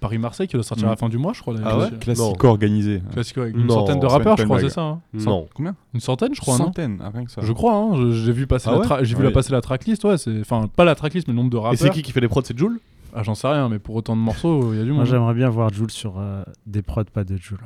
Paris-Marseille 0.00 0.48
qui 0.48 0.54
doit 0.54 0.62
sortir 0.64 0.86
à 0.86 0.90
la 0.90 0.94
Mm. 0.94 0.98
fin 0.98 1.08
du 1.08 1.18
mois, 1.18 1.32
je 1.32 1.40
crois. 1.42 1.54
Ah 1.58 1.62
d'ailleurs. 1.62 1.78
ouais 1.92 1.98
Classico 2.00 2.48
organisé. 2.48 3.02
Classico 3.12 3.40
avec 3.42 3.54
une 3.56 3.66
Non, 3.66 3.74
centaine 3.74 4.00
de 4.00 4.04
une- 4.04 4.10
rappeurs, 4.10 4.36
je 4.36 4.42
une 4.42 4.48
crois, 4.48 4.60
c'est 4.60 4.68
ça 4.70 4.82
hein 4.82 5.00
Non. 5.12 5.46
Combien 5.54 5.76
Une 5.94 6.00
centaine, 6.00 6.34
je 6.34 6.40
crois, 6.40 6.58
non 6.58 6.64
Centaines, 6.66 6.98
ah, 7.04 7.10
rien 7.14 7.24
que 7.24 7.30
ça. 7.30 7.42
Je 7.44 7.52
crois, 7.52 7.74
hein, 7.74 8.10
j'ai 8.12 8.32
vu 8.32 8.46
passer 8.46 8.68
Ah 8.68 8.72
la 8.72 8.78
ouais 8.80 8.86
tra- 8.86 9.04
j'ai 9.04 9.14
vu 9.14 9.20
Ouais. 9.20 9.26
la 9.28 9.32
passer 9.32 9.52
la 9.52 9.60
tracklist, 9.60 10.04
ouais, 10.04 10.18
c'est 10.18 10.40
enfin 10.40 10.66
pas 10.74 10.84
la 10.84 10.94
tracklist 10.94 11.28
mais 11.28 11.32
le 11.32 11.36
nombre 11.38 11.50
de 11.50 11.56
rappeurs. 11.56 11.72
Et 11.74 11.76
c'est 11.76 11.90
qui 11.90 12.02
qui 12.02 12.12
fait 12.12 12.20
les 12.20 12.28
prods 12.28 12.42
C'est 12.44 12.58
Joule 12.58 12.80
Ah, 13.14 13.22
j'en 13.22 13.34
sais 13.36 13.46
rien, 13.46 13.68
mais 13.68 13.78
pour 13.78 13.94
autant 13.94 14.16
de 14.16 14.20
morceaux, 14.20 14.72
il 14.72 14.78
y 14.78 14.80
a 14.80 14.84
du 14.84 14.90
Moi 14.90 14.98
monde. 14.98 15.06
j'aimerais 15.06 15.34
bien 15.34 15.48
voir 15.48 15.68
Jules 15.72 15.90
sur 15.90 16.14
euh, 16.18 16.42
des 16.66 16.82
prods, 16.82 17.04
pas 17.12 17.22
de 17.24 17.36
Jules. 17.36 17.58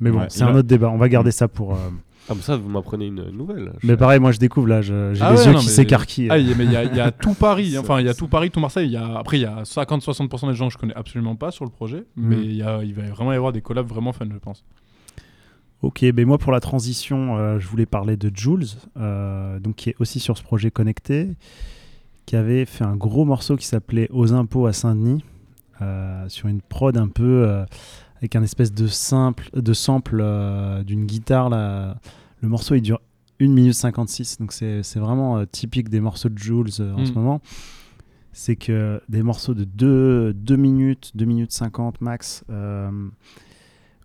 Mais 0.00 0.10
bon, 0.10 0.20
Ouais, 0.20 0.26
c'est 0.28 0.42
un 0.42 0.54
autre 0.54 0.66
débat. 0.68 0.88
On 0.90 0.96
va 0.98 1.08
garder 1.08 1.30
ça 1.30 1.48
pour. 1.48 1.76
Ah, 2.28 2.32
mais 2.34 2.40
ça, 2.42 2.56
vous 2.56 2.68
m'apprenez 2.70 3.06
une 3.08 3.30
nouvelle. 3.32 3.72
Mais 3.82 3.96
pareil, 3.98 4.18
moi 4.18 4.32
je 4.32 4.38
découvre 4.38 4.66
là, 4.66 4.80
j'ai 4.80 4.94
Ah 5.20 5.32
les 5.32 5.38
ouais, 5.40 5.44
yeux 5.46 5.52
non, 5.52 5.58
qui 5.58 5.66
mais- 5.66 5.72
s'écarquillent. 5.72 6.28
Ah, 6.30 6.38
il 6.38 6.48
y 6.48 6.52
a- 6.52 6.54
mais 6.56 6.64
il 6.64 6.72
y, 6.72 6.76
a- 6.76 6.84
il 6.84 6.96
y 6.96 7.00
a 7.00 7.10
tout 7.12 7.34
Paris, 7.34 7.76
enfin 7.76 8.00
il 8.00 8.06
y 8.06 8.08
a 8.08 8.14
tout 8.14 8.28
Paris, 8.28 8.50
tout 8.50 8.60
Marseille. 8.60 8.86
Il 8.86 8.92
y 8.92 8.96
a, 8.96 9.18
après, 9.18 9.38
il 9.38 9.42
y 9.42 9.46
a 9.46 9.62
50-60% 9.64 10.48
des 10.48 10.54
gens 10.54 10.68
que 10.68 10.72
je 10.72 10.78
connais 10.78 10.94
absolument 10.94 11.36
pas 11.36 11.50
sur 11.50 11.64
le 11.66 11.70
projet, 11.70 12.04
Mhm. 12.16 12.28
mais 12.28 12.36
il, 12.36 12.54
y 12.56 12.62
a, 12.62 12.82
il 12.82 12.94
va 12.94 13.02
vraiment 13.02 13.32
y 13.32 13.36
avoir 13.36 13.52
des 13.52 13.60
collabs 13.60 13.86
vraiment 13.86 14.12
fun, 14.14 14.26
je 14.32 14.38
pense. 14.38 14.64
Ok, 15.82 16.02
ben 16.12 16.24
moi 16.26 16.38
pour 16.38 16.50
la 16.50 16.60
transition, 16.60 17.36
euh, 17.36 17.58
je 17.58 17.68
voulais 17.68 17.84
parler 17.84 18.16
de 18.16 18.30
Jules, 18.34 18.64
euh, 18.96 19.58
donc 19.60 19.74
qui 19.76 19.90
est 19.90 19.96
aussi 19.98 20.18
sur 20.18 20.38
ce 20.38 20.42
projet 20.42 20.70
connecté, 20.70 21.28
qui 22.24 22.36
avait 22.36 22.64
fait 22.64 22.84
un 22.84 22.96
gros 22.96 23.26
morceau 23.26 23.56
qui 23.56 23.66
s'appelait 23.66 24.08
Aux 24.10 24.32
impôts 24.32 24.64
à 24.66 24.72
Saint-Denis, 24.72 25.22
euh, 25.82 26.26
sur 26.28 26.48
une 26.48 26.62
prod 26.62 26.96
un 26.96 27.08
peu 27.08 27.44
euh, 27.46 27.66
avec 28.24 28.36
un 28.36 28.42
espèce 28.42 28.72
de 28.72 28.86
simple, 28.86 29.50
de 29.52 29.72
sample 29.74 30.20
euh, 30.22 30.82
d'une 30.82 31.04
guitare. 31.04 31.50
Là. 31.50 31.98
Le 32.40 32.48
morceau 32.48 32.74
il 32.74 32.80
dure 32.80 33.00
1 33.38 33.48
minute 33.48 33.74
56, 33.74 34.38
donc 34.38 34.50
c'est 34.52 34.80
vraiment 34.96 35.36
euh, 35.36 35.44
typique 35.44 35.90
des 35.90 36.00
morceaux 36.00 36.30
de 36.30 36.38
Jules 36.38 36.70
euh, 36.80 36.94
en 36.94 37.02
Mm. 37.02 37.06
ce 37.06 37.12
moment. 37.12 37.40
C'est 38.32 38.56
que 38.56 39.00
des 39.10 39.22
morceaux 39.22 39.52
de 39.52 39.64
2, 39.64 40.32
2 40.32 40.56
minutes, 40.56 41.12
2 41.14 41.24
minutes 41.26 41.52
50 41.52 42.00
max, 42.00 42.44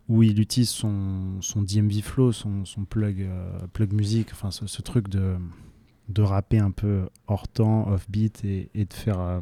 où 0.09 0.21
il 0.23 0.39
utilise 0.39 0.69
son, 0.69 1.37
son 1.39 1.61
DMV 1.61 2.01
Flow, 2.01 2.31
son, 2.33 2.65
son 2.65 2.83
plug, 2.83 3.27
plug 3.73 3.93
musique, 3.93 4.29
enfin 4.33 4.51
ce, 4.51 4.67
ce 4.67 4.81
truc 4.81 5.07
de, 5.07 5.35
de 6.09 6.21
rapper 6.21 6.59
un 6.59 6.71
peu 6.71 7.07
hors 7.27 7.47
temps, 7.47 7.87
off 7.89 8.05
beat 8.09 8.43
et, 8.43 8.69
et 8.75 8.85
de 8.85 8.93
faire 8.93 9.41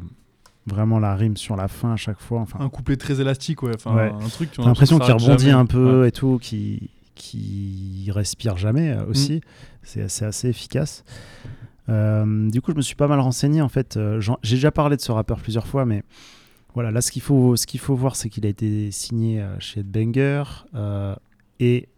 vraiment 0.68 0.98
la 1.00 1.14
rime 1.16 1.36
sur 1.36 1.56
la 1.56 1.66
fin 1.68 1.92
à 1.92 1.96
chaque 1.96 2.20
fois. 2.20 2.40
Enfin, 2.40 2.58
Un 2.60 2.68
couplet 2.68 2.96
très 2.96 3.20
élastique, 3.20 3.62
ouais. 3.62 3.72
Enfin, 3.74 3.94
Ouais. 3.94 4.12
un 4.12 4.28
truc. 4.28 4.50
T'as 4.54 4.64
l'impression 4.64 4.98
qu'il 4.98 5.12
rebondit 5.12 5.44
jamais. 5.46 5.52
un 5.52 5.66
peu 5.66 6.02
Ouais. 6.02 6.08
et 6.08 6.12
tout, 6.12 6.38
qui 6.40 6.90
qui 7.14 8.08
respire 8.14 8.56
jamais 8.56 8.90
euh, 8.92 9.04
aussi. 9.06 9.40
Mm. 9.82 10.06
C'est 10.06 10.24
assez 10.24 10.48
efficace. 10.48 11.02
Euh, 11.88 12.48
du 12.50 12.60
coup, 12.60 12.70
je 12.70 12.76
me 12.76 12.82
suis 12.82 12.94
pas 12.94 13.08
mal 13.08 13.18
renseigné. 13.18 13.60
En 13.60 13.68
fait, 13.68 13.96
Euh, 13.96 14.20
j'ai 14.42 14.54
déjà 14.56 14.70
parlé 14.70 14.96
de 14.96 15.00
ce 15.00 15.10
rappeur 15.10 15.40
plusieurs 15.40 15.66
fois, 15.66 15.84
mais 15.84 16.04
voilà, 16.74 16.90
là, 16.92 17.00
ce 17.00 17.10
qu'il 17.10 17.22
faut, 17.22 17.56
ce 17.56 17.66
qu'il 17.66 17.80
faut 17.80 17.96
voir, 17.96 18.14
c'est 18.14 18.28
qu'il 18.28 18.46
a 18.46 18.48
été 18.48 18.90
signé 18.92 19.44
chez 19.58 19.80
Headbanger 19.80 20.44
euh, 20.76 21.16
et 21.58 21.88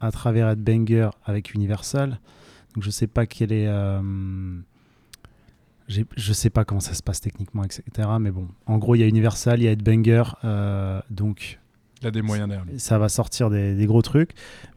à 0.00 0.10
travers 0.10 0.50
Headbanger 0.50 1.08
avec 1.24 1.54
Universal. 1.54 2.18
Donc, 2.74 2.84
je 2.84 2.90
sais 2.90 3.06
pas 3.06 3.24
quel 3.24 3.52
est. 3.52 3.68
je 5.88 6.32
sais 6.32 6.50
pas 6.50 6.64
comment 6.64 6.80
ça 6.80 6.94
se 6.94 7.02
passe 7.02 7.20
techniquement, 7.20 7.62
etc. 7.64 7.82
Mais 8.20 8.30
bon, 8.30 8.48
en 8.66 8.78
gros, 8.78 8.94
il 8.94 9.00
y 9.00 9.04
a 9.04 9.06
Universal, 9.06 9.60
il 9.60 9.64
y 9.64 9.68
a 9.68 9.72
Headbanger, 9.72 10.24
euh, 10.44 11.00
donc 11.10 11.58
Il 12.02 12.08
a 12.08 12.10
des 12.10 12.22
moyens 12.22 12.48
derrière 12.48 12.66
ça 12.78 12.98
va 12.98 13.08
sortir 13.08 13.50
des, 13.50 13.74
des 13.74 13.86
gros 13.86 14.02
trucs. 14.02 14.32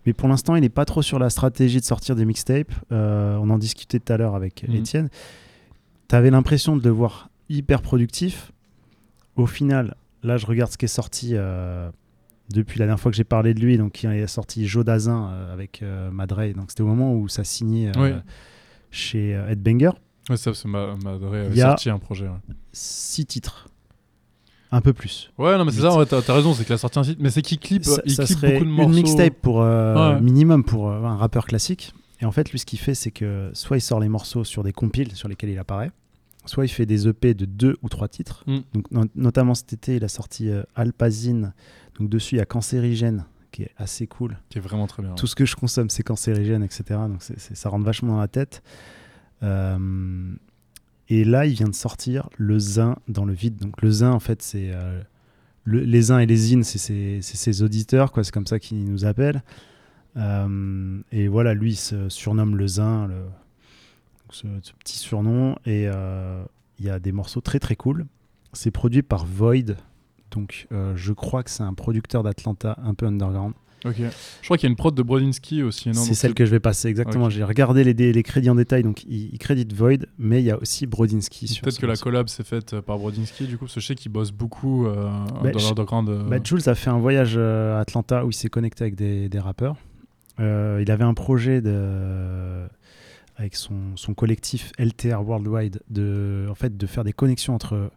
Mais 0.05 0.13
pour 0.13 0.29
l'instant, 0.29 0.55
il 0.55 0.61
n'est 0.61 0.69
pas 0.69 0.85
trop 0.85 1.01
sur 1.01 1.17
la 1.19 1.29
stratégie 1.29 1.79
de 1.79 1.85
sortir 1.85 2.15
des 2.15 2.25
mixtapes. 2.25 2.71
Euh, 2.91 3.37
on 3.41 3.49
en 3.49 3.57
discutait 3.57 3.99
tout 3.99 4.13
à 4.13 4.17
l'heure 4.17 4.35
avec 4.35 4.67
Mhm. 4.67 4.75
Étienne. 4.75 5.09
Tu 6.07 6.15
avais 6.15 6.29
l'impression 6.31 6.77
de 6.77 6.83
le 6.83 6.89
voir 6.91 7.29
hyper 7.49 7.81
productif. 7.81 8.51
Au 9.35 9.45
final, 9.47 9.95
là, 10.23 10.37
je 10.37 10.45
regarde 10.45 10.71
ce 10.71 10.77
qui 10.77 10.85
est 10.85 10.87
sorti 10.87 11.31
euh, 11.33 11.89
depuis 12.51 12.79
la 12.79 12.85
dernière 12.85 12.99
fois 12.99 13.11
que 13.11 13.17
j'ai 13.17 13.23
parlé 13.23 13.53
de 13.53 13.59
lui. 13.61 13.77
Donc, 13.77 14.03
il 14.03 14.09
est 14.11 14.27
sorti 14.27 14.67
Joe 14.67 14.83
Dazin 14.85 15.29
euh, 15.31 15.53
avec 15.53 15.81
euh, 15.81 16.09
Madre. 16.11 16.53
Donc, 16.53 16.69
c'était 16.69 16.81
au 16.83 16.87
moment 16.87 17.13
où 17.15 17.27
ça 17.27 17.43
signait 17.43 17.91
Oui. 17.97 18.11
chez 18.91 19.31
Headbanger. 19.31 19.91
Ouais, 20.29 20.37
ça, 20.37 20.51
ma, 20.65 20.95
ma 21.03 21.15
Il 21.49 21.55
y 21.57 21.61
a- 21.61 21.69
sorti 21.69 21.89
un 21.89 21.99
projet. 21.99 22.27
Ouais, 22.27 22.55
Six 22.71 23.25
titres. 23.25 23.67
Un 24.71 24.81
peu 24.81 24.93
plus. 24.93 25.31
Ouais, 25.39 25.57
non, 25.57 25.65
mais 25.65 25.71
c'est 25.71 25.81
ça, 25.81 25.97
ouais, 25.97 26.05
t'as 26.05 26.21
raison, 26.33 26.53
c'est 26.53 26.63
qu'il 26.63 26.73
a 26.73 26.77
sorti 26.77 26.99
un 26.99 27.03
site. 27.03 27.17
Mais 27.19 27.31
c'est 27.31 27.41
qu'il 27.41 27.57
clip, 27.57 27.83
ça, 27.83 28.01
il 28.05 28.13
ça 28.13 28.25
clip 28.25 28.39
beaucoup 28.39 28.65
de 28.65 28.69
morceaux. 28.69 28.89
une 28.91 28.95
mixtape 28.95 29.33
pour 29.41 29.61
euh, 29.63 30.13
Ouais. 30.15 30.21
minimum 30.21 30.63
pour 30.63 30.89
euh, 30.89 31.03
un 31.03 31.15
rappeur 31.17 31.47
classique. 31.47 31.91
Et 32.21 32.25
en 32.25 32.31
fait, 32.31 32.51
lui, 32.51 32.59
ce 32.59 32.65
qu'il 32.67 32.77
fait, 32.77 32.93
c'est 32.93 33.09
que 33.11 33.49
soit 33.53 33.77
il 33.77 33.81
sort 33.81 33.99
les 33.99 34.09
morceaux 34.09 34.43
sur 34.43 34.61
des 34.63 34.71
compiles 34.73 35.15
sur 35.15 35.27
lesquels 35.27 35.49
il 35.49 35.57
apparaît, 35.57 35.91
soit 36.45 36.65
il 36.65 36.69
fait 36.69 36.85
des 36.85 37.07
EP 37.07 37.33
de 37.33 37.45
deux 37.45 37.77
ou 37.81 37.89
trois 37.89 38.07
titres. 38.07 38.43
Mm. 38.45 38.57
Donc, 38.73 38.91
no- 38.91 39.05
notamment 39.15 39.55
cet 39.55 39.73
été, 39.73 39.95
il 39.95 40.03
a 40.03 40.07
sorti 40.09 40.49
euh, 40.49 40.61
Alpazine. 40.75 41.53
Donc 41.97 42.09
dessus, 42.09 42.35
il 42.35 42.37
y 42.37 42.41
a 42.41 42.45
Cancérigène, 42.45 43.25
qui 43.51 43.63
est 43.63 43.71
assez 43.77 44.05
cool. 44.05 44.37
Qui 44.49 44.59
est 44.59 44.61
vraiment 44.61 44.85
très 44.85 45.01
bien. 45.01 45.15
Tout 45.15 45.25
ce 45.25 45.33
que 45.35 45.45
je 45.45 45.55
consomme, 45.55 45.89
c'est 45.89 46.03
cancérigène, 46.03 46.61
etc. 46.61 46.83
Donc 47.07 47.23
ça 47.23 47.69
rentre 47.69 47.85
vachement 47.85 48.13
dans 48.13 48.19
la 48.21 48.27
tête. 48.27 48.61
Euh, 49.43 50.33
et 51.07 51.23
là, 51.23 51.45
il 51.45 51.53
vient 51.53 51.67
de 51.67 51.75
sortir 51.75 52.29
le 52.37 52.59
zin 52.59 52.97
dans 53.07 53.25
le 53.25 53.33
vide. 53.33 53.57
Donc 53.57 53.81
le 53.81 53.89
zin, 53.89 54.11
en 54.11 54.19
fait, 54.19 54.41
c'est 54.41 54.71
euh, 54.71 55.01
le- 55.63 55.81
les 55.81 56.03
zins 56.03 56.19
et 56.19 56.25
les 56.25 56.35
zines, 56.35 56.63
c'est 56.63 57.21
ses, 57.21 57.61
auditeurs, 57.63 58.11
quoi. 58.11 58.23
C'est 58.23 58.33
comme 58.33 58.47
ça 58.47 58.59
qu'ils 58.59 58.85
nous 58.85 59.05
appellent. 59.05 59.43
Euh, 60.17 61.01
et 61.11 61.27
voilà, 61.27 61.53
lui, 61.53 61.71
il 61.71 61.77
se 61.77 62.09
surnomme 62.09 62.55
le 62.57 62.67
zin, 62.67 63.09
ce, 64.29 64.47
petit 64.79 64.97
surnom. 64.97 65.55
Et 65.65 65.85
il 66.79 66.85
y 66.85 66.89
a 66.89 66.99
des 66.99 67.11
morceaux 67.11 67.41
très 67.41 67.59
très 67.59 67.75
cool. 67.75 68.05
C'est 68.53 68.71
produit 68.71 69.01
par 69.01 69.25
Void. 69.25 69.75
Donc 70.31 70.67
je 70.95 71.13
crois 71.13 71.43
que 71.43 71.49
c'est 71.49 71.63
un 71.63 71.73
producteur 71.73 72.21
d'Atlanta 72.23 72.77
un 72.83 72.93
peu 72.93 73.07
underground. 73.07 73.53
Ok. 73.85 73.95
Je 73.97 74.45
crois 74.45 74.57
qu'il 74.57 74.67
y 74.67 74.69
a 74.69 74.71
une 74.71 74.75
prod 74.75 74.93
de 74.93 75.01
Brodinski 75.01 75.63
aussi. 75.63 75.87
non 75.89 75.93
C'est 75.95 76.13
celle 76.13 76.33
que 76.33 76.45
je 76.45 76.51
vais 76.51 76.59
passer, 76.59 76.89
exactement. 76.89 77.29
J'ai 77.29 77.43
regardé 77.43 77.83
les, 77.83 77.93
dé- 77.93 78.11
les 78.11 78.23
crédits 78.23 78.49
en 78.49 78.55
détail, 78.55 78.83
donc 78.83 79.03
il, 79.05 79.29
il 79.33 79.37
crédite 79.39 79.71
Void, 79.73 80.05
mais 80.17 80.41
il 80.41 80.45
y 80.45 80.51
a 80.51 80.57
aussi 80.59 80.85
Brodinski 80.85 81.47
sur 81.47 81.63
Peut-être 81.63 81.79
que 81.79 81.85
la 81.85 81.95
collab 81.95 82.27
s'est 82.27 82.43
faite 82.43 82.73
euh, 82.73 82.81
par 82.81 82.97
Brodinski, 82.97 83.45
du 83.47 83.57
coup, 83.57 83.65
parce 83.65 83.75
que 83.75 83.79
je 83.79 83.85
sais 83.87 83.95
qu'il 83.95 84.11
bosse 84.11 84.31
beaucoup 84.31 84.85
euh, 84.85 85.09
Bah, 85.41 85.51
dans 85.51 85.59
je- 85.59 85.67
l'underground. 85.69 86.09
euh, 86.09 86.23
Bah, 86.23 86.37
Jules 86.43 86.67
a 86.67 86.75
fait 86.75 86.89
un 86.89 86.99
voyage 86.99 87.35
euh, 87.37 87.77
à 87.77 87.79
Atlanta 87.81 88.25
où 88.25 88.31
il 88.31 88.33
s'est 88.33 88.49
connecté 88.49 88.83
avec 88.83 88.95
des, 88.95 89.29
des 89.29 89.39
rappeurs. 89.39 89.77
Euh, 90.41 90.79
il 90.81 90.89
avait 90.91 91.03
un 91.05 91.13
projet 91.13 91.61
de, 91.61 92.67
avec 93.37 93.55
son, 93.55 93.75
son 93.95 94.13
collectif 94.13 94.71
LTR 94.77 95.21
Worldwide 95.25 95.79
de, 95.89 96.47
en 96.49 96.55
fait, 96.55 96.75
de 96.77 96.85
faire 96.85 97.03
des 97.05 97.13
connexions 97.13 97.55
entre 97.55 97.91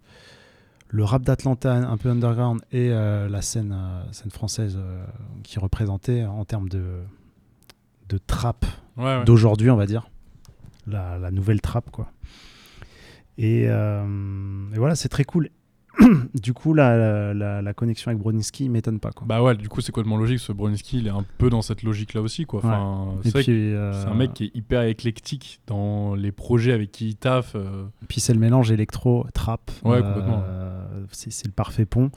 le 0.95 1.05
rap 1.05 1.22
d'Atlanta 1.22 1.72
un 1.74 1.97
peu 1.97 2.11
underground 2.11 2.61
et 2.70 2.90
euh, 2.93 3.28
la 3.28 3.40
scène, 3.43 3.72
euh, 3.74 4.03
scène 4.12 4.30
française 4.30 4.76
euh, 4.78 5.05
qui 5.43 5.59
représentait 5.59 6.24
en 6.24 6.45
termes 6.45 6.68
de, 6.68 6.84
de 8.11 8.18
trap 8.18 8.64
Ouais, 8.99 9.05
ouais. 9.05 9.24
d'aujourd'hui, 9.24 9.70
on 9.70 9.76
va 9.76 9.86
dire. 9.86 10.07
La, 10.86 11.18
la 11.18 11.30
nouvelle 11.30 11.61
trap, 11.62 11.90
quoi. 11.90 12.11
Et, 13.38 13.64
euh, 13.68 14.05
et 14.74 14.78
voilà, 14.78 14.95
c'est 14.95 15.09
très 15.09 15.24
cool. 15.24 15.49
du 16.34 16.53
coup, 16.55 16.72
la, 16.74 17.32
la, 17.34 17.62
la- 17.62 17.74
connexion 17.74 18.11
avec 18.11 18.20
Brodinski 18.20 18.68
m'étonne 18.68 18.99
pas, 19.01 19.11
quoi. 19.12 19.26
Bah 19.26 19.43
ouais, 19.43 19.55
du 19.55 19.68
coup, 19.68 19.80
c'est 19.80 19.93
complètement 19.93 20.16
logique. 20.16 20.40
Ce 20.40 20.53
Brodinski, 20.53 20.99
il 20.99 21.07
est 21.07 21.11
un 21.11 21.24
peu 21.38 21.51
dans 21.51 21.62
cette 21.62 21.82
logique-là 21.82 22.20
aussi, 22.22 22.45
quoi. 22.47 22.61
Enfin, 22.61 23.14
Ouais. 23.24 23.43
c'est 23.43 23.45
euh, 23.49 24.07
un 24.07 24.14
mec 24.14 24.32
qui 24.34 24.45
est 24.45 24.51
hyper 24.57 24.82
éclectique 24.82 25.61
dans 25.66 26.14
les 26.14 26.32
projets 26.32 26.72
avec 26.72 26.93
qui 26.93 27.09
il 27.11 27.16
taffe. 27.16 27.53
euh. 27.57 27.84
Puis 28.09 28.20
c'est 28.20 28.32
le 28.34 28.40
mélange 28.40 28.70
électro-trap. 28.70 29.70
Ouais, 29.84 30.03
complètement. 30.03 30.43
C'est 31.11 31.46
le 31.46 31.53
parfait 31.53 31.84
pont. 31.86 32.11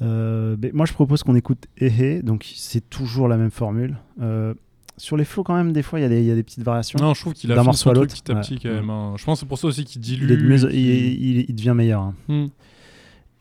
Euh, 0.00 0.56
mais 0.62 0.70
moi, 0.72 0.86
je 0.86 0.92
propose 0.92 1.22
qu'on 1.22 1.34
écoute 1.34 1.66
Ehe, 1.80 2.22
donc 2.22 2.46
c'est 2.54 2.88
toujours 2.88 3.26
la 3.28 3.36
même 3.36 3.50
formule. 3.50 3.96
Euh, 4.20 4.54
sur 4.96 5.16
les 5.16 5.24
flots, 5.24 5.42
quand 5.44 5.54
même, 5.56 5.72
des 5.72 5.82
fois, 5.82 5.98
il 6.00 6.02
y, 6.02 6.06
a 6.06 6.08
des- 6.08 6.20
il 6.20 6.26
y 6.26 6.30
a 6.30 6.34
des 6.34 6.42
petites 6.42 6.62
variations. 6.64 6.98
Non, 7.00 7.14
je 7.14 7.20
trouve 7.20 7.32
qu'il 7.34 7.50
a 7.52 7.56
morceau 7.62 7.84
son 7.84 7.90
à 7.90 7.94
l'autre. 7.94 8.14
petit 8.14 8.32
à 8.32 8.34
petit, 8.36 8.58
quand 8.58 8.68
même. 8.70 8.90
hein. 8.90 9.14
Je 9.16 9.24
pense 9.24 9.38
que 9.38 9.40
c'est 9.40 9.48
pour 9.48 9.58
ça 9.58 9.68
aussi 9.68 9.84
qu'il 9.84 10.00
dilue. 10.00 10.24
Il, 10.24 10.32
est 10.32 10.36
de 10.36 10.42
mieux- 10.42 10.58
qu'il- 10.58 10.74
il- 10.78 11.38
il- 11.38 11.46
il 11.48 11.54
devient 11.54 11.74
meilleur. 11.76 12.02
hein. 12.02 12.14
Hmm. 12.28 12.46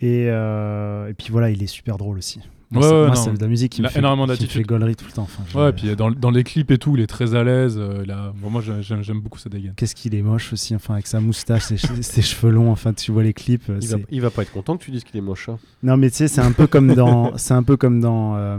Et, 0.01 0.27
euh, 0.29 1.09
et 1.09 1.13
puis 1.15 1.29
voilà, 1.31 1.49
il 1.49 1.61
est 1.63 1.67
super 1.67 1.97
drôle 1.97 2.17
aussi. 2.19 2.39
Moi, 2.69 2.81
Ouais, 2.83 2.89
c'est- 2.89 2.95
ouais, 2.95 3.07
moi, 3.07 3.15
c'est 3.15 3.33
de 3.33 3.39
la 3.41 3.47
musique 3.47 3.71
qui 3.71 3.79
Il 3.79 3.83
me 3.83 3.87
a 3.87 3.91
fait, 3.91 3.99
énormément 3.99 4.25
qui 4.33 4.43
me 4.43 4.47
fait 4.49 4.61
gaulerie 4.63 4.95
tout 4.97 5.05
le 5.05 5.11
temps. 5.13 5.21
Enfin, 5.23 5.43
Ouais, 5.57 5.71
puis 5.71 5.95
dans, 5.95 6.11
dans 6.11 6.31
les 6.31 6.43
clips 6.43 6.69
et 6.71 6.77
tout, 6.77 6.95
il 6.97 7.01
est 7.01 7.07
très 7.07 7.33
à 7.33 7.43
l'aise. 7.43 7.77
euh, 7.77 8.01
il 8.03 8.11
a- 8.11 8.33
bon, 8.35 8.49
moi, 8.49 8.61
j'ai- 8.61 8.81
j'aime 8.81 9.03
j'aime 9.03 9.21
beaucoup 9.21 9.39
sa 9.39 9.49
dégaine. 9.49 9.73
Qu'est-ce 9.77 9.95
qu'il 9.95 10.13
est 10.15 10.21
moche 10.21 10.51
aussi, 10.51 10.75
enfin 10.75 10.95
avec 10.95 11.07
sa 11.07 11.21
moustache, 11.21 11.63
ses, 11.63 11.75
che- 11.77 12.01
ses 12.01 12.21
cheveux 12.21 12.51
longs, 12.51 12.69
enfin 12.71 12.91
tu 12.93 13.11
vois 13.13 13.23
les 13.23 13.33
clips. 13.33 13.69
euh, 13.69 13.79
Il 13.81 13.87
va, 13.87 13.97
il 14.11 14.21
va 14.21 14.29
pas 14.31 14.41
être 14.41 14.51
content 14.51 14.75
que 14.77 14.83
tu 14.83 14.91
dises 14.91 15.03
qu'il 15.05 15.17
est 15.17 15.21
moche. 15.21 15.47
hein. 15.49 15.59
Non 15.83 15.95
mais 15.95 16.09
tu 16.09 16.17
sais, 16.17 16.27
c'est 16.27 16.41
un 16.41 16.51
peu 16.51 16.67
comme 16.67 16.93
dans, 16.93 17.31
c'est 17.37 17.53
un 17.53 17.63
peu 17.63 17.77
comme 17.77 18.01
dans 18.01 18.35
euh, 18.35 18.57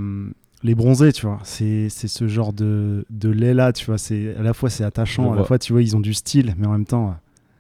les 0.63 0.75
bronzés, 0.75 1.13
tu 1.13 1.27
vois. 1.27 1.41
C'est 1.45 1.89
c'est 1.91 2.09
ce 2.09 2.29
genre 2.29 2.55
de 2.55 3.05
de 3.11 3.29
lait 3.29 3.53
là, 3.53 3.73
tu 3.75 3.85
vois. 3.85 3.99
C'est 3.99 4.35
à 4.37 4.43
la 4.43 4.55
fois 4.55 4.71
c'est 4.71 4.85
Je 4.85 4.89
attachant, 4.89 5.33
à 5.33 5.37
la 5.37 5.45
fois 5.45 5.59
tu 5.59 5.73
vois 5.75 5.83
ils 5.83 5.95
ont 5.97 6.01
du 6.01 6.15
style, 6.15 6.55
mais 6.57 6.67
en 6.67 6.73
même 6.73 6.87
temps. 6.87 7.15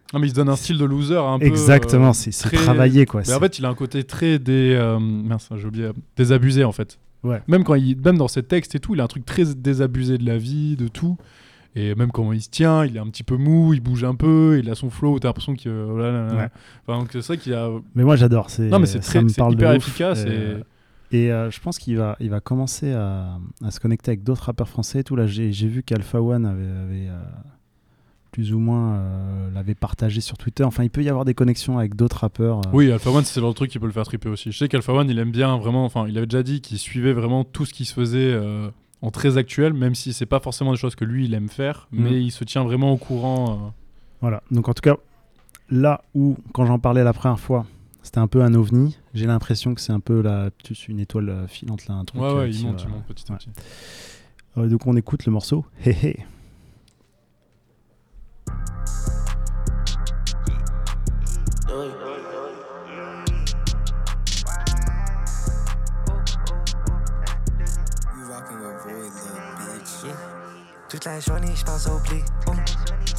Euh, 0.08 0.14
Non, 0.14 0.20
mais 0.20 0.26
il 0.26 0.30
se 0.30 0.34
donne 0.34 0.48
un 0.48 0.56
style 0.56 0.78
de 0.78 0.84
loser 0.84 1.16
un 1.16 1.38
peu. 1.38 1.46
Exactement, 1.46 2.10
euh, 2.10 2.12
c'est- 2.12 2.32
c'est 2.32 2.48
très- 2.48 2.56
travaillé, 2.56 3.06
quoi, 3.06 3.22
Mais 3.26 3.34
en 3.34 3.40
fait, 3.40 3.58
il 3.58 3.64
a 3.64 3.68
un 3.68 3.74
côté 3.74 4.04
très 4.04 4.38
dé... 4.38 4.74
euh, 4.76 4.98
mince, 4.98 5.48
j'ai 5.56 5.66
oublié. 5.66 5.90
Désabusé, 6.16 6.64
en 6.64 6.72
fait. 6.72 6.98
Ouais. 7.24 7.42
Même, 7.48 7.64
quand 7.64 7.74
il... 7.74 7.96
Même 8.00 8.16
dans 8.18 8.28
ses 8.28 8.42
textes 8.42 8.74
et 8.74 8.80
tout, 8.80 8.94
il 8.94 9.00
a 9.00 9.04
un 9.04 9.08
truc 9.08 9.24
très 9.26 9.44
désabusé 9.44 10.18
de 10.18 10.24
la 10.26 10.38
vie, 10.38 10.76
de 10.76 10.88
tout. 10.88 11.16
Et 11.76 11.94
même 11.94 12.10
comment 12.10 12.32
il 12.32 12.40
se 12.40 12.48
tient, 12.48 12.84
il 12.84 12.96
est 12.96 13.00
un 13.00 13.06
petit 13.08 13.22
peu 13.22 13.36
mou, 13.36 13.72
il 13.74 13.80
bouge 13.80 14.02
un 14.02 14.14
peu, 14.14 14.58
il 14.62 14.68
a 14.70 14.74
son 14.74 14.90
flow, 14.90 15.18
t'as 15.18 15.28
l'impression 15.28 15.54
euh, 15.66 15.98
là, 16.00 16.10
là. 16.32 16.34
Ouais. 16.36 16.48
Enfin, 16.86 16.98
donc 17.00 17.10
c'est 17.12 17.22
ça 17.22 17.36
qu'il 17.36 17.52
a. 17.54 17.68
Mais 17.94 18.02
moi 18.04 18.16
j'adore. 18.16 18.50
c'est- 18.50 18.68
Non, 18.68 18.78
mais 18.80 18.86
c'est 18.86 18.98
très- 19.00 19.22
de 19.22 19.52
hyper 19.52 19.72
efficace 19.72 20.24
euh, 20.26 20.58
et- 21.10 21.16
Et 21.26 21.32
euh, 21.32 21.50
je 21.50 21.60
pense 21.60 21.78
qu'il 21.78 21.96
va, 21.96 22.16
il 22.20 22.30
va 22.30 22.40
commencer 22.40 22.92
à, 22.92 23.38
à 23.64 23.70
se 23.70 23.78
connecter 23.80 24.10
avec 24.10 24.24
d'autres 24.24 24.44
rappeurs 24.44 24.68
français 24.68 25.00
et 25.00 25.04
tout. 25.04 25.14
Là, 25.14 25.26
j'ai 25.26 25.50
vu 25.50 25.82
qu'Alpha 25.82 26.20
One 26.20 26.44
avait, 26.46 26.62
avait, 26.64 27.08
euh, 27.08 27.22
plus 28.30 28.52
ou 28.52 28.58
moins 28.58 28.94
euh, 28.96 29.50
l'avait 29.54 29.74
partagé 29.74 30.20
sur 30.20 30.36
Twitter. 30.38 30.64
Enfin, 30.64 30.84
il 30.84 30.90
peut 30.90 31.02
y 31.02 31.08
avoir 31.08 31.24
des 31.24 31.34
connexions 31.34 31.78
avec 31.78 31.94
d'autres 31.96 32.18
rappeurs. 32.18 32.58
euh. 32.58 32.70
Oui, 32.72 32.90
Alpha 32.92 33.10
One, 33.10 33.24
c'est 33.24 33.40
le 33.40 33.52
truc 33.52 33.70
qui 33.70 33.78
peut 33.78 33.86
le 33.86 33.92
faire 33.92 34.04
triper 34.04 34.28
aussi. 34.28 34.52
Je 34.52 34.58
sais 34.58 34.68
qu'Alpha 34.68 34.92
One, 34.92 35.08
il 35.10 35.18
aime 35.18 35.30
bien 35.32 35.56
vraiment. 35.58 35.84
Enfin, 35.84 36.06
il 36.08 36.16
avait 36.18 36.26
déjà 36.26 36.42
dit 36.42 36.60
qu'il 36.60 36.78
suivait 36.78 37.12
vraiment 37.12 37.44
tout 37.44 37.64
ce 37.64 37.72
qui 37.72 37.84
se 37.84 37.94
faisait 37.94 38.18
euh, 38.32 38.68
en 39.02 39.10
très 39.10 39.36
actuel, 39.38 39.72
même 39.74 39.94
si 39.94 40.12
c'est 40.12 40.26
pas 40.26 40.40
forcément 40.40 40.72
des 40.72 40.78
choses 40.78 40.94
que 40.94 41.04
lui, 41.04 41.24
il 41.26 41.34
aime 41.34 41.48
faire, 41.48 41.88
Mhm. 41.92 42.02
mais 42.04 42.22
il 42.22 42.30
se 42.30 42.44
tient 42.44 42.64
vraiment 42.64 42.92
au 42.92 42.96
courant. 42.96 43.72
Voilà. 44.20 44.42
Donc 44.50 44.68
en 44.68 44.74
tout 44.74 44.82
cas, 44.82 44.96
là 45.70 46.02
où 46.14 46.36
quand 46.52 46.66
j'en 46.66 46.78
parlais 46.78 47.04
la 47.04 47.12
première 47.12 47.38
fois, 47.40 47.64
c'était 48.02 48.18
un 48.18 48.26
peu 48.26 48.42
un 48.42 48.54
ovni. 48.54 48.98
J'ai 49.14 49.26
l'impression 49.26 49.74
que 49.74 49.80
c'est 49.80 49.92
un 49.92 50.00
peu 50.00 50.20
la, 50.22 50.50
une 50.88 51.00
étoile 51.00 51.44
filante 51.48 51.86
là, 51.88 51.94
un 51.94 52.04
truc. 52.04 52.20
Ouais, 52.20 52.32
ouais, 52.32 52.50
il 52.50 52.64
monte, 52.66 52.80
va- 52.80 52.86
il 52.88 52.92
monte 52.92 53.04
petit 53.06 53.30
à 53.32 53.36
petit. 53.36 53.50
Donc 54.56 54.86
on 54.86 54.96
écoute 54.96 55.24
le 55.26 55.32
morceau. 55.32 55.64
Hé 55.84 55.90
hé. 56.02 56.16
Toute 70.88 71.04
la 71.04 71.20
journée, 71.20 71.54
je 71.54 71.64
pense 71.64 71.86
au 71.86 71.98
blé. 72.00 72.24
Oh, 72.48 72.52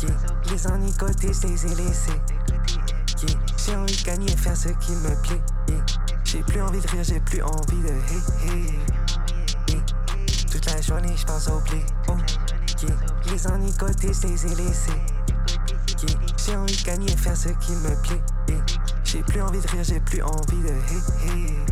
yeah. 0.01 0.11
Les 0.51 0.67
ennuis 0.67 0.91
côté, 0.97 1.31
je 1.31 1.47
les 1.47 1.65
ai 1.67 1.75
laissés. 1.75 2.11
Yeah. 3.21 3.39
J'ai 3.57 3.75
envie 3.77 3.95
de 3.95 4.03
gagner, 4.03 4.35
faire 4.35 4.57
ce 4.57 4.67
qui 4.69 4.91
me 4.91 5.21
plaît. 5.21 5.41
J'ai 6.25 6.43
plus 6.43 6.61
envie 6.61 6.81
de 6.81 6.87
rire, 6.87 7.03
j'ai 7.03 7.21
plus 7.21 7.41
envie 7.41 7.81
de 7.81 7.87
hey, 7.87 8.77
hey. 9.69 9.81
Toute 10.51 10.65
la 10.65 10.81
journée, 10.81 11.15
je 11.15 11.25
pense 11.25 11.47
au 11.47 11.61
blé. 11.61 11.85
Oh. 12.09 12.17
Les 13.31 13.47
ennuis 13.47 13.73
côté, 13.77 14.11
je 14.11 14.27
les 14.27 14.45
ai 14.47 14.55
laissés. 14.55 15.01
J'ai 16.45 16.57
envie 16.57 16.75
de 16.75 16.83
gagner, 16.83 17.15
faire 17.15 17.37
ce 17.37 17.49
qui 17.49 17.71
me 17.71 17.95
plaît. 18.01 18.21
J'ai 19.03 19.21
plus 19.23 19.41
envie 19.41 19.59
de 19.59 19.67
rire, 19.67 19.83
j'ai 19.83 19.99
plus 19.99 20.21
envie 20.21 20.61
de 20.61 20.69
hey, 20.69 21.37
hey. 21.37 21.68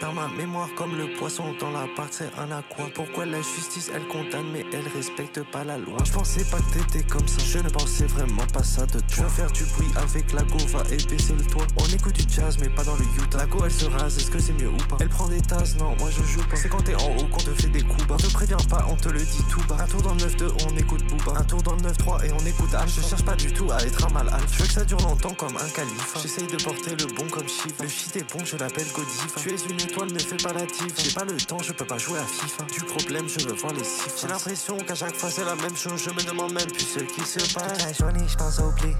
Perds 0.00 0.14
ma 0.14 0.28
mémoire 0.28 0.68
comme 0.76 0.96
le 0.96 1.12
poisson 1.18 1.54
dans 1.60 1.70
la 1.70 1.86
part, 1.94 2.08
c'est 2.10 2.30
un 2.38 2.50
aqua. 2.50 2.86
Pourquoi 2.94 3.26
la 3.26 3.42
justice 3.42 3.90
elle 3.94 4.08
condamne 4.08 4.46
mais 4.50 4.64
elle 4.72 4.88
respecte 4.88 5.42
pas 5.52 5.62
la 5.62 5.76
loi? 5.76 5.98
Je 6.04 6.12
pensais 6.12 6.44
pas 6.44 6.56
que 6.56 6.78
t'étais 6.78 7.04
comme 7.04 7.28
ça, 7.28 7.42
je 7.44 7.58
ne 7.58 7.68
pensais 7.68 8.06
vraiment 8.06 8.46
pas 8.46 8.62
ça 8.62 8.86
de 8.86 8.98
toi. 9.00 9.28
Faire 9.28 9.52
du 9.52 9.64
bruit 9.64 9.88
avec 9.96 10.32
la 10.32 10.42
go, 10.44 10.56
va 10.68 10.82
et 10.90 10.96
baisser 10.96 11.34
le 11.34 11.44
toit. 11.44 11.66
On 11.76 11.84
écoute 11.84 12.14
du 12.14 12.34
jazz 12.34 12.56
mais 12.58 12.70
pas 12.70 12.82
dans 12.82 12.96
le 12.96 13.04
Utah. 13.04 13.38
La 13.38 13.46
go 13.46 13.58
elle 13.62 13.70
se 13.70 13.84
rase, 13.84 14.16
est-ce 14.16 14.30
que 14.30 14.38
c'est 14.38 14.54
mieux 14.54 14.70
ou 14.70 14.76
pas? 14.88 14.96
Elle 15.00 15.10
prend 15.10 15.28
des 15.28 15.42
tasses, 15.42 15.76
non, 15.76 15.94
moi 15.98 16.08
je 16.10 16.22
joue 16.22 16.42
pas. 16.48 16.56
C'est 16.56 16.70
quand 16.70 16.82
t'es 16.82 16.94
en 16.94 17.16
haut 17.18 17.26
qu'on 17.26 17.42
te 17.42 17.50
fait 17.50 17.68
des 17.68 17.82
coups 17.82 18.06
bas. 18.06 18.14
On 18.14 18.22
te 18.22 18.32
prévient 18.32 18.66
pas, 18.70 18.86
on 18.88 18.96
te 18.96 19.10
le 19.10 19.20
dit 19.20 19.44
tout 19.50 19.60
bas. 19.68 19.76
Un 19.80 19.86
tour 19.86 20.00
dans 20.00 20.14
le 20.14 20.20
9-2, 20.20 20.66
on 20.66 20.76
écoute 20.78 21.04
Booba. 21.08 21.38
Un 21.38 21.44
tour 21.44 21.62
dans 21.62 21.74
le 21.74 21.82
9-3 21.82 22.24
et 22.24 22.32
on 22.32 22.46
écoute 22.46 22.74
Al. 22.74 22.88
Je 22.88 23.02
cherche 23.02 23.24
pas 23.24 23.36
du 23.36 23.52
tout 23.52 23.70
à 23.70 23.82
être 23.82 24.06
un 24.06 24.10
mal 24.10 24.28
alpha. 24.28 24.46
Je 24.50 24.62
veux 24.62 24.66
que 24.66 24.72
ça 24.72 24.84
dure 24.84 25.00
longtemps 25.02 25.34
comme 25.34 25.56
un 25.58 25.68
calife. 25.68 26.14
J'essaye 26.22 26.46
de 26.46 26.56
porter 26.62 26.96
le 26.96 27.04
bon 27.14 27.28
comme 27.28 27.48
Shiva. 27.48 27.82
Le 27.82 27.88
shit 27.88 28.16
est 28.16 28.32
bon, 28.32 28.42
je 28.46 28.56
l'appelle 28.56 28.86
Godiva. 28.94 29.36
Tu 29.36 29.50
es 29.50 29.56
une 29.70 29.89
étoile, 29.90 30.12
ne 30.12 30.18
fais 30.18 30.36
pas 30.36 30.52
la 30.52 30.66
diva. 30.66 30.94
J'ai 30.96 31.12
pas 31.12 31.24
le 31.24 31.36
temps, 31.36 31.58
je 31.62 31.72
peux 31.72 31.84
pas 31.84 31.98
jouer 31.98 32.18
à 32.18 32.24
FIFA. 32.24 32.64
Du 32.72 32.80
problème, 32.80 33.28
je 33.28 33.46
veux 33.46 33.54
voir 33.54 33.72
les 33.72 33.82
chiffres. 33.82 34.16
J'ai 34.20 34.28
l'impression 34.28 34.76
qu'à 34.78 34.94
chaque 34.94 35.16
fois 35.16 35.30
c'est 35.30 35.44
la 35.44 35.56
même 35.56 35.76
chose. 35.76 36.02
Je 36.04 36.10
me 36.10 36.22
demande 36.22 36.52
même 36.52 36.70
plus 36.70 36.84
ce 36.84 37.00
qui 37.00 37.20
se 37.22 37.38
passe. 37.54 37.72
Toute 37.72 37.82
la 37.82 37.92
journée, 37.92 38.26
je 38.26 38.36
pense 38.36 38.58
au 38.60 38.70
blé. 38.72 38.94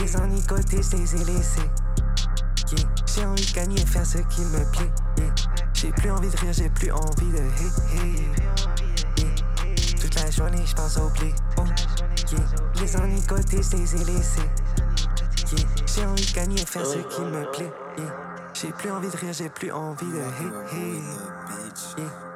Les 0.00 0.16
ennicotés, 0.16 0.80
je 0.82 0.96
les 0.96 1.14
ai 1.14 1.24
laissés. 1.24 1.70
J'ai 3.14 3.24
envie 3.24 3.46
de 3.46 3.52
gagner, 3.52 3.86
faire 3.86 4.04
ce 4.06 4.18
qui 4.18 4.42
me 4.42 4.70
plaît. 4.70 4.92
J'ai 5.72 5.90
plus 5.90 6.10
envie 6.10 6.28
de 6.28 6.36
rire, 6.36 6.52
j'ai 6.52 6.68
plus 6.68 6.92
envie 6.92 7.30
de 7.32 7.38
hey, 7.38 8.28
hey. 9.16 9.34
Toute 10.00 10.14
la 10.14 10.30
journée, 10.30 10.62
je 10.66 10.74
pense 10.74 10.98
au 10.98 11.08
blé. 11.10 11.32
Les 12.80 12.96
ennicotés, 12.96 13.60
je 13.62 13.76
les 13.76 13.94
ai 13.94 14.04
laissés. 14.04 14.50
J'ai 15.86 16.04
envie 16.04 16.26
de 16.26 16.32
gagner, 16.34 16.58
faire 16.58 16.84
ce 16.84 16.98
qui 16.98 17.22
me 17.22 17.50
plaît. 17.52 17.72
J'ai 18.54 18.72
plus 18.72 18.90
envie 18.90 19.08
de 19.08 19.16
rire, 19.16 19.32
j'ai 19.32 19.48
plus 19.48 19.70
envie 19.70 20.06
de 20.06 20.18
hey, 20.72 21.02
hey. 21.98 22.27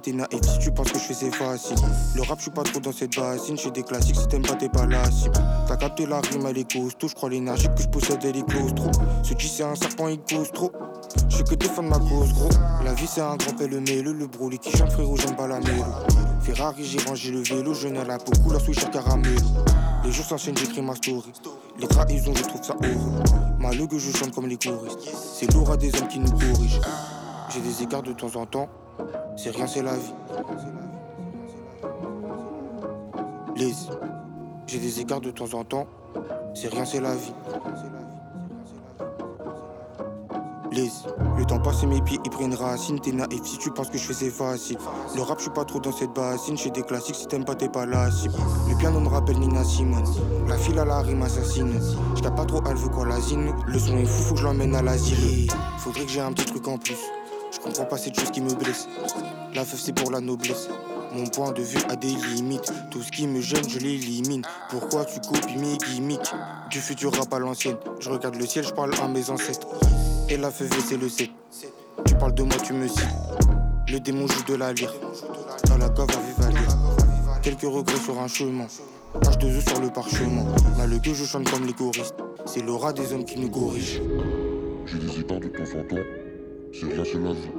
T'es 0.00 0.12
naïf 0.12 0.40
si 0.42 0.58
tu 0.58 0.70
penses 0.70 0.90
que 0.90 0.98
je 0.98 1.04
faisais 1.04 1.30
facile. 1.30 1.76
Le 2.14 2.22
rap, 2.22 2.38
je 2.38 2.44
suis 2.44 2.50
pas 2.50 2.62
trop 2.62 2.80
dans 2.80 2.92
cette 2.92 3.14
bassine. 3.16 3.58
J'ai 3.58 3.70
des 3.70 3.82
classiques, 3.82 4.16
si 4.16 4.26
t'aimes 4.26 4.42
pas, 4.42 4.54
t'es 4.54 4.68
pas 4.68 4.86
la 4.86 5.04
cible. 5.10 5.34
T'as 5.68 5.76
capté 5.76 6.06
la 6.06 6.20
rime, 6.20 6.46
elle 6.48 6.58
est 6.58 6.72
costaud. 6.72 7.08
Je 7.08 7.14
crois 7.14 7.28
l'énergie 7.28 7.68
que 7.76 7.82
je 7.82 7.88
possède, 7.88 8.24
elle 8.24 8.36
est 8.36 8.46
claustro. 8.46 8.90
Ce 9.22 9.34
qui 9.34 9.48
c'est 9.48 9.64
un 9.64 9.74
serpent, 9.74 10.08
il 10.08 10.20
cause 10.20 10.50
trop. 10.52 10.72
Je 11.28 11.42
que 11.42 11.54
t'es 11.54 11.66
fan 11.66 11.84
de 11.84 11.90
ma 11.90 11.98
cause, 11.98 12.32
gros. 12.32 12.48
La 12.84 12.94
vie, 12.94 13.06
c'est 13.06 13.20
un 13.20 13.36
grand 13.36 13.52
pelle 13.56 13.70
le 13.70 14.12
le 14.12 14.26
brûlé 14.26 14.58
qui 14.58 14.76
chante, 14.76 14.92
frérot, 14.92 15.16
j'aime 15.16 15.36
pas 15.36 15.46
la 15.46 15.60
mélo. 15.60 15.84
Ferrari, 16.40 16.84
j'ai 16.84 16.98
rangé 17.00 17.30
le 17.30 17.42
vélo. 17.42 17.74
Je 17.74 17.88
n'ai 17.88 18.04
la 18.04 18.18
peau 18.18 18.32
couleur 18.42 18.60
sweatshirt 18.60 18.90
caramelo. 18.90 19.40
Les 20.04 20.10
jours 20.10 20.24
s'enchaînent, 20.24 20.56
j'écris 20.56 20.82
ma 20.82 20.94
story. 20.94 21.32
Les 21.78 21.86
trahisons, 21.86 22.34
je 22.34 22.42
trouve 22.42 22.62
ça 22.62 22.74
horrible. 22.74 23.00
Malheureux 23.58 23.88
que 23.88 23.98
je 23.98 24.10
chante 24.16 24.34
comme 24.34 24.46
les 24.46 24.56
choristes. 24.56 24.98
C'est 25.38 25.52
lourd 25.52 25.70
à 25.70 25.76
des 25.76 25.94
hommes 25.96 26.08
qui 26.08 26.18
nous 26.18 26.30
corrigent. 26.30 26.80
J'ai 27.50 27.60
des 27.60 27.82
écarts 27.82 28.02
de 28.02 28.12
temps 28.12 28.34
en 28.34 28.46
temps. 28.46 28.68
C'est 29.36 29.50
rien, 29.50 29.66
c'est 29.66 29.82
la 29.82 29.96
vie. 29.96 30.14
Les. 33.56 33.72
J'ai 34.66 34.78
des 34.78 35.00
écarts 35.00 35.20
de 35.20 35.30
temps 35.30 35.52
en 35.54 35.64
temps. 35.64 35.86
C'est 36.54 36.68
rien, 36.68 36.84
c'est 36.84 37.00
la 37.00 37.14
vie. 37.14 37.32
Les. 40.70 40.90
Le 41.38 41.44
temps 41.44 41.58
passe 41.58 41.82
et 41.82 41.86
mes 41.86 42.00
pieds 42.00 42.18
ils 42.24 42.30
prennent 42.30 42.54
racine. 42.54 43.00
T'es 43.00 43.12
naïf 43.12 43.42
si 43.44 43.58
tu 43.58 43.70
penses 43.70 43.90
que 43.90 43.98
je 43.98 44.04
faisais 44.04 44.30
facile. 44.30 44.78
Le 45.16 45.22
rap, 45.22 45.38
je 45.38 45.44
suis 45.44 45.52
pas 45.52 45.64
trop 45.64 45.80
dans 45.80 45.92
cette 45.92 46.12
bassine. 46.12 46.56
J'ai 46.56 46.70
des 46.70 46.82
classiques 46.82 47.16
si 47.16 47.26
t'aimes 47.26 47.44
pas, 47.44 47.54
t'es 47.54 47.68
pas 47.68 47.86
la 47.86 48.10
cible. 48.10 48.34
Le 48.68 48.76
piano 48.76 49.00
me 49.00 49.08
rappelle 49.08 49.38
Nina 49.38 49.64
Simone. 49.64 50.04
La 50.48 50.56
file 50.56 50.78
à 50.78 50.84
la 50.84 51.00
rime 51.00 51.22
assassine. 51.22 51.80
Je 52.16 52.22
pas 52.22 52.44
trop, 52.44 52.62
elle 52.68 52.76
veut 52.76 52.88
quoi 52.88 53.06
l'asine. 53.06 53.52
Le 53.66 53.78
son 53.78 53.96
est 53.98 54.04
fou, 54.04 54.22
faut 54.22 54.34
que 54.34 54.40
je 54.40 54.44
l'emmène 54.44 54.74
à 54.74 54.82
l'asile. 54.82 55.50
Faudrait 55.78 56.04
que 56.04 56.10
j'ai 56.10 56.20
un 56.20 56.32
petit 56.32 56.46
truc 56.46 56.68
en 56.68 56.78
plus. 56.78 56.98
Comprends 57.62 57.84
pas 57.84 57.96
cette 57.96 58.18
chose 58.18 58.30
qui 58.30 58.40
me 58.40 58.52
blesse. 58.54 58.88
La 59.54 59.64
feuf 59.64 59.80
c'est 59.80 59.92
pour 59.92 60.10
la 60.10 60.20
noblesse. 60.20 60.68
Mon 61.14 61.26
point 61.26 61.52
de 61.52 61.62
vue 61.62 61.78
a 61.88 61.96
des 61.96 62.14
limites. 62.34 62.72
Tout 62.90 63.02
ce 63.02 63.10
qui 63.10 63.26
me 63.26 63.40
gêne, 63.40 63.68
je 63.68 63.78
l'élimine. 63.78 64.42
Pourquoi 64.70 65.04
tu 65.04 65.20
copies 65.20 65.56
mes 65.58 65.76
gimmicks? 65.76 66.32
Du 66.70 66.80
futur 66.80 67.12
rap 67.12 67.32
à 67.32 67.38
l'ancienne. 67.38 67.76
Je 68.00 68.08
regarde 68.08 68.36
le 68.36 68.46
ciel, 68.46 68.64
je 68.64 68.72
parle 68.72 68.92
à 69.02 69.08
mes 69.08 69.30
ancêtres. 69.30 69.68
Et 70.28 70.36
la 70.36 70.50
feuf 70.50 70.70
c'est 70.88 70.96
le 70.96 71.08
7. 71.08 71.30
Tu 72.06 72.14
parles 72.14 72.34
de 72.34 72.42
moi, 72.42 72.56
tu 72.64 72.72
me 72.72 72.88
cites. 72.88 73.06
Le 73.88 74.00
démon 74.00 74.26
joue 74.26 74.42
de 74.44 74.54
la 74.54 74.72
lyre. 74.72 74.94
Dans 75.66 75.76
la 75.76 75.88
cave 75.90 76.08
à 76.10 76.48
vive 76.48 76.66
Quelques 77.42 77.62
regrets 77.62 77.98
sur 77.98 78.18
un 78.18 78.28
chemin. 78.28 78.66
H2E 79.20 79.68
sur 79.68 79.80
le 79.80 79.90
parchemin. 79.90 80.44
Mal 80.78 81.00
que 81.00 81.12
je 81.12 81.24
chante 81.24 81.50
comme 81.50 81.66
les 81.66 81.74
choristes. 81.74 82.14
C'est 82.46 82.62
l'aura 82.62 82.92
des 82.92 83.12
hommes 83.12 83.24
qui 83.24 83.38
nous 83.38 83.50
corrigent. 83.50 84.00
J'ai 84.86 84.98
des 84.98 85.22
de 85.22 85.48
temps 85.48 85.78
en 85.78 85.84
temps. 85.84 86.21
C'est 86.72 86.86
vie. 86.86 87.50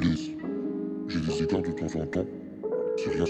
Liz, 0.00 0.30
j'ai 1.06 1.20
des 1.20 1.42
écarts 1.42 1.62
de 1.62 1.70
temps 1.70 2.00
en 2.00 2.06
temps. 2.06 2.26
C'est 2.96 3.10
rien, 3.10 3.24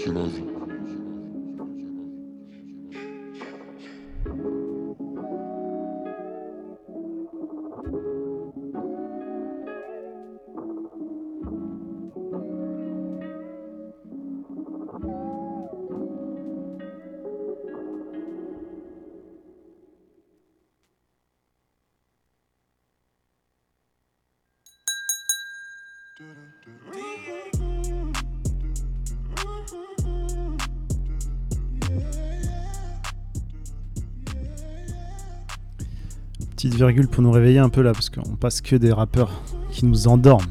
virgule 36.79 37.09
pour 37.09 37.23
nous 37.23 37.31
réveiller 37.31 37.59
un 37.59 37.69
peu 37.69 37.83
là, 37.83 37.93
parce 37.93 38.11
qu'on 38.11 38.37
passe 38.37 38.61
que 38.61 38.77
des 38.77 38.93
rappeurs 38.93 39.31
qui 39.71 39.85
nous 39.87 40.09
endorment. 40.09 40.47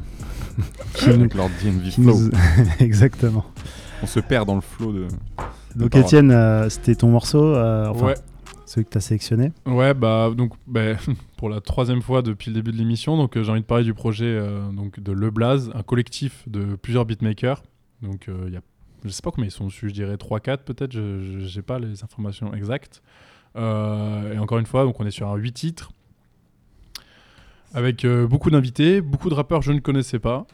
Qui 0.94 1.10
Avec 1.10 1.34
leur 1.34 1.48
DNV 1.62 1.82
qui 1.90 2.02
flow. 2.02 2.18
nous- 2.18 2.30
Exactement. 2.80 3.44
On 4.02 4.06
se 4.06 4.18
perd 4.20 4.46
dans 4.48 4.56
le 4.56 4.60
flow 4.60 4.92
de. 4.92 5.06
Donc. 5.76 5.94
Étienne, 5.94 6.30
euh, 6.32 6.68
c'était 6.68 6.94
ton 6.96 7.08
morceau, 7.10 7.44
euh, 7.54 7.86
enfin, 7.88 8.06
Ouais. 8.06 8.14
celui 8.66 8.84
que 8.84 8.90
tu 8.90 8.98
as 8.98 9.00
sélectionné. 9.00 9.52
Ouais, 9.66 9.94
bah 9.94 10.30
donc 10.36 10.52
bah, 10.66 10.94
pour 11.36 11.48
la 11.48 11.60
troisième 11.60 12.02
fois 12.02 12.22
depuis 12.22 12.50
le 12.50 12.54
début 12.54 12.72
de 12.72 12.76
l'émission, 12.76 13.16
donc 13.16 13.36
euh, 13.36 13.44
j'ai 13.44 13.52
envie 13.52 13.60
de 13.60 13.66
parler 13.66 13.84
du 13.84 13.94
projet 13.94 14.24
euh, 14.26 14.68
donc 14.72 14.98
de 14.98 15.12
Le 15.12 15.30
Blaze, 15.30 15.70
un 15.74 15.82
collectif 15.84 16.42
de 16.48 16.74
plusieurs 16.74 17.04
beatmakers. 17.04 17.62
Donc 18.02 18.28
euh, 18.28 18.44
il 18.48 18.54
y 18.54 18.56
a, 18.56 18.60
je 19.04 19.10
sais 19.10 19.22
pas 19.22 19.30
combien 19.30 19.46
ils 19.46 19.52
sont 19.52 19.66
dessus, 19.66 19.88
je 19.90 19.94
dirais 19.94 20.16
3-4 20.16 20.58
peut-être, 20.64 20.90
je 20.92 21.38
j'ai 21.40 21.62
pas 21.62 21.78
les 21.78 22.02
informations 22.02 22.52
exactes. 22.54 23.02
Euh, 23.56 24.34
et 24.34 24.38
encore 24.38 24.58
une 24.58 24.66
fois, 24.66 24.84
donc 24.84 24.98
on 25.00 25.06
est 25.06 25.10
sur 25.12 25.28
un 25.28 25.36
8 25.36 25.52
titres 25.52 25.90
avec 27.74 28.04
euh, 28.04 28.26
beaucoup 28.26 28.50
d'invités, 28.50 29.00
beaucoup 29.00 29.28
de 29.28 29.34
rappeurs 29.34 29.60
que 29.60 29.66
je 29.66 29.72
ne 29.72 29.80
connaissais 29.80 30.18
pas. 30.18 30.46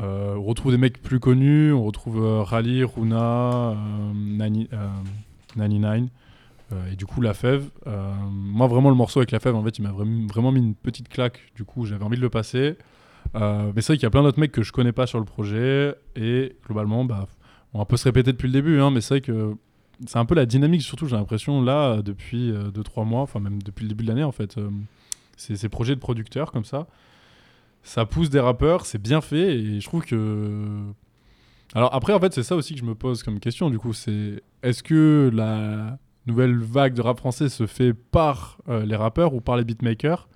Euh, 0.00 0.34
on 0.36 0.42
retrouve 0.42 0.72
des 0.72 0.78
mecs 0.78 1.00
plus 1.02 1.20
connus, 1.20 1.72
on 1.72 1.82
retrouve 1.84 2.22
euh, 2.22 2.42
Rally, 2.42 2.84
Runa, 2.84 3.74
Nani, 4.14 4.68
euh, 4.72 4.88
99. 5.56 6.10
Euh, 6.72 6.92
et 6.92 6.96
du 6.96 7.06
coup, 7.06 7.20
La 7.20 7.32
Fève, 7.32 7.70
moi 8.30 8.66
vraiment 8.66 8.90
le 8.90 8.96
morceau 8.96 9.20
avec 9.20 9.30
La 9.30 9.40
Fève, 9.40 9.54
en 9.54 9.62
fait, 9.62 9.78
il 9.78 9.82
m'a 9.82 9.92
vraiment, 9.92 10.52
mis 10.52 10.60
une 10.60 10.74
petite 10.74 11.08
claque. 11.08 11.40
Du 11.54 11.64
coup, 11.64 11.86
j'avais 11.86 12.04
envie 12.04 12.16
de 12.16 12.22
le 12.22 12.30
passer. 12.30 12.76
Mais 13.34 13.72
c'est 13.76 13.86
vrai 13.88 13.96
qu'il 13.96 14.02
y 14.02 14.06
a 14.06 14.10
plein 14.10 14.22
d'autres 14.22 14.40
mecs 14.40 14.52
que 14.52 14.62
je 14.62 14.72
connais 14.72 14.92
pas 14.92 15.06
sur 15.06 15.18
le 15.18 15.24
projet. 15.24 15.94
Et 16.16 16.56
globalement, 16.64 17.04
bah, 17.04 17.28
on 17.72 17.78
va 17.78 17.82
un 17.82 17.84
peu 17.84 17.96
se 17.96 18.04
répéter 18.04 18.32
depuis 18.32 18.46
le 18.46 18.52
début, 18.52 18.80
hein, 18.80 18.90
mais 18.90 19.00
c'est 19.00 19.14
vrai 19.14 19.20
que 19.20 19.54
c'est 20.06 20.18
un 20.18 20.24
peu 20.24 20.34
la 20.34 20.44
dynamique, 20.44 20.82
surtout 20.82 21.06
j'ai 21.06 21.16
l'impression 21.16 21.62
là, 21.62 22.02
depuis 22.02 22.52
2-3 22.52 23.06
mois, 23.06 23.22
enfin 23.22 23.40
même 23.40 23.62
depuis 23.62 23.84
le 23.84 23.88
début 23.88 24.04
de 24.04 24.08
l'année 24.08 24.24
en 24.24 24.32
fait. 24.32 24.58
C'est 25.36 25.56
ces 25.56 25.68
projets 25.68 25.94
de 25.94 26.00
producteurs 26.00 26.50
comme 26.52 26.64
ça. 26.64 26.86
ça 27.82 28.04
pousse 28.06 28.30
des 28.30 28.40
rappeurs, 28.40 28.84
c'est 28.86 29.00
bien 29.00 29.20
fait 29.20 29.56
et 29.58 29.80
je 29.80 29.86
trouve 29.86 30.04
que. 30.04 30.78
Alors 31.74 31.94
après, 31.94 32.12
en 32.12 32.20
fait, 32.20 32.32
c'est 32.32 32.42
ça 32.42 32.56
aussi 32.56 32.74
que 32.74 32.80
je 32.80 32.84
me 32.84 32.94
pose 32.94 33.22
comme 33.22 33.38
question. 33.40 33.70
Du 33.70 33.78
coup, 33.78 33.92
c'est 33.92 34.42
est-ce 34.62 34.82
que 34.82 35.30
la 35.32 35.98
nouvelle 36.26 36.56
vague 36.58 36.94
de 36.94 37.02
rap 37.02 37.18
français 37.18 37.48
se 37.48 37.66
fait 37.66 37.92
par 37.92 38.58
euh, 38.68 38.84
les 38.84 38.96
rappeurs 38.96 39.34
ou 39.34 39.40
par 39.40 39.56
les 39.56 39.64
beatmakers? 39.64 40.28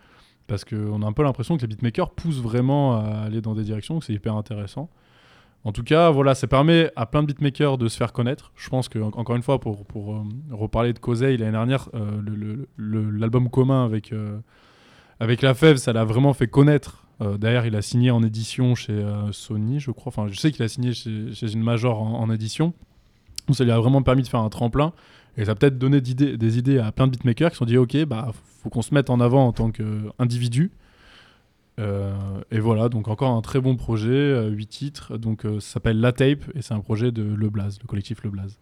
Parce 0.46 0.64
qu'on 0.64 1.03
a 1.03 1.07
un 1.07 1.12
peu 1.12 1.22
l'impression 1.22 1.57
que 1.57 1.62
les 1.62 1.68
beatmakers 1.68 2.11
poussent 2.11 2.40
vraiment 2.42 2.96
à 2.98 3.20
aller 3.26 3.40
dans 3.40 3.55
des 3.55 3.62
directions, 3.62 4.01
que 4.01 4.05
c'est 4.05 4.12
hyper 4.12 4.34
intéressant. 4.36 4.90
En 5.62 5.72
tout 5.72 5.84
cas, 5.84 6.11
voilà, 6.11 6.34
ça 6.34 6.46
permet 6.48 6.90
à 6.96 7.07
plein 7.07 7.22
de 7.22 7.26
beatmakers 7.28 7.78
de 7.78 7.86
se 7.88 7.96
faire 7.96 8.12
connaître. 8.12 8.51
Je 8.57 8.68
pense 8.68 8.88
que, 8.88 8.98
en- 8.98 9.09
encore 9.09 9.36
une 9.36 9.42
fois, 9.42 9.61
pour, 9.61 9.84
pour 9.86 10.14
euh, 10.16 10.22
reparler 10.51 10.92
de 10.92 10.98
Cosey, 10.98 11.36
l'année 11.36 11.53
dernière, 11.53 11.88
euh, 11.94 12.64
l'album 12.78 13.48
commun 13.51 13.84
avec, 13.84 14.12
avec 15.20 15.42
La 15.42 15.54
Fève, 15.54 15.76
ça 15.76 15.92
l'a 15.92 16.04
vraiment 16.04 16.32
fait 16.32 16.48
connaître. 16.48 17.04
Euh, 17.20 17.38
D'ailleurs, 17.38 17.66
il 17.66 17.76
a 17.76 17.82
signé 17.82 18.10
en 18.10 18.22
édition 18.22 18.74
chez 18.74 18.92
euh, 18.92 19.30
Sony, 19.32 19.78
je 19.78 19.90
crois. 19.90 20.08
Enfin, 20.08 20.26
je 20.28 20.38
sais 20.38 20.50
qu'il 20.50 20.62
a 20.64 20.68
signé 20.68 20.92
chez, 20.92 21.52
une 21.52 21.62
major 21.62 22.02
en, 22.02 22.30
édition. 22.30 22.72
Donc, 23.46 23.56
ça 23.56 23.64
lui 23.64 23.70
a 23.70 23.78
vraiment 23.78 24.02
permis 24.02 24.22
de 24.22 24.28
faire 24.28 24.40
un 24.40 24.48
tremplin. 24.48 24.92
Et 25.36 25.44
ça 25.44 25.52
a 25.52 25.54
peut-être 25.54 25.78
donné 25.78 26.00
des 26.00 26.58
idées 26.58 26.78
à 26.78 26.90
plein 26.90 27.06
de 27.06 27.12
beatmakers 27.12 27.50
qui 27.50 27.54
se 27.54 27.58
sont 27.58 27.64
dit 27.64 27.78
Ok, 27.78 27.96
bah, 28.04 28.32
faut 28.62 28.68
qu'on 28.68 28.82
se 28.82 28.92
mette 28.92 29.10
en 29.10 29.20
avant 29.20 29.46
en 29.46 29.52
tant 29.52 29.70
qu'individu. 29.70 30.72
Euh, 31.80 32.12
et 32.50 32.60
voilà, 32.60 32.88
donc 32.88 33.08
encore 33.08 33.30
un 33.30 33.40
très 33.40 33.60
bon 33.60 33.76
projet, 33.76 34.48
8 34.48 34.66
titres. 34.66 35.18
Donc 35.18 35.44
euh, 35.44 35.60
ça 35.60 35.74
s'appelle 35.74 36.00
La 36.00 36.12
Tape 36.12 36.44
et 36.54 36.62
c'est 36.62 36.74
un 36.74 36.80
projet 36.80 37.12
de 37.12 37.22
Le 37.22 37.50
Blaze, 37.50 37.78
le 37.80 37.86
collectif 37.86 38.22
Le 38.22 38.30
Blaze. 38.30 38.58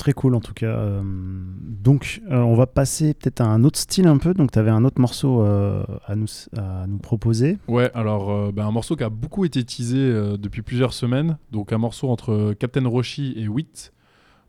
Très 0.00 0.14
cool 0.14 0.34
en 0.34 0.40
tout 0.40 0.54
cas. 0.54 0.78
Euh, 0.78 1.02
donc 1.04 2.22
euh, 2.30 2.38
on 2.38 2.54
va 2.54 2.66
passer 2.66 3.12
peut-être 3.12 3.42
à 3.42 3.44
un 3.44 3.64
autre 3.64 3.78
style 3.78 4.06
un 4.06 4.16
peu. 4.16 4.32
Donc 4.32 4.50
tu 4.50 4.58
avais 4.58 4.70
un 4.70 4.86
autre 4.86 4.98
morceau 4.98 5.42
euh, 5.42 5.84
à, 6.06 6.16
nous, 6.16 6.26
à 6.56 6.86
nous 6.86 6.96
proposer. 6.96 7.58
Ouais, 7.68 7.90
alors 7.92 8.50
ben, 8.50 8.66
un 8.66 8.70
morceau 8.70 8.96
qui 8.96 9.04
a 9.04 9.10
beaucoup 9.10 9.44
été 9.44 9.62
teasé 9.62 9.98
depuis 10.38 10.62
plusieurs 10.62 10.94
semaines. 10.94 11.36
Donc 11.52 11.74
un 11.74 11.76
morceau 11.76 12.08
entre 12.08 12.54
Captain 12.58 12.88
Roshi 12.88 13.34
et 13.36 13.46
Wit. 13.46 13.92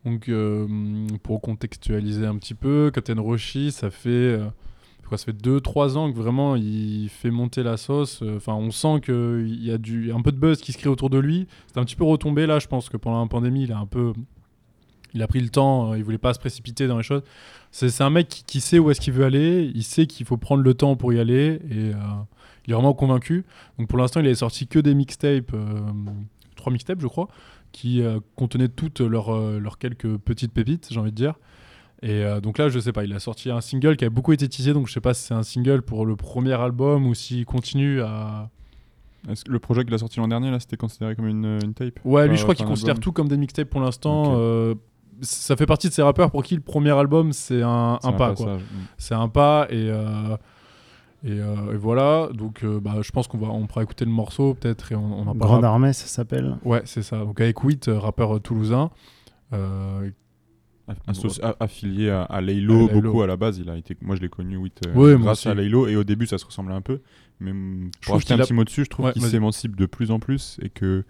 Donc 0.06 0.30
pour 1.22 1.42
contextualiser 1.42 2.24
un 2.24 2.36
petit 2.36 2.54
peu, 2.54 2.90
Captain 2.90 3.20
Roshi, 3.20 3.72
ça 3.72 3.90
fait 3.90 4.40
quoi, 5.06 5.18
ça 5.18 5.26
fait 5.26 5.36
2-3 5.36 5.98
ans 5.98 6.10
que 6.10 6.16
vraiment 6.16 6.56
il 6.56 7.10
fait 7.10 7.30
monter 7.30 7.62
la 7.62 7.76
sauce. 7.76 8.22
Enfin, 8.36 8.54
on 8.54 8.70
sent 8.70 9.02
qu'il 9.04 9.62
y 9.62 9.70
a 9.70 9.76
du, 9.76 10.12
un 10.12 10.22
peu 10.22 10.32
de 10.32 10.38
buzz 10.38 10.62
qui 10.62 10.72
se 10.72 10.78
crée 10.78 10.88
autour 10.88 11.10
de 11.10 11.18
lui. 11.18 11.46
C'est 11.66 11.78
un 11.78 11.84
petit 11.84 11.96
peu 11.96 12.04
retombé 12.04 12.46
là, 12.46 12.58
je 12.58 12.68
pense 12.68 12.88
que 12.88 12.96
pendant 12.96 13.20
la 13.20 13.28
pandémie, 13.28 13.64
il 13.64 13.72
a 13.72 13.78
un 13.78 13.86
peu 13.86 14.14
il 15.14 15.22
a 15.22 15.26
pris 15.26 15.40
le 15.40 15.48
temps, 15.48 15.92
euh, 15.92 15.98
il 15.98 16.04
voulait 16.04 16.18
pas 16.18 16.34
se 16.34 16.38
précipiter 16.38 16.86
dans 16.86 16.96
les 16.96 17.02
choses. 17.02 17.22
C'est 17.70 18.02
un 18.02 18.10
mec 18.10 18.28
qui, 18.28 18.44
qui 18.44 18.60
sait 18.60 18.78
où 18.78 18.90
est-ce 18.90 19.00
qu'il 19.00 19.12
veut 19.12 19.24
aller, 19.24 19.70
il 19.74 19.82
sait 19.82 20.06
qu'il 20.06 20.26
faut 20.26 20.36
prendre 20.36 20.62
le 20.62 20.74
temps 20.74 20.96
pour 20.96 21.12
y 21.12 21.18
aller 21.18 21.60
et 21.70 21.94
euh, 21.94 21.98
il 22.66 22.72
est 22.72 22.74
vraiment 22.74 22.94
convaincu. 22.94 23.44
Donc 23.78 23.88
pour 23.88 23.98
l'instant, 23.98 24.20
il 24.20 24.26
avait 24.26 24.34
sorti 24.34 24.66
que 24.66 24.78
des 24.78 24.94
mixtapes, 24.94 25.52
euh, 25.54 25.80
trois 26.56 26.72
mixtapes 26.72 27.00
je 27.00 27.06
crois, 27.06 27.28
qui 27.72 28.02
euh, 28.02 28.20
contenaient 28.36 28.68
toutes 28.68 29.00
leurs 29.00 29.78
quelques 29.78 30.16
petites 30.18 30.52
pépites, 30.52 30.88
j'ai 30.90 31.00
envie 31.00 31.12
de 31.12 31.16
dire. 31.16 31.34
Et 32.04 32.24
donc 32.42 32.58
là, 32.58 32.68
je 32.68 32.80
sais 32.80 32.90
pas, 32.90 33.04
il 33.04 33.12
a 33.12 33.20
sorti 33.20 33.48
un 33.48 33.60
single 33.60 33.96
qui 33.96 34.04
a 34.04 34.10
beaucoup 34.10 34.32
été 34.32 34.48
teasé, 34.48 34.72
donc 34.72 34.88
je 34.88 34.92
sais 34.92 35.00
pas 35.00 35.14
si 35.14 35.22
c'est 35.22 35.34
un 35.34 35.44
single 35.44 35.82
pour 35.82 36.04
le 36.04 36.16
premier 36.16 36.54
album 36.54 37.06
ou 37.06 37.14
s'il 37.14 37.44
continue 37.44 38.02
à, 38.02 38.50
le 39.46 39.58
projet 39.58 39.84
qu'il 39.84 39.94
a 39.94 39.98
sorti 39.98 40.18
l'an 40.18 40.28
dernier, 40.28 40.50
là, 40.50 40.58
c'était 40.58 40.76
considéré 40.76 41.14
comme 41.14 41.28
une, 41.28 41.58
une 41.62 41.74
tape? 41.74 42.00
Ouais, 42.04 42.26
lui, 42.26 42.36
je 42.36 42.42
crois 42.42 42.54
qu'il 42.54 42.66
considère 42.66 42.98
tout 42.98 43.12
comme 43.12 43.28
des 43.28 43.36
mixtapes 43.36 43.70
pour 43.70 43.80
l'instant. 43.80 44.34
Euh, 44.36 44.74
ça 45.22 45.56
fait 45.56 45.66
partie 45.66 45.88
de 45.88 45.92
ces 45.94 46.02
rappeurs 46.02 46.30
pour 46.30 46.42
qui 46.42 46.54
le 46.54 46.60
premier 46.60 46.90
album, 46.90 47.32
c'est 47.32 47.62
un, 47.62 47.98
C'est 48.02 48.08
un 48.08 48.10
un 48.10 48.12
pas. 48.12 48.34
quoi. 48.34 48.58
C'est 48.98 49.14
un 49.14 49.28
pas, 49.28 49.66
et, 49.70 49.88
euh, 49.90 50.36
et, 51.24 51.30
euh, 51.40 51.72
et 51.72 51.76
voilà. 51.76 52.28
Donc, 52.34 52.64
euh, 52.64 52.80
bah, 52.80 52.96
je 53.02 53.10
pense 53.12 53.28
qu'on 53.28 53.38
va, 53.38 53.48
on 53.48 53.66
pourra 53.66 53.82
écouter 53.82 54.04
le 54.04 54.10
morceau, 54.10 54.54
peut-être, 54.54 54.92
et 54.92 54.94
on, 54.96 55.04
on 55.04 55.20
en 55.22 55.24
parlera. 55.34 55.46
Grande 55.46 55.64
Armée, 55.64 55.92
ça 55.92 56.06
s'appelle. 56.06 56.56
Ouais, 56.64 56.82
c'est 56.84 57.02
ça. 57.02 57.18
Donc, 57.18 57.40
avec 57.40 57.62
Wit, 57.64 57.88
euh, 57.88 57.98
rappeur 57.98 58.40
toulousain. 58.42 58.90
Euh, 59.52 60.10
affilié 61.60 62.10
à, 62.10 62.22
à 62.22 62.40
Laylo 62.40 62.74
À 62.74 62.88
Laylo. 62.88 63.00
beaucoup 63.02 63.22
à 63.22 63.26
la 63.26 63.36
base. 63.36 63.58
Il 63.58 63.70
a 63.70 63.76
été, 63.76 63.96
moi 64.02 64.16
je 64.16 64.20
l'ai 64.20 64.28
connu 64.28 64.56
oui, 64.56 64.70
Ouais, 64.94 65.12
moi 65.16 65.26
grâce 65.26 65.46
à 65.46 65.54
Laylo 65.54 65.86
et 65.86 65.96
au 65.96 66.04
début 66.04 66.26
ça 66.26 66.38
se 66.38 66.44
ressemblait 66.44 66.74
un 66.74 66.80
peu. 66.80 67.00
Mais 67.40 67.50
Je 67.52 67.54
pour 67.54 68.00
trouve 68.02 68.16
ajouter 68.16 68.32
un 68.34 68.36
qu'il 68.36 68.42
a- 68.42 68.44
petit 68.46 68.52
mot 68.54 68.64
dessus, 68.64 68.84
je 68.84 68.90
trouve 68.90 69.06
Ouais, 69.06 69.12
qu'il 69.12 69.22
s'émancipe 69.22 69.76
de 69.76 69.86
plus 69.86 70.10
en 70.10 70.18
plus 70.18 70.58
et 70.62 70.68
que 70.70 71.04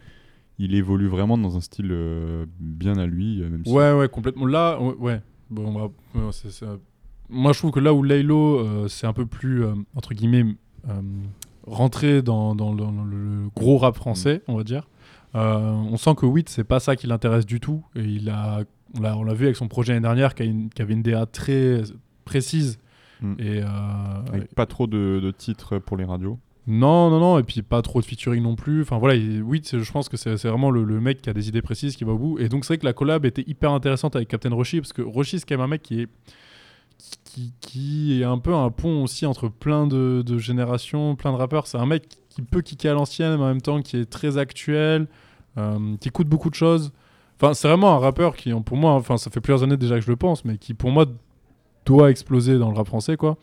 il 0.65 0.75
évolue 0.75 1.09
vraiment 1.09 1.37
dans 1.39 1.57
un 1.57 1.61
style 1.61 1.89
euh, 1.91 2.47
bien 2.61 2.97
à 2.99 3.07
lui. 3.07 3.43
euh, 3.43 3.49
Même 3.51 3.65
si- 3.65 3.73
Ouais, 3.73 3.93
ouais, 3.93 4.09
complètement. 4.09 4.47
Là, 4.47 4.81
ouais. 4.81 5.21
Bon, 5.51 5.91
c'est- 6.33 6.65
Moi, 7.29 7.53
je 7.53 7.59
trouve 7.59 7.71
que 7.71 7.81
là 7.81 7.93
où 7.95 8.03
Laylo, 8.03 8.59
euh, 8.59 8.89
c'est 8.89 9.07
un 9.07 9.13
peu 9.13 9.27
plus, 9.27 9.65
euh, 9.65 9.75
entre 9.97 10.15
guillemets, 10.15 10.45
euh, 10.89 10.93
rentré 11.67 12.23
dans, 12.23 12.55
dans- 12.55 12.75
dans 12.75 12.91
le 13.05 13.49
gros 13.57 13.79
rap 13.79 13.97
français, 13.97 14.43
on 14.49 14.57
va 14.57 14.65
dire. 14.65 14.89
Euh, 15.35 15.71
on 15.71 15.97
sent 15.97 16.15
que 16.17 16.27
Wit, 16.27 16.49
c'est 16.49 16.65
pas 16.65 16.79
ça 16.81 16.95
qui 16.97 17.07
l'intéresse 17.07 17.47
du 17.47 17.59
tout. 17.61 17.83
Et 17.97 18.03
il 18.05 18.29
a, 18.29 18.65
on 18.95 19.25
l'a 19.25 19.35
vu 19.35 19.45
avec 19.47 19.57
son 19.57 19.69
projet 19.69 19.93
l'année 19.95 20.03
dernière, 20.03 20.35
qui, 20.35 20.43
a 20.43 20.47
une- 20.47 20.69
qui 20.69 20.83
avait 20.83 20.93
une 20.95 21.03
DA 21.03 21.25
très 21.27 21.83
précise. 22.25 22.79
Mm. 23.23 23.35
Et, 23.39 23.63
euh, 23.63 23.67
Avec 24.33 24.55
pas 24.55 24.67
trop 24.67 24.87
de, 24.87 25.21
de 25.23 25.31
titres 25.31 25.79
pour 25.79 25.97
les 25.97 26.05
radios. 26.05 26.39
Non, 26.67 27.11
non, 27.11 27.19
non, 27.19 27.39
et 27.39 27.43
puis 27.43 27.63
pas 27.63 27.83
trop 27.83 28.01
de 28.01 28.07
featuring 28.07 28.43
non 28.43 28.55
plus. 28.55 28.83
Enfin 28.83 28.99
voilà, 28.99 29.17
il- 29.17 29.43
oui, 29.43 29.63
je 29.65 29.93
pense 29.93 30.09
que 30.09 30.17
c'est 30.17 30.35
vraiment 30.45 30.71
le, 30.71 30.85
le 30.85 31.01
mec 31.01 31.21
qui 31.23 31.29
a 31.31 31.33
des 31.33 31.49
idées 31.49 31.63
précises, 31.63 31.97
qui 31.97 32.05
va 32.05 32.13
au 32.13 32.19
bout. 32.19 32.39
Et 32.39 32.49
donc 32.49 32.65
c'est 32.65 32.75
vrai 32.75 32.79
que 32.79 32.85
la 32.87 32.93
collab 32.93 33.25
était 33.27 33.45
hyper 33.47 33.73
intéressante 33.73 34.15
avec 34.17 34.29
Captain 34.29 34.55
Roshi, 34.55 34.81
parce 34.81 34.93
que 34.93 35.03
Roshi, 35.03 35.41
c'est 35.41 35.47
quand 35.49 35.55
même 35.57 35.63
un 35.65 35.67
mec 35.69 35.83
qui 35.83 36.03
est, 36.03 36.09
qui, 37.61 38.21
est 38.21 38.25
un 38.25 38.39
peu 38.39 38.55
un 38.55 38.71
pont 38.71 39.03
aussi 39.03 39.27
entre 39.27 39.49
plein 39.49 39.87
de, 39.87 40.23
de 40.25 40.39
générations, 40.39 41.17
plein 41.17 41.33
de 41.33 41.37
rappeurs. 41.37 41.67
C'est 41.67 41.79
un 41.79 41.87
mec 41.87 42.05
qui 42.29 42.43
peut 42.43 42.61
kicker 42.61 42.91
à 42.91 42.95
l'ancienne, 42.95 43.37
mais 43.37 43.43
en 43.43 43.49
même 43.49 43.61
temps 43.61 43.83
qui 43.83 43.97
est 43.97 44.05
très 44.09 44.39
actuel, 44.39 45.09
euh, 45.59 45.97
qui 46.01 46.09
écoute 46.09 46.29
beaucoup 46.29 46.51
de 46.51 46.55
choses. 46.55 46.93
Enfin, 47.41 47.55
c'est 47.55 47.67
vraiment 47.67 47.95
un 47.97 47.99
rappeur 47.99 48.37
qui, 48.37 48.53
pour 48.53 48.77
moi, 48.77 48.93
enfin, 48.93 49.17
ça 49.17 49.31
fait 49.31 49.41
plusieurs 49.41 49.65
années 49.65 49.77
déjà 49.77 49.97
que 49.97 50.05
je 50.05 50.11
le 50.11 50.17
pense, 50.17 50.45
mais 50.45 50.59
qui, 50.59 50.75
pour 50.75 50.91
moi, 50.91 51.07
doit 51.87 52.11
exploser 52.11 52.59
dans 52.59 52.71
le 52.71 52.77
rap 52.77 52.87
français, 52.87 53.17
quoi. 53.17 53.37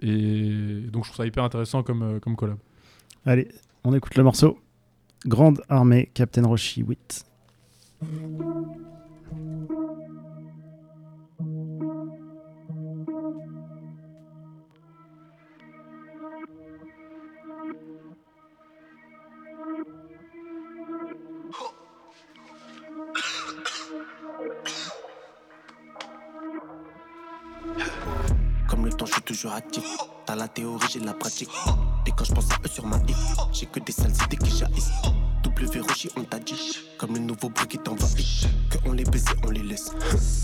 Et 0.00 0.86
donc, 0.90 1.04
je 1.04 1.10
trouve 1.10 1.16
ça 1.16 1.26
hyper 1.26 1.44
intéressant 1.44 1.82
comme, 1.82 2.02
euh, 2.02 2.20
comme 2.20 2.36
collab. 2.36 2.58
Allez, 3.26 3.48
on 3.84 3.94
écoute 3.94 4.16
le 4.16 4.24
morceau. 4.24 4.58
Grande 5.26 5.62
Armée, 5.68 6.10
Captain 6.14 6.44
Roshi 6.46 6.82
8. 6.82 7.24
Je 29.04 29.12
suis 29.12 29.22
toujours 29.22 29.52
actif. 29.52 29.84
T'as 30.26 30.36
la 30.36 30.46
théorie, 30.46 30.86
j'ai 30.92 31.00
la 31.00 31.12
pratique. 31.12 31.50
Et 32.06 32.12
quand 32.12 32.24
je 32.24 32.32
pense 32.32 32.50
à 32.52 32.56
eux 32.64 32.68
sur 32.68 32.86
ma 32.86 32.96
hip, 32.98 33.16
j'ai 33.52 33.66
que 33.66 33.80
des 33.80 33.92
sales 33.92 34.12
idées 34.26 34.36
qui 34.36 34.56
jaillissent. 34.56 34.92
Roshi, 35.66 36.08
on 36.16 36.24
t'a 36.24 36.38
dit. 36.38 36.78
Comme 36.98 37.14
le 37.14 37.20
nouveau 37.20 37.48
bruit 37.48 37.66
qui 37.66 37.78
t'envahit. 37.78 38.48
Que 38.70 38.78
on 38.84 38.92
les 38.92 39.04
baisse 39.04 39.24
on 39.44 39.50
les 39.50 39.62
laisse. 39.62 39.90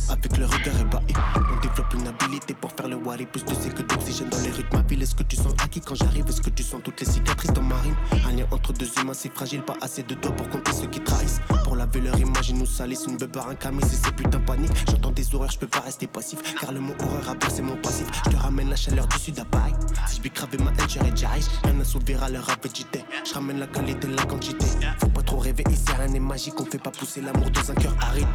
Avec 0.08 0.36
le 0.36 0.46
regard 0.46 0.80
ébahi. 0.80 1.14
On 1.36 1.60
développe 1.60 1.94
une 1.94 2.06
habilité 2.06 2.54
pour 2.54 2.72
faire 2.72 2.88
le 2.88 2.96
wari. 2.96 3.26
Plus 3.26 3.44
de 3.44 3.52
c'est 3.60 3.74
que 3.74 3.82
d'oxygène 3.82 4.28
dans 4.28 4.40
les 4.40 4.50
rues 4.50 4.62
de 4.62 4.76
ma 4.76 4.82
ville. 4.82 5.02
Est-ce 5.02 5.14
que 5.14 5.22
tu 5.22 5.36
sens 5.36 5.52
acquis 5.62 5.80
quand 5.80 5.94
j'arrive? 5.94 6.26
Est-ce 6.28 6.40
que 6.40 6.50
tu 6.50 6.62
sens 6.62 6.80
toutes 6.82 7.00
les 7.00 7.06
cicatrices 7.06 7.52
dans 7.52 7.62
ma 7.62 7.76
rime? 7.76 7.96
Un 8.26 8.32
lien 8.32 8.46
entre 8.50 8.72
deux 8.72 8.90
humains, 9.00 9.14
c'est 9.14 9.32
fragile. 9.34 9.62
Pas 9.62 9.76
assez 9.80 10.02
de 10.02 10.14
doigts 10.14 10.32
pour 10.32 10.48
compter 10.48 10.72
ceux 10.72 10.86
qui 10.86 11.00
trahissent. 11.00 11.40
Pour 11.64 11.76
laver 11.76 12.00
leur 12.00 12.18
image, 12.18 12.50
ils 12.50 12.56
nous 12.56 12.66
salissent. 12.66 13.06
Une 13.06 13.16
beubare, 13.16 13.48
un 13.48 13.54
camis, 13.54 13.82
c'est 13.82 14.04
ces 14.06 14.12
putains 14.12 14.40
panique. 14.40 14.72
J'entends 14.88 15.12
des 15.12 15.34
horreurs, 15.34 15.50
je 15.50 15.58
peux 15.58 15.66
pas 15.66 15.80
rester 15.80 16.06
passif. 16.06 16.38
Car 16.60 16.72
le 16.72 16.80
mot 16.80 16.94
horreur 17.00 17.28
a 17.28 17.50
c'est 17.50 17.62
mon 17.62 17.76
passif. 17.76 18.06
Je 18.24 18.30
te 18.30 18.36
ramène 18.36 18.70
la 18.70 18.76
chaleur 18.76 19.06
du 19.06 19.18
sud 19.18 19.38
à 19.38 19.44
Paris. 19.44 19.72
Si 20.06 20.18
je 20.18 20.22
vais 20.22 20.30
craver 20.30 20.58
ma 20.58 20.70
haine, 20.70 20.88
j'aurais 20.88 21.10
déjà 21.10 21.28
riche. 21.28 21.46
Rien 21.64 21.80
à 21.80 21.84
s'ouvrir 21.84 22.22
à 22.22 22.28
leur 22.28 22.48
appétité. 22.50 23.04
Je 23.24 23.34
ramène 23.34 23.58
la 23.58 23.66
qualité, 23.66 24.06
la 24.08 24.24
quantité. 24.24 24.66
Trop 25.28 25.38
rêver, 25.40 25.64
ici 25.70 25.84
rien 25.94 26.06
n'est 26.06 26.20
magique. 26.20 26.58
On 26.58 26.64
fait 26.64 26.78
pas 26.78 26.90
pousser 26.90 27.20
l'amour 27.20 27.50
dans 27.50 27.70
un 27.70 27.74
cœur 27.74 27.94
aride. 28.00 28.26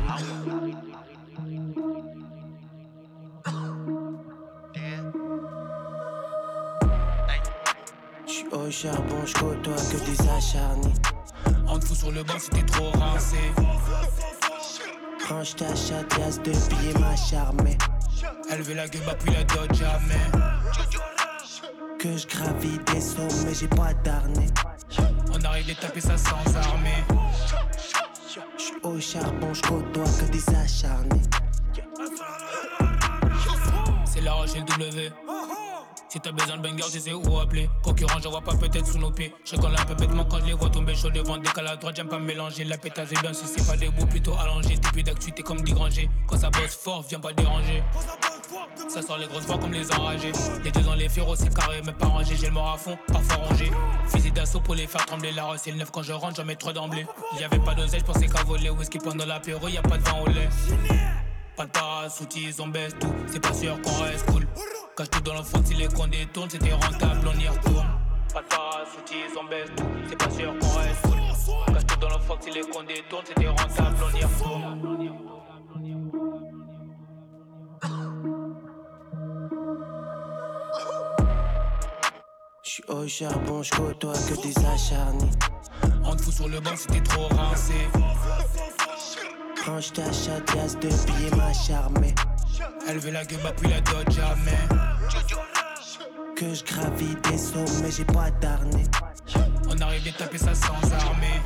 J'suis 8.27 8.47
au 8.51 8.69
charbon, 8.69 9.25
j'côtoie 9.25 9.75
que 9.75 10.05
des 10.05 10.29
acharnés. 10.29 10.93
On 11.67 11.79
te 11.79 11.85
fout 11.85 11.97
sur 11.97 12.11
le 12.11 12.23
banc 12.23 12.35
t'es 12.51 12.63
trop 12.63 12.91
rincé. 12.91 13.37
Range 15.27 15.55
ta 15.55 15.75
chatte, 15.75 16.17
yasse 16.19 16.37
de 16.43 16.51
billets, 16.51 16.99
ma 16.99 17.15
charmée. 17.15 17.77
Elle 18.51 18.61
veut 18.61 18.75
la 18.75 18.87
gueule, 18.87 19.17
puis 19.19 19.33
la 19.33 19.43
dot 19.45 19.73
jamais. 19.73 20.27
Que 21.97 22.17
je 22.17 22.27
des 22.93 23.01
sommets, 23.01 23.53
j'ai 23.53 23.67
pas 23.67 23.93
d'arnais. 24.03 24.49
Arrive 25.53 25.69
à 25.69 25.75
taper 25.75 26.01
ça 26.01 26.17
sans 26.17 26.55
armée. 26.57 26.89
J'suis 28.57 28.73
au 28.81 28.99
charbon, 28.99 29.53
j'côtoie 29.53 30.03
que 30.03 30.31
des 30.31 30.43
acharnés. 30.49 31.21
C'est 34.03 34.21
la 34.21 34.33
Rochelle 34.33 34.65
W. 34.65 35.11
Si 36.09 36.19
t'as 36.19 36.31
besoin 36.31 36.57
de 36.57 36.63
banger, 36.63 36.83
je 36.91 36.97
sais 36.97 37.13
où 37.13 37.37
appeler. 37.37 37.69
Concurrent, 37.83 38.19
je 38.19 38.29
vois 38.29 38.41
pas 38.41 38.55
peut-être 38.55 38.87
sous 38.87 38.97
nos 38.97 39.11
pieds. 39.11 39.31
Je 39.45 39.55
recolle 39.55 39.75
un 39.77 39.85
peu 39.85 39.93
bêtement 39.93 40.25
quand 40.25 40.39
je 40.39 40.45
les 40.45 40.53
vois 40.53 40.71
tomber 40.71 40.95
chaud 40.95 41.11
devant. 41.11 41.37
Décale 41.37 41.67
à 41.67 41.75
droite, 41.75 41.97
j'aime 41.97 42.09
pas 42.09 42.17
mélanger. 42.17 42.63
La 42.63 42.79
pétasse 42.79 43.11
est 43.11 43.21
bien 43.21 43.33
si 43.33 43.45
c'est 43.45 43.67
pas 43.67 43.77
debout, 43.77 44.07
plutôt 44.07 44.33
allongé. 44.33 44.79
T'es 44.79 44.89
plus 44.91 45.03
d'actu, 45.03 45.31
t'es 45.33 45.43
comme 45.43 45.61
dit 45.61 45.73
Granger. 45.73 46.09
Quand 46.27 46.39
ça 46.39 46.49
bosse 46.49 46.75
fort, 46.75 47.05
viens 47.07 47.19
pas 47.19 47.31
déranger. 47.31 47.83
Ça 47.93 48.32
sort 49.01 49.17
les 49.17 49.27
grosses 49.27 49.45
voix 49.45 49.57
comme 49.57 49.73
les 49.73 49.91
enragés. 49.91 50.31
Les 50.63 50.71
deux 50.71 50.81
dans 50.81 50.95
les 50.95 51.09
féroces, 51.09 51.39
c'est 51.39 51.53
carré, 51.53 51.81
mais 51.85 51.93
pas 51.93 52.07
rangé. 52.07 52.35
J'ai 52.35 52.47
le 52.47 52.53
mort 52.53 52.73
à 52.73 52.77
fond, 52.77 52.97
parfois 53.07 53.45
rangé. 53.47 53.71
Fusil 54.07 54.31
d'assaut 54.31 54.59
pour 54.59 54.75
les 54.75 54.87
faire 54.87 55.05
trembler. 55.05 55.31
La 55.31 55.47
c'est 55.57 55.71
le 55.71 55.77
neuf 55.77 55.91
quand 55.91 56.03
je 56.03 56.13
rentre, 56.13 56.35
j'en 56.35 56.45
mets 56.45 56.55
trois 56.55 56.73
d'emblée. 56.73 57.05
Y 57.39 57.43
avait 57.43 57.59
pas 57.59 57.73
d'oseille, 57.73 57.99
je 57.99 58.05
pensais 58.05 58.27
qu'à 58.27 58.43
voler. 58.43 58.69
Whisky 58.69 58.97
pendant 58.99 59.25
l'apéro, 59.25 59.67
y 59.67 59.77
a 59.77 59.81
pas 59.81 59.97
de 59.97 60.03
vin 60.03 60.19
au 60.21 60.27
lait. 60.27 60.49
Pas 61.55 61.65
de 61.65 61.71
parasoutis, 61.71 62.55
on 62.59 62.67
baisse 62.67 62.95
tout. 62.99 63.13
C'est 63.27 63.39
pas 63.39 63.53
sûr 63.53 63.79
qu'on 63.81 64.03
reste 64.03 64.25
cool. 64.31 64.47
Cache 64.97 65.09
tout 65.09 65.21
dans 65.21 65.35
le 65.35 65.43
fond, 65.43 65.61
si 65.63 65.73
les 65.75 65.87
comptes 65.87 66.09
détournent, 66.09 66.49
c'était 66.49 66.73
rentable, 66.73 67.27
on 67.27 67.39
y 67.39 67.47
retourne. 67.47 67.87
Pas 68.33 68.41
de 68.41 68.47
parasoutis, 68.47 69.23
on 69.39 69.43
baisse 69.43 69.69
tout. 69.75 69.85
C'est 70.09 70.17
pas 70.17 70.29
sûr 70.31 70.53
qu'on 70.59 70.79
reste 70.79 71.01
cool. 71.03 71.73
Cache 71.73 71.85
tout 71.85 71.99
dans 71.99 72.09
le 72.09 72.19
fond, 72.19 72.37
si 72.41 72.51
les 72.51 72.61
comptes 72.61 72.87
détournent, 72.87 73.25
c'était 73.27 73.47
rentable, 73.47 73.97
on 74.03 74.17
y 74.17 74.23
retourne. 74.23 75.52
J'suis 82.73 82.85
au 82.87 83.07
charbon, 83.07 83.61
j'côtoie 83.61 84.13
que 84.13 84.41
des 84.41 84.57
acharnés. 84.65 85.29
On 86.03 86.15
te 86.15 86.23
fout 86.23 86.33
sur 86.33 86.47
le 86.47 86.59
banc 86.59 86.75
si 86.75 86.87
t'es 86.87 87.01
trop 87.01 87.27
rincé. 87.27 87.73
Quand 89.63 89.79
j't'achète, 89.79 90.51
y'a 90.55 90.67
de 90.79 90.87
billets 91.05 91.35
m'a 91.37 91.53
charmé. 91.53 92.15
Elle 92.87 92.97
veut 92.97 93.11
la 93.11 93.25
gueule, 93.25 93.41
puis 93.57 93.69
la 93.69 93.79
dot 93.79 94.09
jamais. 94.09 94.57
Que 96.35 96.51
je 96.51 96.63
gravis 96.63 97.15
des 97.29 97.37
sommets, 97.37 97.91
j'ai 97.91 98.05
pas 98.05 98.31
d'arnais. 98.41 98.85
On 99.69 99.79
arrive 99.79 100.07
à 100.07 100.17
taper 100.17 100.39
ça 100.39 100.55
sans 100.55 100.93
armée. 100.93 101.41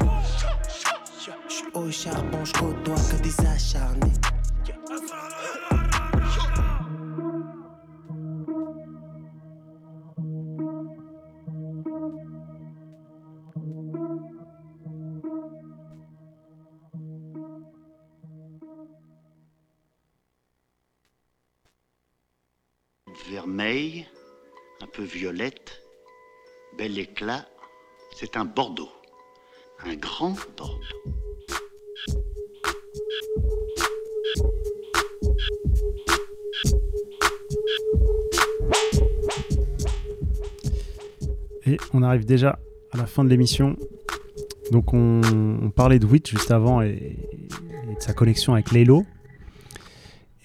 J'suis 1.49 1.65
au 1.73 1.91
charbon, 1.91 2.45
j'côtoie 2.45 2.95
que 3.11 3.21
des 3.21 3.35
acharnés. 3.45 4.13
Un 23.59 24.85
peu 24.93 25.01
violette, 25.01 25.81
bel 26.77 26.99
éclat, 26.99 27.47
c'est 28.15 28.37
un 28.37 28.45
Bordeaux. 28.45 28.89
Un 29.83 29.95
grand 29.95 30.35
Bordeaux. 30.55 30.79
Et 41.65 41.77
on 41.93 42.03
arrive 42.03 42.25
déjà 42.25 42.59
à 42.91 42.97
la 42.97 43.07
fin 43.07 43.23
de 43.23 43.29
l'émission. 43.29 43.75
Donc 44.71 44.93
on, 44.93 45.71
parlait 45.75 45.97
de 45.97 46.05
Witch 46.05 46.29
juste 46.29 46.51
avant 46.51 46.83
et, 46.83 47.17
et 47.89 47.95
de 47.95 48.01
sa 48.01 48.13
connexion 48.13 48.53
avec 48.53 48.71
Laylo. 48.71 49.03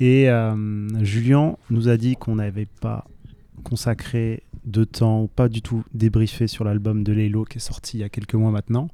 Et 0.00 0.28
euh, 0.30 0.88
Julien 1.04 1.56
nous 1.70 1.88
a 1.88 1.96
dit 1.96 2.16
qu'on 2.16 2.36
n'avait 2.36 2.66
pas 2.80 3.06
consacré 3.62 4.42
de 4.64 4.84
temps 4.84 5.22
ou 5.22 5.26
pas 5.28 5.48
du 5.48 5.62
tout 5.62 5.84
débriefé 5.94 6.46
sur 6.46 6.64
l'album 6.64 7.04
de 7.04 7.12
Laylo 7.12 7.44
qui 7.44 7.58
est 7.58 7.60
sorti 7.60 7.98
il 7.98 8.00
y 8.00 8.04
a 8.04 8.08
quelques 8.08 8.34
mois 8.34 8.50
maintenant. 8.50 8.88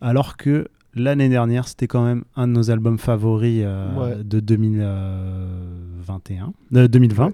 Alors 0.00 0.36
que 0.36 0.68
l'année 0.94 1.28
dernière, 1.28 1.68
c'était 1.68 1.86
quand 1.86 2.04
même 2.04 2.24
un 2.36 2.48
de 2.48 2.52
nos 2.52 2.70
albums 2.70 2.98
favoris 2.98 3.62
euh, 3.64 4.16
Ouais. 4.16 4.24
de 4.24 4.40
2021, 4.40 6.52
euh, 6.76 6.88
2020. 6.88 7.32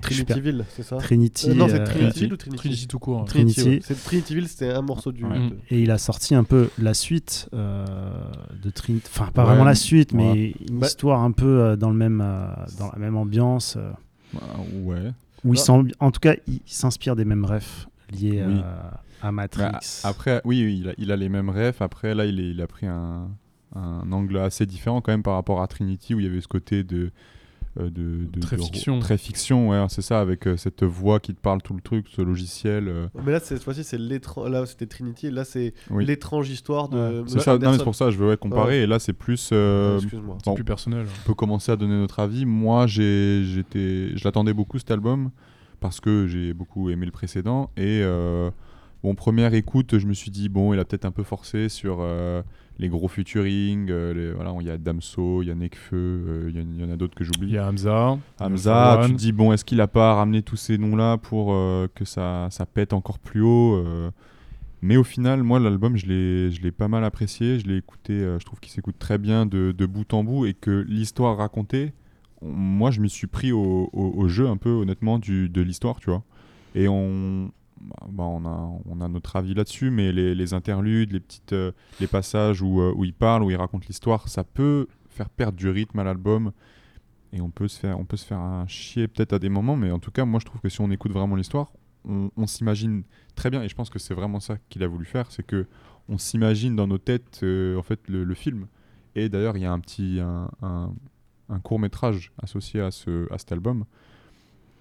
Trinityville, 0.00 0.64
c'est 0.70 0.82
ça 0.82 0.96
Trinity. 0.96 1.50
Euh, 1.50 1.54
Non, 1.54 1.68
c'est 1.68 1.80
euh, 1.80 1.84
Trinityville 1.84 2.32
ou 2.32 2.36
Trinity 2.36 2.58
Trinity 2.60 2.86
tout 2.88 2.98
court, 2.98 3.20
ouais. 3.20 3.26
Trinity. 3.26 3.60
Trinity. 3.60 3.76
ouais. 3.76 3.82
C'est 3.84 4.04
Trinityville, 4.04 4.48
c'était 4.48 4.70
un 4.70 4.82
morceau 4.82 5.12
du. 5.12 5.24
Ouais. 5.24 5.38
de- 5.50 5.56
Et 5.70 5.82
il 5.82 5.90
a 5.90 5.98
sorti 5.98 6.34
un 6.34 6.44
peu 6.44 6.70
la 6.78 6.94
suite 6.94 7.48
euh, 7.54 7.84
de 8.62 8.70
Trinity. 8.70 9.06
Enfin, 9.12 9.30
pas 9.32 9.42
Ouais. 9.42 9.48
vraiment 9.48 9.64
la 9.64 9.74
suite, 9.74 10.12
mais 10.12 10.54
une 10.68 10.78
Bah- 10.80 10.86
histoire 10.86 11.20
un 11.22 11.32
peu 11.32 11.76
dans, 11.76 11.90
le 11.90 11.96
même, 11.96 12.20
euh, 12.22 12.46
dans 12.78 12.90
la 12.92 12.98
même 12.98 13.16
ambiance. 13.16 13.76
euh, 13.76 13.90
Bah, 14.32 14.40
ouais. 14.84 15.12
où 15.44 15.54
il 15.54 15.60
Ah. 15.60 15.62
s'en- 15.62 15.84
en 16.00 16.10
tout 16.10 16.20
cas, 16.20 16.34
il 16.46 16.60
s'inspire 16.66 17.16
des 17.16 17.24
mêmes 17.24 17.44
refs 17.44 17.86
liés 18.12 18.42
Oui. 18.46 18.60
euh, 18.64 18.90
à 19.22 19.32
Matrix. 19.32 19.62
Bah, 19.72 19.80
après, 20.04 20.40
oui, 20.44 20.64
oui, 20.64 20.78
il 20.82 20.88
a, 20.88 20.92
il 20.98 21.12
a 21.12 21.16
les 21.16 21.28
mêmes 21.28 21.50
refs. 21.50 21.82
Après, 21.82 22.14
là, 22.14 22.24
il, 22.26 22.40
est- 22.40 22.50
il 22.50 22.60
a 22.60 22.66
pris 22.66 22.86
un, 22.86 23.28
un 23.74 24.10
angle 24.12 24.38
assez 24.38 24.66
différent 24.66 25.00
quand 25.00 25.12
même 25.12 25.22
par 25.22 25.34
rapport 25.34 25.62
à 25.62 25.66
Trinity 25.68 26.14
où 26.14 26.20
il 26.20 26.26
y 26.26 26.28
avait 26.28 26.40
ce 26.40 26.48
côté 26.48 26.82
de. 26.84 27.10
Euh, 27.78 27.84
de, 27.90 28.26
de- 28.32 28.40
Très 28.40 28.56
de- 28.56 28.62
fiction. 28.62 28.98
Très 28.98 29.16
fiction, 29.16 29.68
ouais, 29.70 29.84
c'est 29.88 30.02
ça, 30.02 30.20
avec 30.20 30.46
euh, 30.46 30.56
cette 30.56 30.82
voix 30.82 31.20
qui 31.20 31.34
te 31.34 31.40
parle 31.40 31.62
tout 31.62 31.72
le 31.74 31.80
truc, 31.80 32.06
ce 32.08 32.20
logiciel. 32.22 32.88
euh. 32.88 33.06
Mais 33.24 33.32
là, 33.32 33.40
cette 33.40 33.62
fois-ci, 33.62 33.84
c'est 33.84 33.98
l'étrange. 33.98 34.50
Là, 34.50 34.66
c'était 34.66 34.86
Trinity. 34.86 35.28
Et 35.28 35.30
là, 35.30 35.44
c'est 35.44 35.74
Oui. 35.90 36.04
l'étrange 36.04 36.50
histoire 36.50 36.88
de. 36.88 37.22
C'est 37.26 37.40
ça, 37.40 37.52
non, 37.52 37.58
mais 37.58 37.66
Anderson. 37.66 37.78
c'est 37.78 37.84
pour 37.84 37.94
ça 37.94 38.10
je 38.10 38.18
veux 38.18 38.28
ouais, 38.30 38.36
comparer. 38.36 38.78
Ouais. 38.78 38.84
Et 38.84 38.86
là, 38.86 38.98
c'est 38.98 39.12
plus. 39.12 39.50
euh, 39.52 39.98
excuse-moi. 39.98 40.38
C'est 40.44 40.54
plus 40.54 40.64
personnel. 40.64 41.06
On 41.22 41.26
peut 41.26 41.34
commencer 41.34 41.70
à 41.72 41.76
donner 41.76 41.96
notre 41.98 42.18
avis. 42.20 42.44
Moi, 42.46 42.86
j'ai, 42.86 43.44
j'étais, 43.44 44.16
je 44.16 44.24
l'attendais 44.24 44.52
beaucoup 44.52 44.78
cet 44.78 44.90
album 44.90 45.30
parce 45.80 46.00
que 46.00 46.26
j'ai 46.26 46.52
beaucoup 46.52 46.90
aimé 46.90 47.06
le 47.06 47.12
précédent. 47.12 47.70
Et 47.76 48.00
euh, 48.02 48.50
bon, 49.02 49.14
première 49.14 49.54
écoute, 49.54 49.98
je 49.98 50.06
me 50.06 50.12
suis 50.12 50.30
dit 50.30 50.48
bon, 50.48 50.74
il 50.74 50.80
a 50.80 50.84
peut-être 50.84 51.04
un 51.04 51.10
peu 51.10 51.22
forcé 51.22 51.68
sur 51.68 51.98
euh, 52.00 52.42
les 52.80 52.88
gros 52.88 53.06
featuring. 53.08 53.88
euh, 53.90 54.12
les- 54.14 54.32
voilà, 54.32 54.52
il 54.60 54.66
y 54.66 54.70
a 54.70 54.78
Damso, 54.78 55.42
il 55.42 55.48
y 55.48 55.50
a 55.50 55.54
Nekfeu, 55.54 55.96
euh, 55.96 56.50
il 56.52 56.80
y, 56.80 56.84
en 56.84 56.90
a 56.90 56.96
d'autres 56.96 57.14
que 57.14 57.22
j'oublie. 57.24 57.48
Il 57.48 57.54
y 57.54 57.58
a 57.58 57.68
Hamza. 57.68 58.18
Hamza, 58.40 58.96
tu 59.06 59.12
te 59.12 59.18
dis 59.18 59.32
bon, 59.32 59.52
est-ce 59.52 59.64
qu'il 59.64 59.80
a 59.80 59.86
pas 59.86 60.14
ramené 60.14 60.42
tous 60.42 60.56
ces 60.56 60.78
noms-là 60.78 61.18
pour 61.18 61.52
euh, 61.52 61.86
que 61.94 62.04
ça, 62.04 62.48
ça 62.50 62.66
pète 62.66 62.92
encore 62.92 63.18
plus 63.18 63.42
haut 63.42 63.84
mais 64.82 64.96
au 64.96 65.04
final, 65.04 65.42
moi, 65.42 65.60
l'album, 65.60 65.98
je 65.98 66.06
l'ai, 66.06 66.50
je 66.50 66.62
l'ai 66.62 66.70
pas 66.72 66.88
mal 66.88 67.04
apprécié. 67.04 67.58
Je 67.58 67.66
l'ai 67.66 67.76
écouté, 67.76 68.14
euh, 68.14 68.38
je 68.38 68.46
trouve 68.46 68.60
qu'il 68.60 68.72
s'écoute 68.72 68.96
très 68.98 69.18
bien 69.18 69.44
de, 69.44 69.72
de 69.76 69.84
bout 69.86 70.14
en 70.14 70.24
bout 70.24 70.46
et 70.46 70.54
que 70.54 70.70
l'histoire 70.88 71.36
racontée, 71.36 71.92
on- 72.40 72.48
moi, 72.50 72.90
je 72.90 73.02
me 73.02 73.06
suis 73.06 73.26
pris 73.26 73.52
au, 73.52 73.90
au- 73.92 74.12
au 74.16 74.28
jeu 74.28 74.48
un 74.48 74.56
peu, 74.56 74.70
honnêtement, 74.70 75.18
du, 75.18 75.50
de 75.50 75.60
l'histoire, 75.60 76.00
tu 76.00 76.08
vois. 76.08 76.22
Et 76.74 76.88
on, 76.88 77.50
bah, 77.80 78.24
on, 78.24 78.44
a, 78.44 78.72
on 78.86 79.00
a 79.00 79.08
notre 79.08 79.36
avis 79.36 79.54
là-dessus, 79.54 79.90
mais 79.90 80.12
les, 80.12 80.54
interludes, 80.54 81.12
les, 81.12 81.20
petites, 81.20 81.52
euh, 81.52 81.72
les 82.00 82.06
passages 82.06 82.62
où, 82.62 82.80
euh, 82.80 82.92
où 82.94 83.04
il 83.04 83.14
parle, 83.14 83.42
où 83.42 83.50
il 83.50 83.56
raconte 83.56 83.86
l'histoire, 83.86 84.28
ça 84.28 84.44
peut 84.44 84.86
faire 85.08 85.28
perdre 85.30 85.56
du 85.56 85.68
rythme 85.68 85.98
à 85.98 86.04
l'album. 86.04 86.52
Et 87.32 87.40
on 87.40 87.50
peut 87.50 87.68
se 87.68 87.78
faire, 87.78 87.98
on 87.98 88.04
peut 88.04 88.16
se 88.16 88.26
faire 88.26 88.40
un 88.40 88.66
chier 88.66 89.06
peut-être 89.08 89.32
à 89.32 89.38
des 89.38 89.48
moments, 89.48 89.76
mais 89.76 89.90
en 89.90 89.98
tout 89.98 90.10
cas, 90.10 90.24
moi, 90.24 90.40
je 90.40 90.46
trouve 90.46 90.60
que 90.60 90.68
si 90.68 90.80
on 90.80 90.90
écoute 90.90 91.12
vraiment 91.12 91.36
l'histoire, 91.36 91.72
on, 92.04 92.46
s'imagine 92.46 93.02
très 93.34 93.50
bien, 93.50 93.62
et 93.62 93.68
je 93.68 93.74
pense 93.74 93.90
que 93.90 93.98
c'est 93.98 94.14
vraiment 94.14 94.40
ça 94.40 94.56
qu'il 94.70 94.82
a 94.82 94.86
voulu 94.86 95.04
faire, 95.04 95.30
c'est 95.30 95.42
que 95.42 95.66
on 96.08 96.16
s'imagine 96.16 96.74
dans 96.74 96.86
nos 96.86 96.96
têtes 96.96 97.40
euh, 97.42 97.76
en 97.76 97.82
fait 97.82 98.00
le, 98.08 98.34
film. 98.34 98.66
Et 99.14 99.28
d'ailleurs, 99.28 99.56
il 99.56 99.62
y 99.62 99.66
a 99.66 99.72
un 99.72 99.78
petit 99.80 100.18
un- 100.18 100.50
un 101.50 101.60
court 101.60 101.78
métrage 101.78 102.32
associé 102.42 102.80
à 102.80 102.90
ce 102.90 103.30
à 103.32 103.38
cet 103.38 103.52
album. 103.52 103.84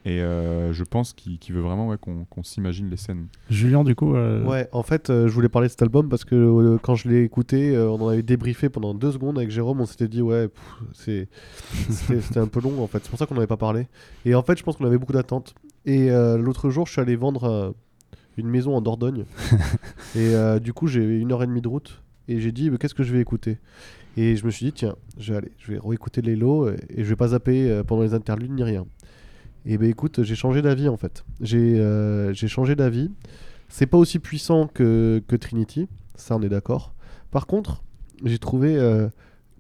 Et 0.06 0.22
euh, 0.22 0.72
je 0.72 0.84
pense 0.86 1.14
qu'il 1.14 1.38
veut 1.54 1.60
vraiment 1.62 1.90
ouais, 1.90 1.98
qu'on 1.98 2.44
s'imagine 2.44 2.90
les 2.90 2.96
scènes. 2.96 3.28
Julien, 3.50 3.84
du 3.84 3.96
coup. 3.96 4.16
euh, 4.16 4.44
Ouais, 4.46 4.70
en 4.72 4.82
fait, 4.82 5.10
euh, 5.10 5.28
je 5.28 5.34
voulais 5.34 5.50
parler 5.50 5.68
de 5.68 5.72
cet 5.72 5.82
album 5.82 6.08
parce 6.08 6.24
que 6.24 6.36
euh, 6.36 6.78
quand 6.82 6.96
je 6.96 7.10
l'ai 7.10 7.22
écouté, 7.24 7.76
euh, 7.76 7.90
on 7.90 8.02
en 8.02 8.08
avait 8.08 8.24
débriefé 8.24 8.70
pendant 8.70 8.94
deux 8.94 9.12
secondes 9.12 9.38
avec 9.38 9.52
Jérôme. 9.52 9.82
On 9.82 9.86
s'était 9.86 10.08
dit, 10.08 10.22
ouais, 10.22 10.48
c'était 10.94 12.40
un 12.40 12.48
peu 12.48 12.62
long 12.62 12.82
en 12.82 12.88
fait. 12.88 13.00
C'est 13.04 13.10
pour 13.10 13.20
ça 13.20 13.26
qu'on 13.26 13.36
n'avait 13.36 13.48
pas 13.48 13.58
parlé. 13.58 13.88
Et 14.26 14.36
en 14.36 14.42
fait, 14.42 14.58
je 14.58 14.64
pense 14.64 14.78
qu'on 14.78 14.86
avait 14.86 14.98
beaucoup 14.98 15.14
d'attentes. 15.14 15.54
Et 15.86 16.12
euh, 16.12 16.38
l'autre 16.38 16.70
jour, 16.70 16.88
je 16.88 16.94
suis 16.94 17.02
allé 17.02 17.16
vendre 17.16 17.44
euh, 17.46 17.72
une 18.38 18.48
maison 18.48 18.76
en 18.76 18.82
Dordogne. 18.82 19.26
et 20.16 20.34
euh, 20.34 20.60
du 20.60 20.74
coup, 20.74 20.88
j'ai 20.88 21.04
une 21.04 21.32
heure 21.32 21.44
et 21.44 21.48
demie 21.48 21.62
de 21.62 21.68
route. 21.68 22.02
Et 22.28 22.40
j'ai 22.40 22.52
dit, 22.52 22.70
qu'est-ce 22.80 22.94
que 22.96 23.04
je 23.04 23.12
vais 23.14 23.22
écouter? 23.22 23.58
Et 24.18 24.36
je 24.36 24.46
me 24.46 24.52
suis 24.52 24.66
dit, 24.68 24.74
tiens, 24.74 24.96
je 25.18 25.32
vais 25.34 25.38
aller, 25.40 25.52
je 25.58 25.72
vais 25.74 25.80
réécouter 25.84 26.22
Lélo 26.22 26.70
et, 26.70 26.76
et 26.90 27.04
je 27.04 27.10
vais 27.10 27.16
pas 27.16 27.30
zapper 27.30 27.70
euh, 27.70 27.84
pendant 27.84 28.04
les 28.04 28.14
interludes 28.14 28.52
ni 28.52 28.64
rien. 28.64 28.86
Et 29.66 29.78
ben 29.78 29.90
écoute, 29.90 30.24
j'ai 30.24 30.36
changé 30.36 30.62
d'avis 30.62 30.88
en 30.88 30.98
fait. 30.98 31.24
J'ai 31.42 31.80
euh, 31.80 32.34
j'ai 32.34 32.48
changé 32.48 32.76
d'avis. 32.76 33.12
C'est 33.68 33.86
pas 33.86 33.98
aussi 33.98 34.20
puissant 34.20 34.68
que, 34.68 35.22
que 35.28 35.36
Trinity, 35.36 35.88
ça 36.16 36.36
on 36.36 36.42
est 36.42 36.50
d'accord. 36.50 36.94
Par 37.32 37.46
contre, 37.46 37.84
j'ai 38.24 38.40
trouvé 38.40 38.76
euh, 38.76 39.10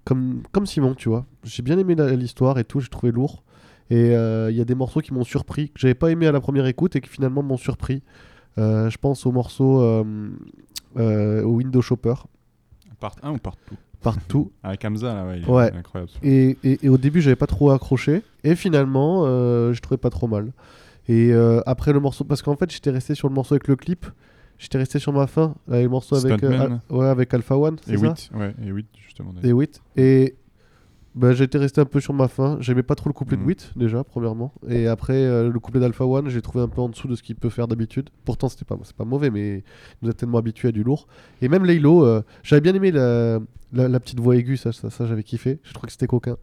comme, 0.03 0.41
comme 0.51 0.65
Simon, 0.65 0.95
tu 0.95 1.09
vois. 1.09 1.25
J'ai 1.43 1.61
bien 1.61 1.77
aimé 1.77 1.95
l'histoire 2.15 2.57
et 2.57 2.63
tout, 2.63 2.79
j'ai 2.79 2.89
trouvé 2.89 3.11
lourd. 3.11 3.43
Et 3.91 4.15
euh, 4.15 4.49
il 4.49 4.57
y 4.57 4.61
a 4.61 4.65
des 4.65 4.75
morceaux 4.75 5.01
qui 5.01 5.13
m'ont 5.13 5.23
surpris, 5.23 5.69
que 5.69 5.79
j'avais 5.79 5.95
pas 5.95 6.11
aimé 6.11 6.27
à 6.27 6.31
la 6.31 6.39
première 6.39 6.65
écoute 6.65 6.95
et 6.95 7.01
qui 7.01 7.09
finalement 7.09 7.43
m'ont 7.43 7.57
surpris. 7.57 8.01
Je 8.57 8.97
pense 8.97 9.25
au 9.25 9.31
morceau 9.31 9.81
au 10.95 11.51
Window 11.55 11.81
Shopper. 11.81 12.15
Part 12.99 13.15
1 13.23 13.31
ou 13.31 13.37
partout 13.37 13.77
Partout. 14.01 14.51
Avec 14.63 14.83
Hamza, 14.85 15.13
là, 15.13 15.25
ouais, 15.25 15.39
il 15.39 15.43
est 15.43 15.49
Ouais. 15.49 15.71
incroyable. 15.75 16.11
Et, 16.23 16.57
et- 16.63 16.79
et 16.85 16.89
au 16.89 16.97
début, 16.97 17.21
j'avais 17.21 17.35
pas 17.35 17.47
trop 17.47 17.71
accroché. 17.71 18.21
Et 18.43 18.55
finalement, 18.55 19.23
euh, 19.25 19.73
je 19.73 19.81
trouvais 19.81 19.97
pas 19.97 20.09
trop 20.09 20.27
mal. 20.27 20.51
Et 21.07 21.31
euh, 21.33 21.61
après 21.65 21.91
le 21.91 21.99
morceau, 21.99 22.23
parce 22.23 22.41
qu'en 22.41 22.55
fait, 22.55 22.71
j'étais 22.71 22.91
resté 22.91 23.15
sur 23.15 23.27
le 23.27 23.33
morceau 23.33 23.55
avec 23.55 23.67
le 23.67 23.75
clip. 23.75 24.05
J'étais 24.57 24.77
resté 24.77 24.99
sur 24.99 25.11
ma 25.13 25.25
fin 25.25 25.55
avec 25.69 25.83
le 25.83 25.89
morceau 25.89 26.15
avec, 26.17 26.43
euh. 26.43 26.59
Al- 26.59 26.79
ouais, 26.95 27.07
avec 27.07 27.33
Alpha 27.33 27.57
One. 27.57 27.77
Et 27.87 27.97
ça 27.97 28.07
8, 28.07 28.29
ouais, 28.35 28.53
et 28.63 28.67
8 28.67 28.87
justement. 29.05 29.33
Et 29.43 29.49
8. 29.51 29.81
Et 29.95 30.35
bah, 31.15 31.33
j'étais 31.33 31.57
resté 31.57 31.81
un 31.81 31.85
peu 31.85 31.99
sur 31.99 32.13
ma 32.13 32.27
fin. 32.27 32.57
J'aimais 32.61 32.83
pas 32.83 32.95
trop 32.95 33.09
le 33.09 33.13
couplet 33.13 33.35
de 33.37 33.41
Mhm. 33.41 33.47
8 33.49 33.71
déjà, 33.75 34.03
premièrement. 34.03 34.53
Et 34.67 34.87
après, 34.87 35.13
euh, 35.15 35.49
le 35.49 35.59
couplet 35.59 35.79
d'Alpha 35.79 36.05
One, 36.05 36.29
j'ai 36.29 36.41
trouvé 36.41 36.63
un 36.63 36.67
peu 36.67 36.81
en 36.81 36.89
dessous 36.89 37.07
de 37.07 37.15
ce 37.15 37.23
qu'il 37.23 37.35
peut 37.35 37.49
faire 37.49 37.67
d'habitude. 37.67 38.09
Pourtant, 38.25 38.47
c'était 38.49 38.65
pas, 38.65 38.77
c'est 38.83 38.95
pas 38.95 39.05
mauvais, 39.05 39.29
mais 39.29 39.57
il 39.57 39.63
nous 40.03 40.09
a 40.09 40.13
tellement 40.13 40.37
habitués 40.37 40.69
à 40.69 40.71
du 40.71 40.83
lourd. 40.83 41.07
Et 41.41 41.49
même 41.49 41.65
Laylo, 41.65 42.05
euh, 42.05 42.21
j'avais 42.43 42.61
bien 42.61 42.73
aimé 42.75 42.91
la, 42.91 43.39
la, 43.73 43.87
la 43.87 43.99
petite 43.99 44.19
voix 44.19 44.35
aiguë, 44.35 44.57
ça, 44.57 44.71
ça, 44.71 44.89
ça, 44.89 45.05
j'avais 45.05 45.23
kiffé. 45.23 45.59
Je 45.63 45.73
trouve 45.73 45.85
que 45.87 45.91
c'était 45.91 46.07
coquin. 46.07 46.37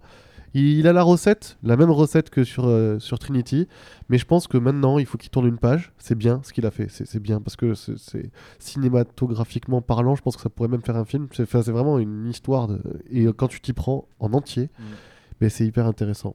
Il, 0.55 0.64
il 0.78 0.86
a 0.88 0.92
la 0.92 1.03
recette, 1.03 1.59
la 1.62 1.76
même 1.76 1.90
recette 1.90 2.30
que 2.30 2.44
sur, 2.44 2.66
euh, 2.66 2.99
sur 2.99 3.18
Trinity, 3.18 3.68
mais 4.09 4.18
je 4.18 4.24
pense 4.24 4.47
que 4.47 4.57
maintenant 4.59 4.99
il 4.99 5.07
faut 5.07 5.18
qu'il 5.18 5.30
tourne 5.30 5.47
une 5.47 5.59
page. 5.59 5.92
C'est 5.99 6.14
bien 6.14 6.40
ce 6.44 6.53
qu'il 6.53 6.64
a 6.66 6.70
fait, 6.70 6.88
c'est 6.88 7.20
bien 7.20 7.40
parce 7.40 7.57
que 7.57 7.74
c'est- 7.74 8.30
cinématographiquement 8.59 9.82
parlant. 9.82 10.14
Je 10.14 10.22
pense 10.22 10.36
que 10.36 10.42
ça 10.42 10.49
pourrait 10.51 10.68
même 10.68 10.82
faire 10.82 10.97
un 10.97 11.05
film. 11.05 11.28
C'est 11.32 11.44
vraiment 11.68 11.99
une 11.99 12.26
histoire 12.28 12.68
de... 12.68 12.80
et 13.11 13.26
euh, 13.26 13.32
quand 13.32 13.49
tu 13.49 13.61
t'y 13.61 13.72
prends 13.72 14.07
en 14.20 14.32
entier, 14.32 14.70
mais 15.40 15.49
c'est 15.49 15.66
hyper 15.66 15.86
intéressant. 15.86 16.34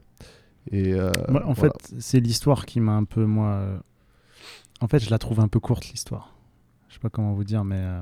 Et 0.72 0.94
euh, 0.94 1.12
Moi, 1.30 1.42
en 1.46 1.54
voilà. 1.54 1.74
fait, 1.80 1.94
c'est 2.00 2.20
l'histoire 2.20 2.66
qui 2.66 2.80
m'a 2.80 2.94
un 2.94 3.04
peu, 3.06 3.26
moi. 3.26 3.82
En 4.80 4.88
fait, 4.88 5.00
je 5.00 5.10
la 5.10 5.18
trouve 5.18 5.40
un 5.40 5.48
peu 5.48 5.60
courte, 5.60 5.88
l'histoire. 5.90 6.36
Je 6.90 6.96
sais 6.96 7.00
pas 7.00 7.10
comment 7.10 7.34
vous 7.34 7.44
dire, 7.44 7.64
mais. 7.64 7.78
euh, 7.80 8.02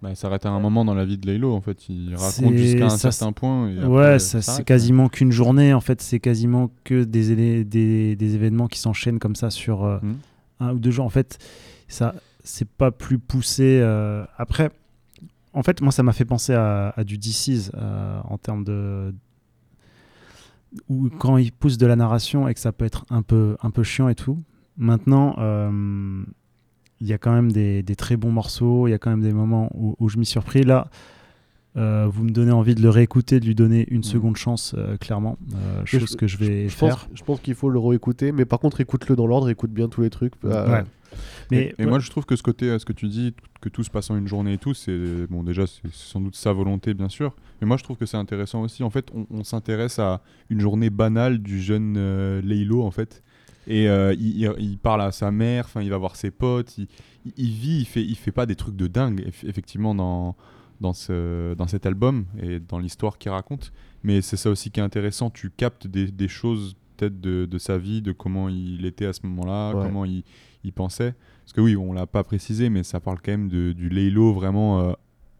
Bah, 0.00 0.10
il 0.10 0.16
s'arrête 0.16 0.46
à 0.46 0.50
un 0.50 0.60
moment 0.60 0.84
dans 0.84 0.94
la 0.94 1.04
vie 1.04 1.18
de 1.18 1.26
Laylo 1.26 1.52
en 1.52 1.60
fait. 1.60 1.88
Il 1.88 2.14
raconte 2.14 2.54
jusqu'à 2.56 2.86
un 2.86 2.88
ça, 2.90 3.10
certain 3.10 3.32
point. 3.32 3.68
Et 3.68 3.78
ouais, 3.84 4.04
après, 4.04 4.18
ça, 4.20 4.40
ça 4.42 4.52
c'est 4.52 4.64
quasiment 4.64 5.08
qu'une 5.08 5.32
journée. 5.32 5.74
En 5.74 5.80
fait, 5.80 6.00
c'est 6.00 6.20
quasiment 6.20 6.70
que 6.84 7.02
des, 7.02 7.64
des, 7.64 8.14
des 8.16 8.34
événements 8.36 8.68
qui 8.68 8.78
s'enchaînent 8.78 9.18
comme 9.18 9.34
ça 9.34 9.50
sur 9.50 9.84
euh, 9.84 9.98
Mhm. 10.02 10.16
un 10.60 10.72
ou 10.74 10.78
deux 10.78 10.92
jours. 10.92 11.04
En 11.04 11.10
fait, 11.10 11.38
ça, 11.88 12.14
c'est 12.44 12.68
pas 12.68 12.90
plus 12.92 13.18
poussé. 13.18 13.80
euh, 13.82 14.24
Après, 14.36 14.70
en 15.52 15.64
fait, 15.64 15.80
moi, 15.80 15.90
ça 15.90 16.04
m'a 16.04 16.12
fait 16.12 16.24
penser 16.24 16.52
à, 16.54 16.90
à 16.96 17.02
du 17.02 17.18
DC's 17.18 17.72
euh, 17.74 18.20
en 18.24 18.38
termes 18.38 18.62
de. 18.62 19.12
Où 20.88 21.08
quand 21.08 21.38
il 21.38 21.50
pousse 21.50 21.78
de 21.78 21.86
la 21.86 21.96
narration 21.96 22.46
et 22.46 22.54
que 22.54 22.60
ça 22.60 22.72
peut 22.72 22.84
être 22.84 23.04
un 23.10 23.22
peu, 23.22 23.56
un 23.62 23.70
peu 23.70 23.82
chiant 23.82 24.08
et 24.08 24.14
tout. 24.14 24.38
Maintenant, 24.76 25.34
il 27.00 27.06
y 27.06 27.12
a 27.12 27.18
quand 27.18 27.32
même 27.32 27.52
des, 27.52 27.82
des 27.82 27.96
très 27.96 28.16
bons 28.16 28.32
morceaux, 28.32 28.86
il 28.88 28.90
y 28.90 28.94
a 28.94 28.98
quand 28.98 29.10
même 29.10 29.22
des 29.22 29.32
moments 29.32 29.70
où, 29.74 29.94
où 29.98 30.08
je 30.08 30.18
m'y 30.18 30.24
suis 30.26 30.32
surpris. 30.32 30.62
Là, 30.64 30.88
euh, 31.76 32.08
vous 32.10 32.24
me 32.24 32.30
donnez 32.30 32.50
envie 32.50 32.74
de 32.74 32.82
le 32.82 32.90
réécouter, 32.90 33.38
de 33.40 33.44
lui 33.46 33.54
donner 33.54 33.86
une 33.90 34.02
seconde 34.02 34.36
chance, 34.36 34.74
euh, 34.76 34.96
clairement. 34.96 35.36
Euh, 35.54 35.84
chose 35.84 36.16
que 36.16 36.26
je 36.26 36.36
vais 36.36 36.68
je 36.68 36.76
pense, 36.76 36.88
faire. 36.88 37.08
je 37.14 37.22
pense 37.22 37.40
qu'il 37.40 37.54
faut 37.54 37.70
le 37.70 37.78
réécouter, 37.78 38.32
mais 38.32 38.44
par 38.44 38.58
contre, 38.58 38.80
écoute-le 38.80 39.14
dans 39.16 39.26
l'ordre, 39.26 39.48
écoute 39.48 39.70
bien 39.70 39.88
tous 39.88 40.00
les 40.00 40.10
trucs. 40.10 40.32
euh, 40.44 40.70
Ouais. 40.70 40.84
Mais 41.50 41.74
et, 41.78 41.82
et 41.82 41.86
moi, 41.86 41.98
je 42.00 42.10
trouve 42.10 42.26
que 42.26 42.36
ce 42.36 42.42
côté, 42.42 42.78
ce 42.78 42.84
que 42.84 42.92
tu 42.92 43.08
dis, 43.08 43.34
que 43.62 43.68
tout 43.70 43.82
se 43.82 43.90
passe 43.90 44.10
en 44.10 44.16
une 44.18 44.28
journée 44.28 44.52
et 44.54 44.58
tout, 44.58 44.74
c'est 44.74 45.26
bon. 45.30 45.42
Déjà, 45.42 45.66
c'est 45.66 45.90
sans 45.90 46.20
doute 46.20 46.36
sa 46.36 46.52
volonté, 46.52 46.92
bien 46.92 47.08
sûr. 47.08 47.34
Mais 47.60 47.66
moi, 47.66 47.76
je 47.78 47.82
trouve 47.84 47.96
que 47.96 48.04
c'est 48.06 48.18
intéressant 48.18 48.60
aussi. 48.62 48.82
En 48.82 48.90
fait, 48.90 49.06
on, 49.14 49.26
on 49.30 49.42
s'intéresse 49.42 49.98
à 49.98 50.20
une 50.50 50.60
journée 50.60 50.90
banale 50.90 51.38
du 51.38 51.60
jeune 51.62 51.94
euh, 51.96 52.42
Laylo, 52.42 52.82
en 52.82 52.90
fait. 52.90 53.22
Et 53.68 53.88
euh, 53.88 54.12
il, 54.14 54.40
il- 54.40 54.54
il 54.58 54.78
parle 54.78 55.02
à 55.02 55.12
sa 55.12 55.30
mère, 55.30 55.66
enfin, 55.66 55.82
il 55.82 55.90
va 55.90 55.98
voir 55.98 56.16
ses 56.16 56.30
potes. 56.32 56.76
Il, 56.78 57.50
vit, 57.50 57.78
il 57.80 57.84
fait, 57.84 58.02
il 58.02 58.16
fait 58.16 58.32
pas 58.32 58.46
des 58.46 58.56
trucs 58.56 58.74
de 58.76 58.86
dingue, 58.86 59.20
eff- 59.20 59.46
effectivement, 59.48 59.94
dans 59.94 60.34
dans 60.80 60.92
ce 60.92 61.54
dans 61.54 61.66
cet 61.66 61.86
album 61.86 62.24
et 62.40 62.60
dans 62.60 62.78
l'histoire 62.78 63.18
qu'il 63.18 63.30
raconte. 63.30 63.72
Mais 64.04 64.22
c'est 64.22 64.36
ça 64.36 64.48
aussi 64.50 64.70
qui 64.70 64.80
est 64.80 64.82
intéressant. 64.82 65.28
Tu 65.28 65.50
captes 65.50 65.86
des, 65.86 66.06
des 66.10 66.28
choses 66.28 66.76
peut-être 66.96 67.20
de, 67.20 67.46
de 67.46 67.58
sa 67.58 67.78
vie, 67.78 68.00
de 68.02 68.12
comment 68.12 68.48
il 68.48 68.86
était 68.86 69.06
à 69.06 69.12
ce 69.12 69.20
moment-là, 69.26 69.74
Ouais. 69.76 69.84
comment 69.84 70.04
il, 70.04 70.22
il 70.64 70.72
pensait. 70.72 71.14
Parce 71.44 71.52
que 71.52 71.60
oui, 71.60 71.76
on 71.76 71.92
l'a 71.92 72.06
pas 72.06 72.24
précisé, 72.24 72.70
mais 72.70 72.82
ça 72.84 73.00
parle 73.00 73.18
quand 73.22 73.32
même 73.32 73.48
de, 73.48 73.72
du 73.72 73.88
Laylo 73.88 74.32
vraiment 74.32 74.80
euh, 74.80 74.92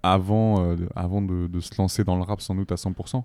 avant, 0.03 0.65
euh, 0.65 0.77
avant 0.95 1.23
de, 1.23 1.47
de 1.47 1.61
se 1.61 1.71
lancer 1.79 2.05
dans 2.05 2.17
le 2.17 2.23
rap 2.23 2.41
sans 2.41 2.55
doute 2.55 2.73
à 2.73 2.77
100%. 2.77 3.23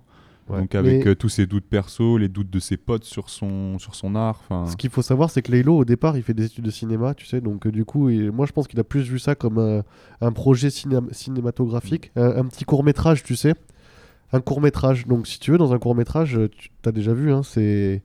Ouais. 0.48 0.60
Donc 0.60 0.74
avec 0.74 1.04
Mais- 1.04 1.10
euh, 1.10 1.14
tous 1.14 1.30
ses 1.30 1.46
doutes 1.46 1.64
perso, 1.64 2.18
les 2.18 2.28
doutes 2.28 2.50
de 2.50 2.58
ses 2.58 2.76
potes 2.76 3.04
sur 3.04 3.30
son, 3.30 3.78
sur 3.78 3.94
son 3.94 4.14
art. 4.14 4.40
enfin 4.48 4.70
Ce 4.70 4.76
qu'il 4.76 4.90
faut 4.90 5.00
savoir, 5.02 5.30
c'est 5.30 5.40
que 5.40 5.50
Laylo, 5.50 5.76
au 5.78 5.84
départ, 5.86 6.16
il 6.18 6.22
fait 6.22 6.34
des 6.34 6.44
études 6.44 6.64
de 6.64 6.70
cinéma, 6.70 7.14
tu 7.14 7.24
sais, 7.24 7.40
donc 7.40 7.66
euh, 7.66 7.72
du 7.72 7.84
coup, 7.86 8.10
il- 8.10 8.30
moi 8.30 8.44
je 8.44 8.52
pense 8.52 8.66
qu'il 8.68 8.78
a 8.78 8.84
plus 8.84 9.02
vu 9.08 9.18
ça 9.18 9.34
comme 9.34 9.58
un, 9.58 9.82
un 10.20 10.32
projet 10.32 10.68
ciné- 10.68 11.00
cinématographique, 11.12 12.12
un, 12.16 12.36
un 12.36 12.44
petit 12.44 12.64
court-métrage, 12.64 13.22
tu 13.22 13.36
sais. 13.36 13.54
Un 14.32 14.40
court-métrage. 14.40 15.06
Donc 15.06 15.26
si 15.26 15.38
tu 15.38 15.50
veux, 15.52 15.58
dans 15.58 15.72
un 15.72 15.78
court-métrage, 15.78 16.36
euh, 16.36 16.48
tu 16.48 16.70
as 16.84 16.92
déjà 16.92 17.14
vu, 17.14 17.32
hein, 17.32 17.42
c'est 17.42 18.02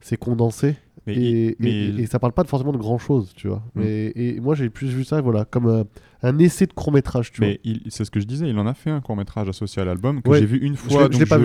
c'est 0.00 0.16
condensé. 0.16 0.76
Mais 1.16 1.22
et, 1.22 1.56
mais 1.58 2.02
et- 2.02 2.06
ça 2.06 2.18
parle 2.18 2.32
pas 2.32 2.44
forcément 2.44 2.72
de 2.72 2.78
grand 2.78 2.98
chose, 2.98 3.32
tu 3.36 3.48
vois. 3.48 3.62
Mm. 3.74 3.80
Mais, 3.80 4.12
et 4.16 4.40
moi 4.40 4.54
j'ai 4.54 4.70
plus 4.70 4.88
vu 4.88 5.04
ça, 5.04 5.20
voilà, 5.20 5.44
comme 5.44 5.66
un, 5.68 5.84
un 6.22 6.38
essai 6.38 6.66
de 6.66 6.72
court-métrage, 6.72 7.32
tu 7.32 7.40
vois. 7.42 7.48
Mais 7.48 7.60
c'est 7.88 8.04
ce 8.04 8.10
que 8.10 8.20
je 8.20 8.26
disais, 8.26 8.48
il 8.48 8.58
en 8.58 8.66
a 8.66 8.74
fait 8.74 8.90
un 8.90 9.00
court 9.00 9.16
métrage 9.16 9.48
associé 9.48 9.80
à 9.82 9.84
l'album 9.84 10.22
que 10.22 10.28
Ouais, 10.28 10.40
j'ai 10.40 10.46
vu 10.46 10.58
une 10.58 10.76
fois. 10.76 11.08
je 11.10 11.18
donc 11.18 11.28
pas 11.28 11.38
je, 11.38 11.44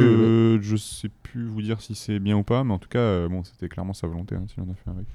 vu, 0.57 0.63
je 0.63 0.76
sais 0.76 1.09
plus 1.24 1.45
vous 1.45 1.61
dire 1.61 1.82
si 1.82 1.95
c'est 1.95 2.20
bien 2.20 2.38
ou 2.38 2.43
pas, 2.43 2.63
mais 2.63 2.74
en 2.74 2.80
tout 2.80 2.89
cas, 2.89 2.99
euh, 2.99 3.28
bon, 3.30 3.43
c'était 3.43 3.70
clairement 3.70 3.93
sa 3.93 4.07
volonté 4.07 4.36
hein, 4.36 4.43
s'il 4.47 4.63
en 4.63 4.68
a 4.72 4.76
fait 4.76 4.89
avec. 4.89 5.05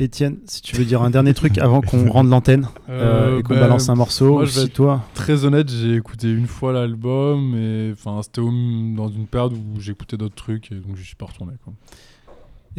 Étienne, 0.00 0.38
si 0.46 0.62
tu 0.62 0.76
veux 0.76 0.84
dire 0.84 1.02
un 1.02 1.10
dernier 1.10 1.34
truc 1.34 1.58
avant 1.58 1.80
qu'on 1.80 2.08
rende 2.10 2.28
l'antenne 2.30 2.68
euh, 2.88 3.34
Euh, 3.34 3.38
et 3.40 3.42
qu'on 3.42 3.54
bah, 3.54 3.60
balance 3.62 3.88
un 3.88 3.96
morceau, 3.96 4.34
moi, 4.34 4.44
je 4.44 4.60
vais 4.60 4.68
toi. 4.68 5.04
Très 5.14 5.44
honnête, 5.44 5.68
j'ai 5.68 5.96
écouté 5.96 6.30
une 6.30 6.46
fois 6.46 6.72
l'album 6.72 7.56
et 7.56 7.90
enfin 7.94 8.22
c'était 8.22 8.40
dans 8.40 9.08
une 9.08 9.26
période 9.26 9.54
où 9.54 9.80
j'écoutais 9.80 10.16
d'autres 10.16 10.36
trucs 10.36 10.70
et 10.70 10.76
donc 10.76 10.94
je 10.94 11.02
suis 11.02 11.16
pas 11.16 11.26
retourné. 11.26 11.54
Quoi. 11.64 11.72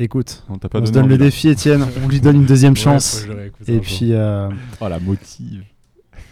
Écoute, 0.02 0.46
On 0.48 0.58
pas 0.58 0.86
se 0.86 0.92
donne 0.94 1.10
le 1.10 1.18
défi, 1.18 1.50
Étienne. 1.50 1.86
On 2.02 2.08
lui 2.08 2.22
donne 2.22 2.38
une 2.38 2.46
deuxième 2.48 2.78
chance. 2.78 3.26
et 3.68 3.74
jour. 3.74 3.82
puis, 3.82 4.14
euh, 4.14 4.50
Oh 4.80 4.88
la 4.88 4.98
motive. 4.98 5.66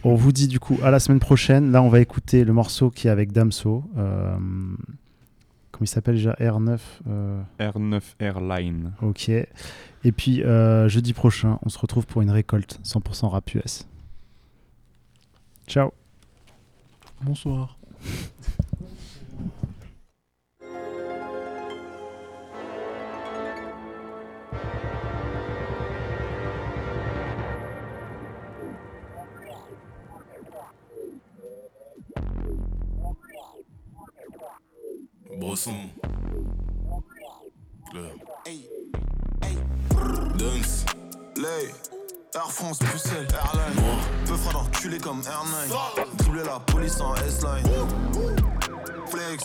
on 0.06 0.16
vous 0.16 0.32
dit 0.32 0.48
du 0.48 0.58
coup 0.58 0.80
à 0.84 0.90
la 0.90 1.00
semaine 1.02 1.20
prochaine. 1.20 1.74
Là, 1.74 1.82
on 1.82 1.90
va 1.90 2.00
écouter 2.00 2.46
le 2.46 2.54
morceau 2.54 2.90
qui 2.90 3.08
est 3.08 3.12
avec 3.12 3.34
Damso. 3.34 3.84
Euh, 3.98 4.38
comment 5.72 5.82
il 5.84 5.88
s'appelle 5.88 6.16
déjà? 6.16 6.32
R9 6.40 6.80
euh, 7.10 7.42
R9 7.60 8.02
Airline. 8.20 8.94
Ok. 9.02 9.28
Et 9.28 10.12
puis, 10.16 10.44
euh, 10.44 10.88
jeudi 10.88 11.12
prochain, 11.12 11.60
on 11.62 11.68
se 11.68 11.78
retrouve 11.78 12.06
pour 12.06 12.22
une 12.22 12.32
récolte 12.32 12.80
100% 12.86 13.28
rap 13.28 13.54
US. 13.54 13.86
Ciao. 15.68 15.92
Bonsoir. 17.22 17.78
Bosson. 35.58 35.90
Dunks. 40.38 40.86
Lay, 41.36 41.74
Air 42.36 42.52
France, 42.52 42.78
Bruxelles, 42.80 43.28
Airline. 43.32 43.98
Peu 44.28 44.36
fera 44.36 44.54
d'enculé 44.54 45.00
comme 45.00 45.22
R9. 45.22 46.18
Dribbler 46.18 46.44
la 46.44 46.60
police 46.60 47.02
en 47.02 47.16
S-Line. 47.16 47.68
Flex. 49.08 49.44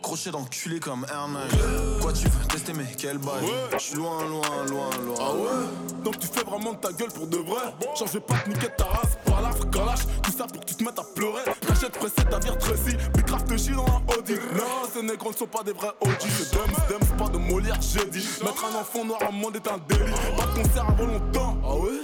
Crochet 0.00 0.30
d'enculé 0.30 0.78
comme 0.78 1.04
R9. 1.04 2.00
Quoi 2.02 2.12
tu 2.12 2.28
veux 2.28 2.46
tester 2.46 2.72
mais 2.72 2.86
quel 2.96 3.18
bail 3.18 3.44
J'suis 3.78 3.96
loin, 3.96 4.22
loin, 4.28 4.64
loin, 4.68 4.90
loin. 5.04 5.14
Ah 5.20 5.34
ouais? 5.34 6.02
Donc 6.04 6.20
tu 6.20 6.28
fais 6.28 6.44
vraiment 6.44 6.74
de 6.74 6.78
ta 6.78 6.92
gueule 6.92 7.10
pour 7.10 7.26
de 7.26 7.38
vrai 7.38 7.74
Genre 7.96 8.06
je 8.06 8.12
vais 8.12 8.20
pas 8.20 8.38
te 8.38 8.48
niquer 8.48 8.68
ta 8.76 8.84
race 8.84 9.18
par 9.24 9.42
la 9.42 9.50
calache 9.70 10.06
Tout 10.22 10.30
ça 10.30 10.46
pour 10.46 10.60
que 10.60 10.66
tu 10.66 10.76
te 10.76 10.84
mettes 10.84 10.98
à 10.98 11.04
pleurer 11.14 11.42
Cachette 11.78 11.98
pressée 11.98 12.28
ta 12.28 12.38
vire 12.40 12.58
Tracy. 12.58 12.96
Big 13.14 13.24
Craft 13.24 13.46
te 13.46 13.56
chie 13.56 13.70
dans 13.70 13.84
la 13.86 14.16
Audi. 14.16 14.34
Non 14.56 14.88
ces 14.92 15.02
négros 15.02 15.30
ne 15.30 15.36
sont 15.36 15.46
pas 15.46 15.62
des 15.62 15.72
vrais 15.72 15.92
OG 16.00 16.16
C'est 16.20 16.52
Dems, 16.52 16.74
Dems, 16.88 17.16
pas 17.16 17.28
de 17.28 17.38
Molière 17.38 17.78
j'ai 17.80 18.04
dit. 18.06 18.26
Mettre 18.42 18.64
un 18.64 18.80
enfant 18.80 19.04
noir 19.04 19.20
à 19.22 19.30
monde 19.30 19.54
est 19.54 19.68
un 19.68 19.78
délit. 19.88 20.10
Pas 20.36 20.46
de 20.46 20.62
concert 20.62 20.88
avant 20.88 21.06
longtemps. 21.06 21.56
Ah 21.64 21.76
ouais? 21.76 22.00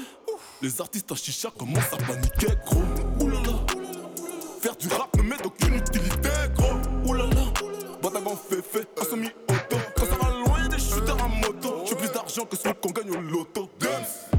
Les 0.62 0.80
artistes 0.80 1.10
à 1.10 1.16
chicha 1.16 1.50
commencent 1.58 1.92
à 1.92 1.96
paniquer 1.96 2.54
gros. 2.64 2.82
Oulala. 3.20 3.58
Faire 4.60 4.76
du 4.76 4.86
rap 4.88 5.16
ne 5.16 5.22
met 5.22 5.36
d'aucune 5.42 5.74
utilité 5.74 6.30
gros. 6.54 7.10
Oulala. 7.10 7.34
Boîte 8.00 8.16
avant 8.16 8.36
féfé, 8.36 8.86
un 9.00 9.04
semi-auto. 9.04 9.76
Quand 9.96 10.04
ça 10.04 10.14
va 10.22 10.30
loin 10.30 10.68
des 10.68 10.78
shooters 10.78 11.20
à 11.20 11.26
moto. 11.28 11.84
J'ai 11.88 11.96
plus 11.96 12.12
d'argent 12.12 12.44
que 12.44 12.56
celui 12.56 12.74
qu'on 12.76 12.90
gagne 12.90 13.10
au 13.10 13.20
loto. 13.20 13.68
Dance 13.80 14.30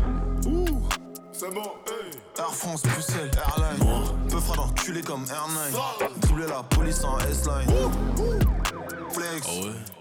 Ouh 0.47 0.87
C'est 1.33 1.53
bon, 1.53 1.73
hey. 1.87 2.11
Air 2.37 2.53
France, 2.53 2.83
Bruxelles, 2.83 3.31
Airline. 3.35 3.79
Peu 3.79 4.14
fera 4.45 4.57
d'enculé 4.57 5.01
comme 5.01 5.25
R9. 5.25 6.19
Dribbler 6.21 6.47
la 6.47 6.63
police 6.63 7.03
en 7.03 7.17
S-Line. 7.19 7.67
Flex. 9.09 9.47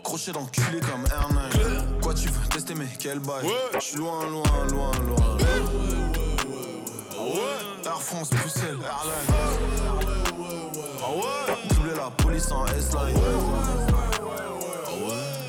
Crochet 0.02 0.32
d'enculé 0.32 0.80
comme 0.80 1.04
R9. 1.04 2.00
Quoi 2.02 2.14
tu 2.14 2.28
veux 2.28 2.48
tester 2.48 2.74
mais 2.74 2.88
quel 2.98 3.20
bail 3.20 3.46
J'suis 3.78 3.96
loin, 3.96 4.26
loin, 4.26 4.42
loin, 4.70 4.92
loin. 5.06 5.38
Air 7.84 8.02
France, 8.02 8.30
Bruxelles, 8.30 8.78
Airline. 8.82 9.28
Dribbler 11.68 11.94
la 11.96 12.10
police 12.10 12.50
en 12.50 12.66
S-Line. 12.66 13.18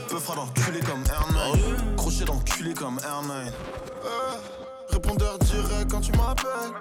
Peu 0.10 0.20
fera 0.20 0.36
d'enculé 0.36 0.80
comme 0.82 1.04
R9. 1.04 1.96
Crochet 1.98 2.74
comme 2.74 2.98
R9. 2.98 3.52
Répondeur 4.96 5.38
direct 5.40 5.92
quand 5.92 6.00
tu 6.00 6.14
m'appelles. 6.14 6.72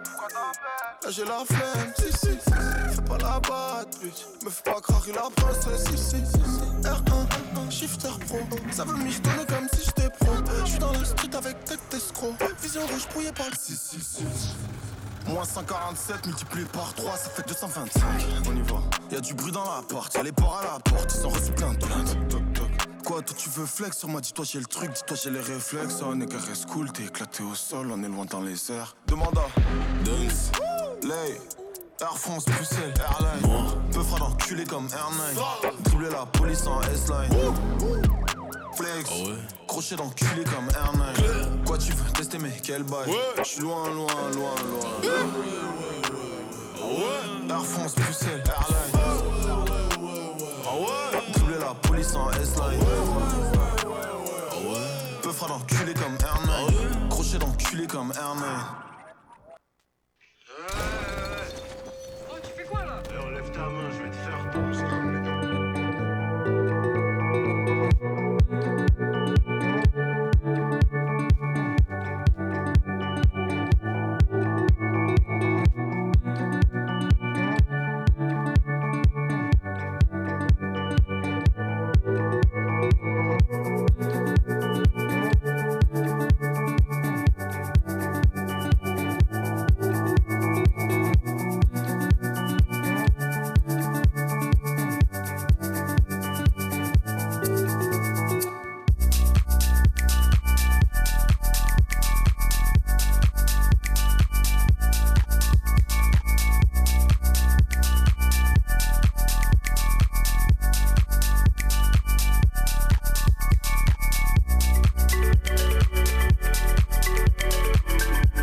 Là 1.03 1.11
j'ai 1.11 1.25
la 1.25 1.43
flemme, 1.45 1.93
si 1.99 2.13
si. 2.17 2.39
Fais 2.95 3.03
pas 3.03 3.19
la 3.19 3.41
batte, 3.41 3.99
bitch. 4.01 4.25
Me 4.45 4.51
fais 4.51 4.63
pas 4.63 4.81
craquer 4.81 5.13
la 5.13 5.29
princesse, 5.35 5.85
si 5.91 5.99
si. 5.99 6.23
R1, 6.85 7.71
shifter 7.71 8.11
pro. 8.29 8.39
Ça 8.71 8.85
veut 8.85 8.95
m'y 8.95 9.19
donner 9.19 9.45
comme 9.49 9.69
si 9.73 9.87
j'étais 9.87 10.09
pro. 10.21 10.33
J'suis 10.65 10.79
dans 10.79 10.93
le 10.93 11.05
street 11.05 11.35
avec 11.37 11.65
tête 11.65 11.81
d'escroc. 11.91 12.35
Vision 12.63 12.83
rouge 12.87 13.09
brouillée 13.11 13.33
par 13.33 13.47
le 13.47 13.57
666. 13.57 14.55
Moins 15.27 15.45
147 15.45 16.27
multiplié 16.27 16.67
par 16.67 16.95
3, 16.95 17.17
ça 17.17 17.31
fait 17.31 17.49
225. 17.49 18.05
On 18.47 18.55
y 18.55 18.63
va. 18.63 18.77
Y'a 19.11 19.21
du 19.21 19.35
bruit 19.35 19.51
dans 19.51 19.65
la 19.65 19.83
porte, 19.83 20.15
y'a 20.15 20.23
les 20.23 20.31
ports 20.31 20.61
à 20.63 20.75
la 20.75 20.79
porte, 20.79 21.13
ils 21.19 21.27
ont 21.27 21.31
reçu 21.31 21.51
plein 21.51 21.73
de. 21.73 22.44
Quoi, 23.05 23.21
toi 23.21 23.37
tu 23.39 23.51
veux 23.51 23.67
flex 23.67 23.99
sur 23.99 24.09
moi, 24.09 24.21
dis-toi 24.23 24.45
j'ai 24.47 24.59
le 24.59 24.65
truc, 24.65 24.91
dis-toi 24.93 25.17
j'ai 25.23 25.31
les 25.31 25.41
réflexes. 25.41 26.01
On 26.03 26.19
est 26.21 26.27
carré 26.27 26.53
cool, 26.73 26.91
t'es 26.91 27.05
éclaté 27.05 27.43
au 27.43 27.55
sol, 27.55 27.89
on 27.93 28.03
est 28.03 28.09
loin 28.09 28.25
dans 28.25 28.41
les 28.41 28.73
airs. 28.73 28.97
Demanda. 29.07 29.43
Dunks. 30.05 30.53
Lay. 31.03 31.39
Air 32.01 32.19
France, 32.19 32.47
Bruxelles, 32.47 32.95
Airline. 32.99 33.43
Peu 33.93 34.03
fera 34.03 34.19
d'enculé 34.21 34.65
comme 34.65 34.87
R9. 34.87 35.83
Dribbler 35.85 36.11
la 36.11 36.25
police 36.27 36.67
en 36.67 36.81
S-Line. 36.81 37.31
Flex. 38.75 39.11
Crochet 39.69 39.97
d'enculé 39.97 40.45
comme 40.45 40.69
R9. 40.69 41.65
Quoi 41.67 41.79
tu 41.79 41.93
veux 41.93 42.11
tester 42.13 42.39
mais 42.39 42.57
quel 42.63 42.85
bail 42.85 43.11
J'suis 43.43 43.61
loin, 43.61 43.89
loin, 43.91 44.07
loin, 44.35 44.55
loin. 44.65 44.95
Air 47.51 47.65
France, 47.67 47.95
Bruxelles, 47.97 48.43
Airline. 48.47 49.14
La 51.83 51.89
police 51.89 52.15
en 52.15 52.31
S-Line. 52.31 52.85
Peu 55.23 55.33
fera 55.33 55.49
d'enculé 55.49 55.95
comme 55.95 56.17
R9. 56.17 57.09
Crochet 57.09 57.39
d'enculé 57.39 57.87
comme 57.87 58.11
R9. 58.11 58.94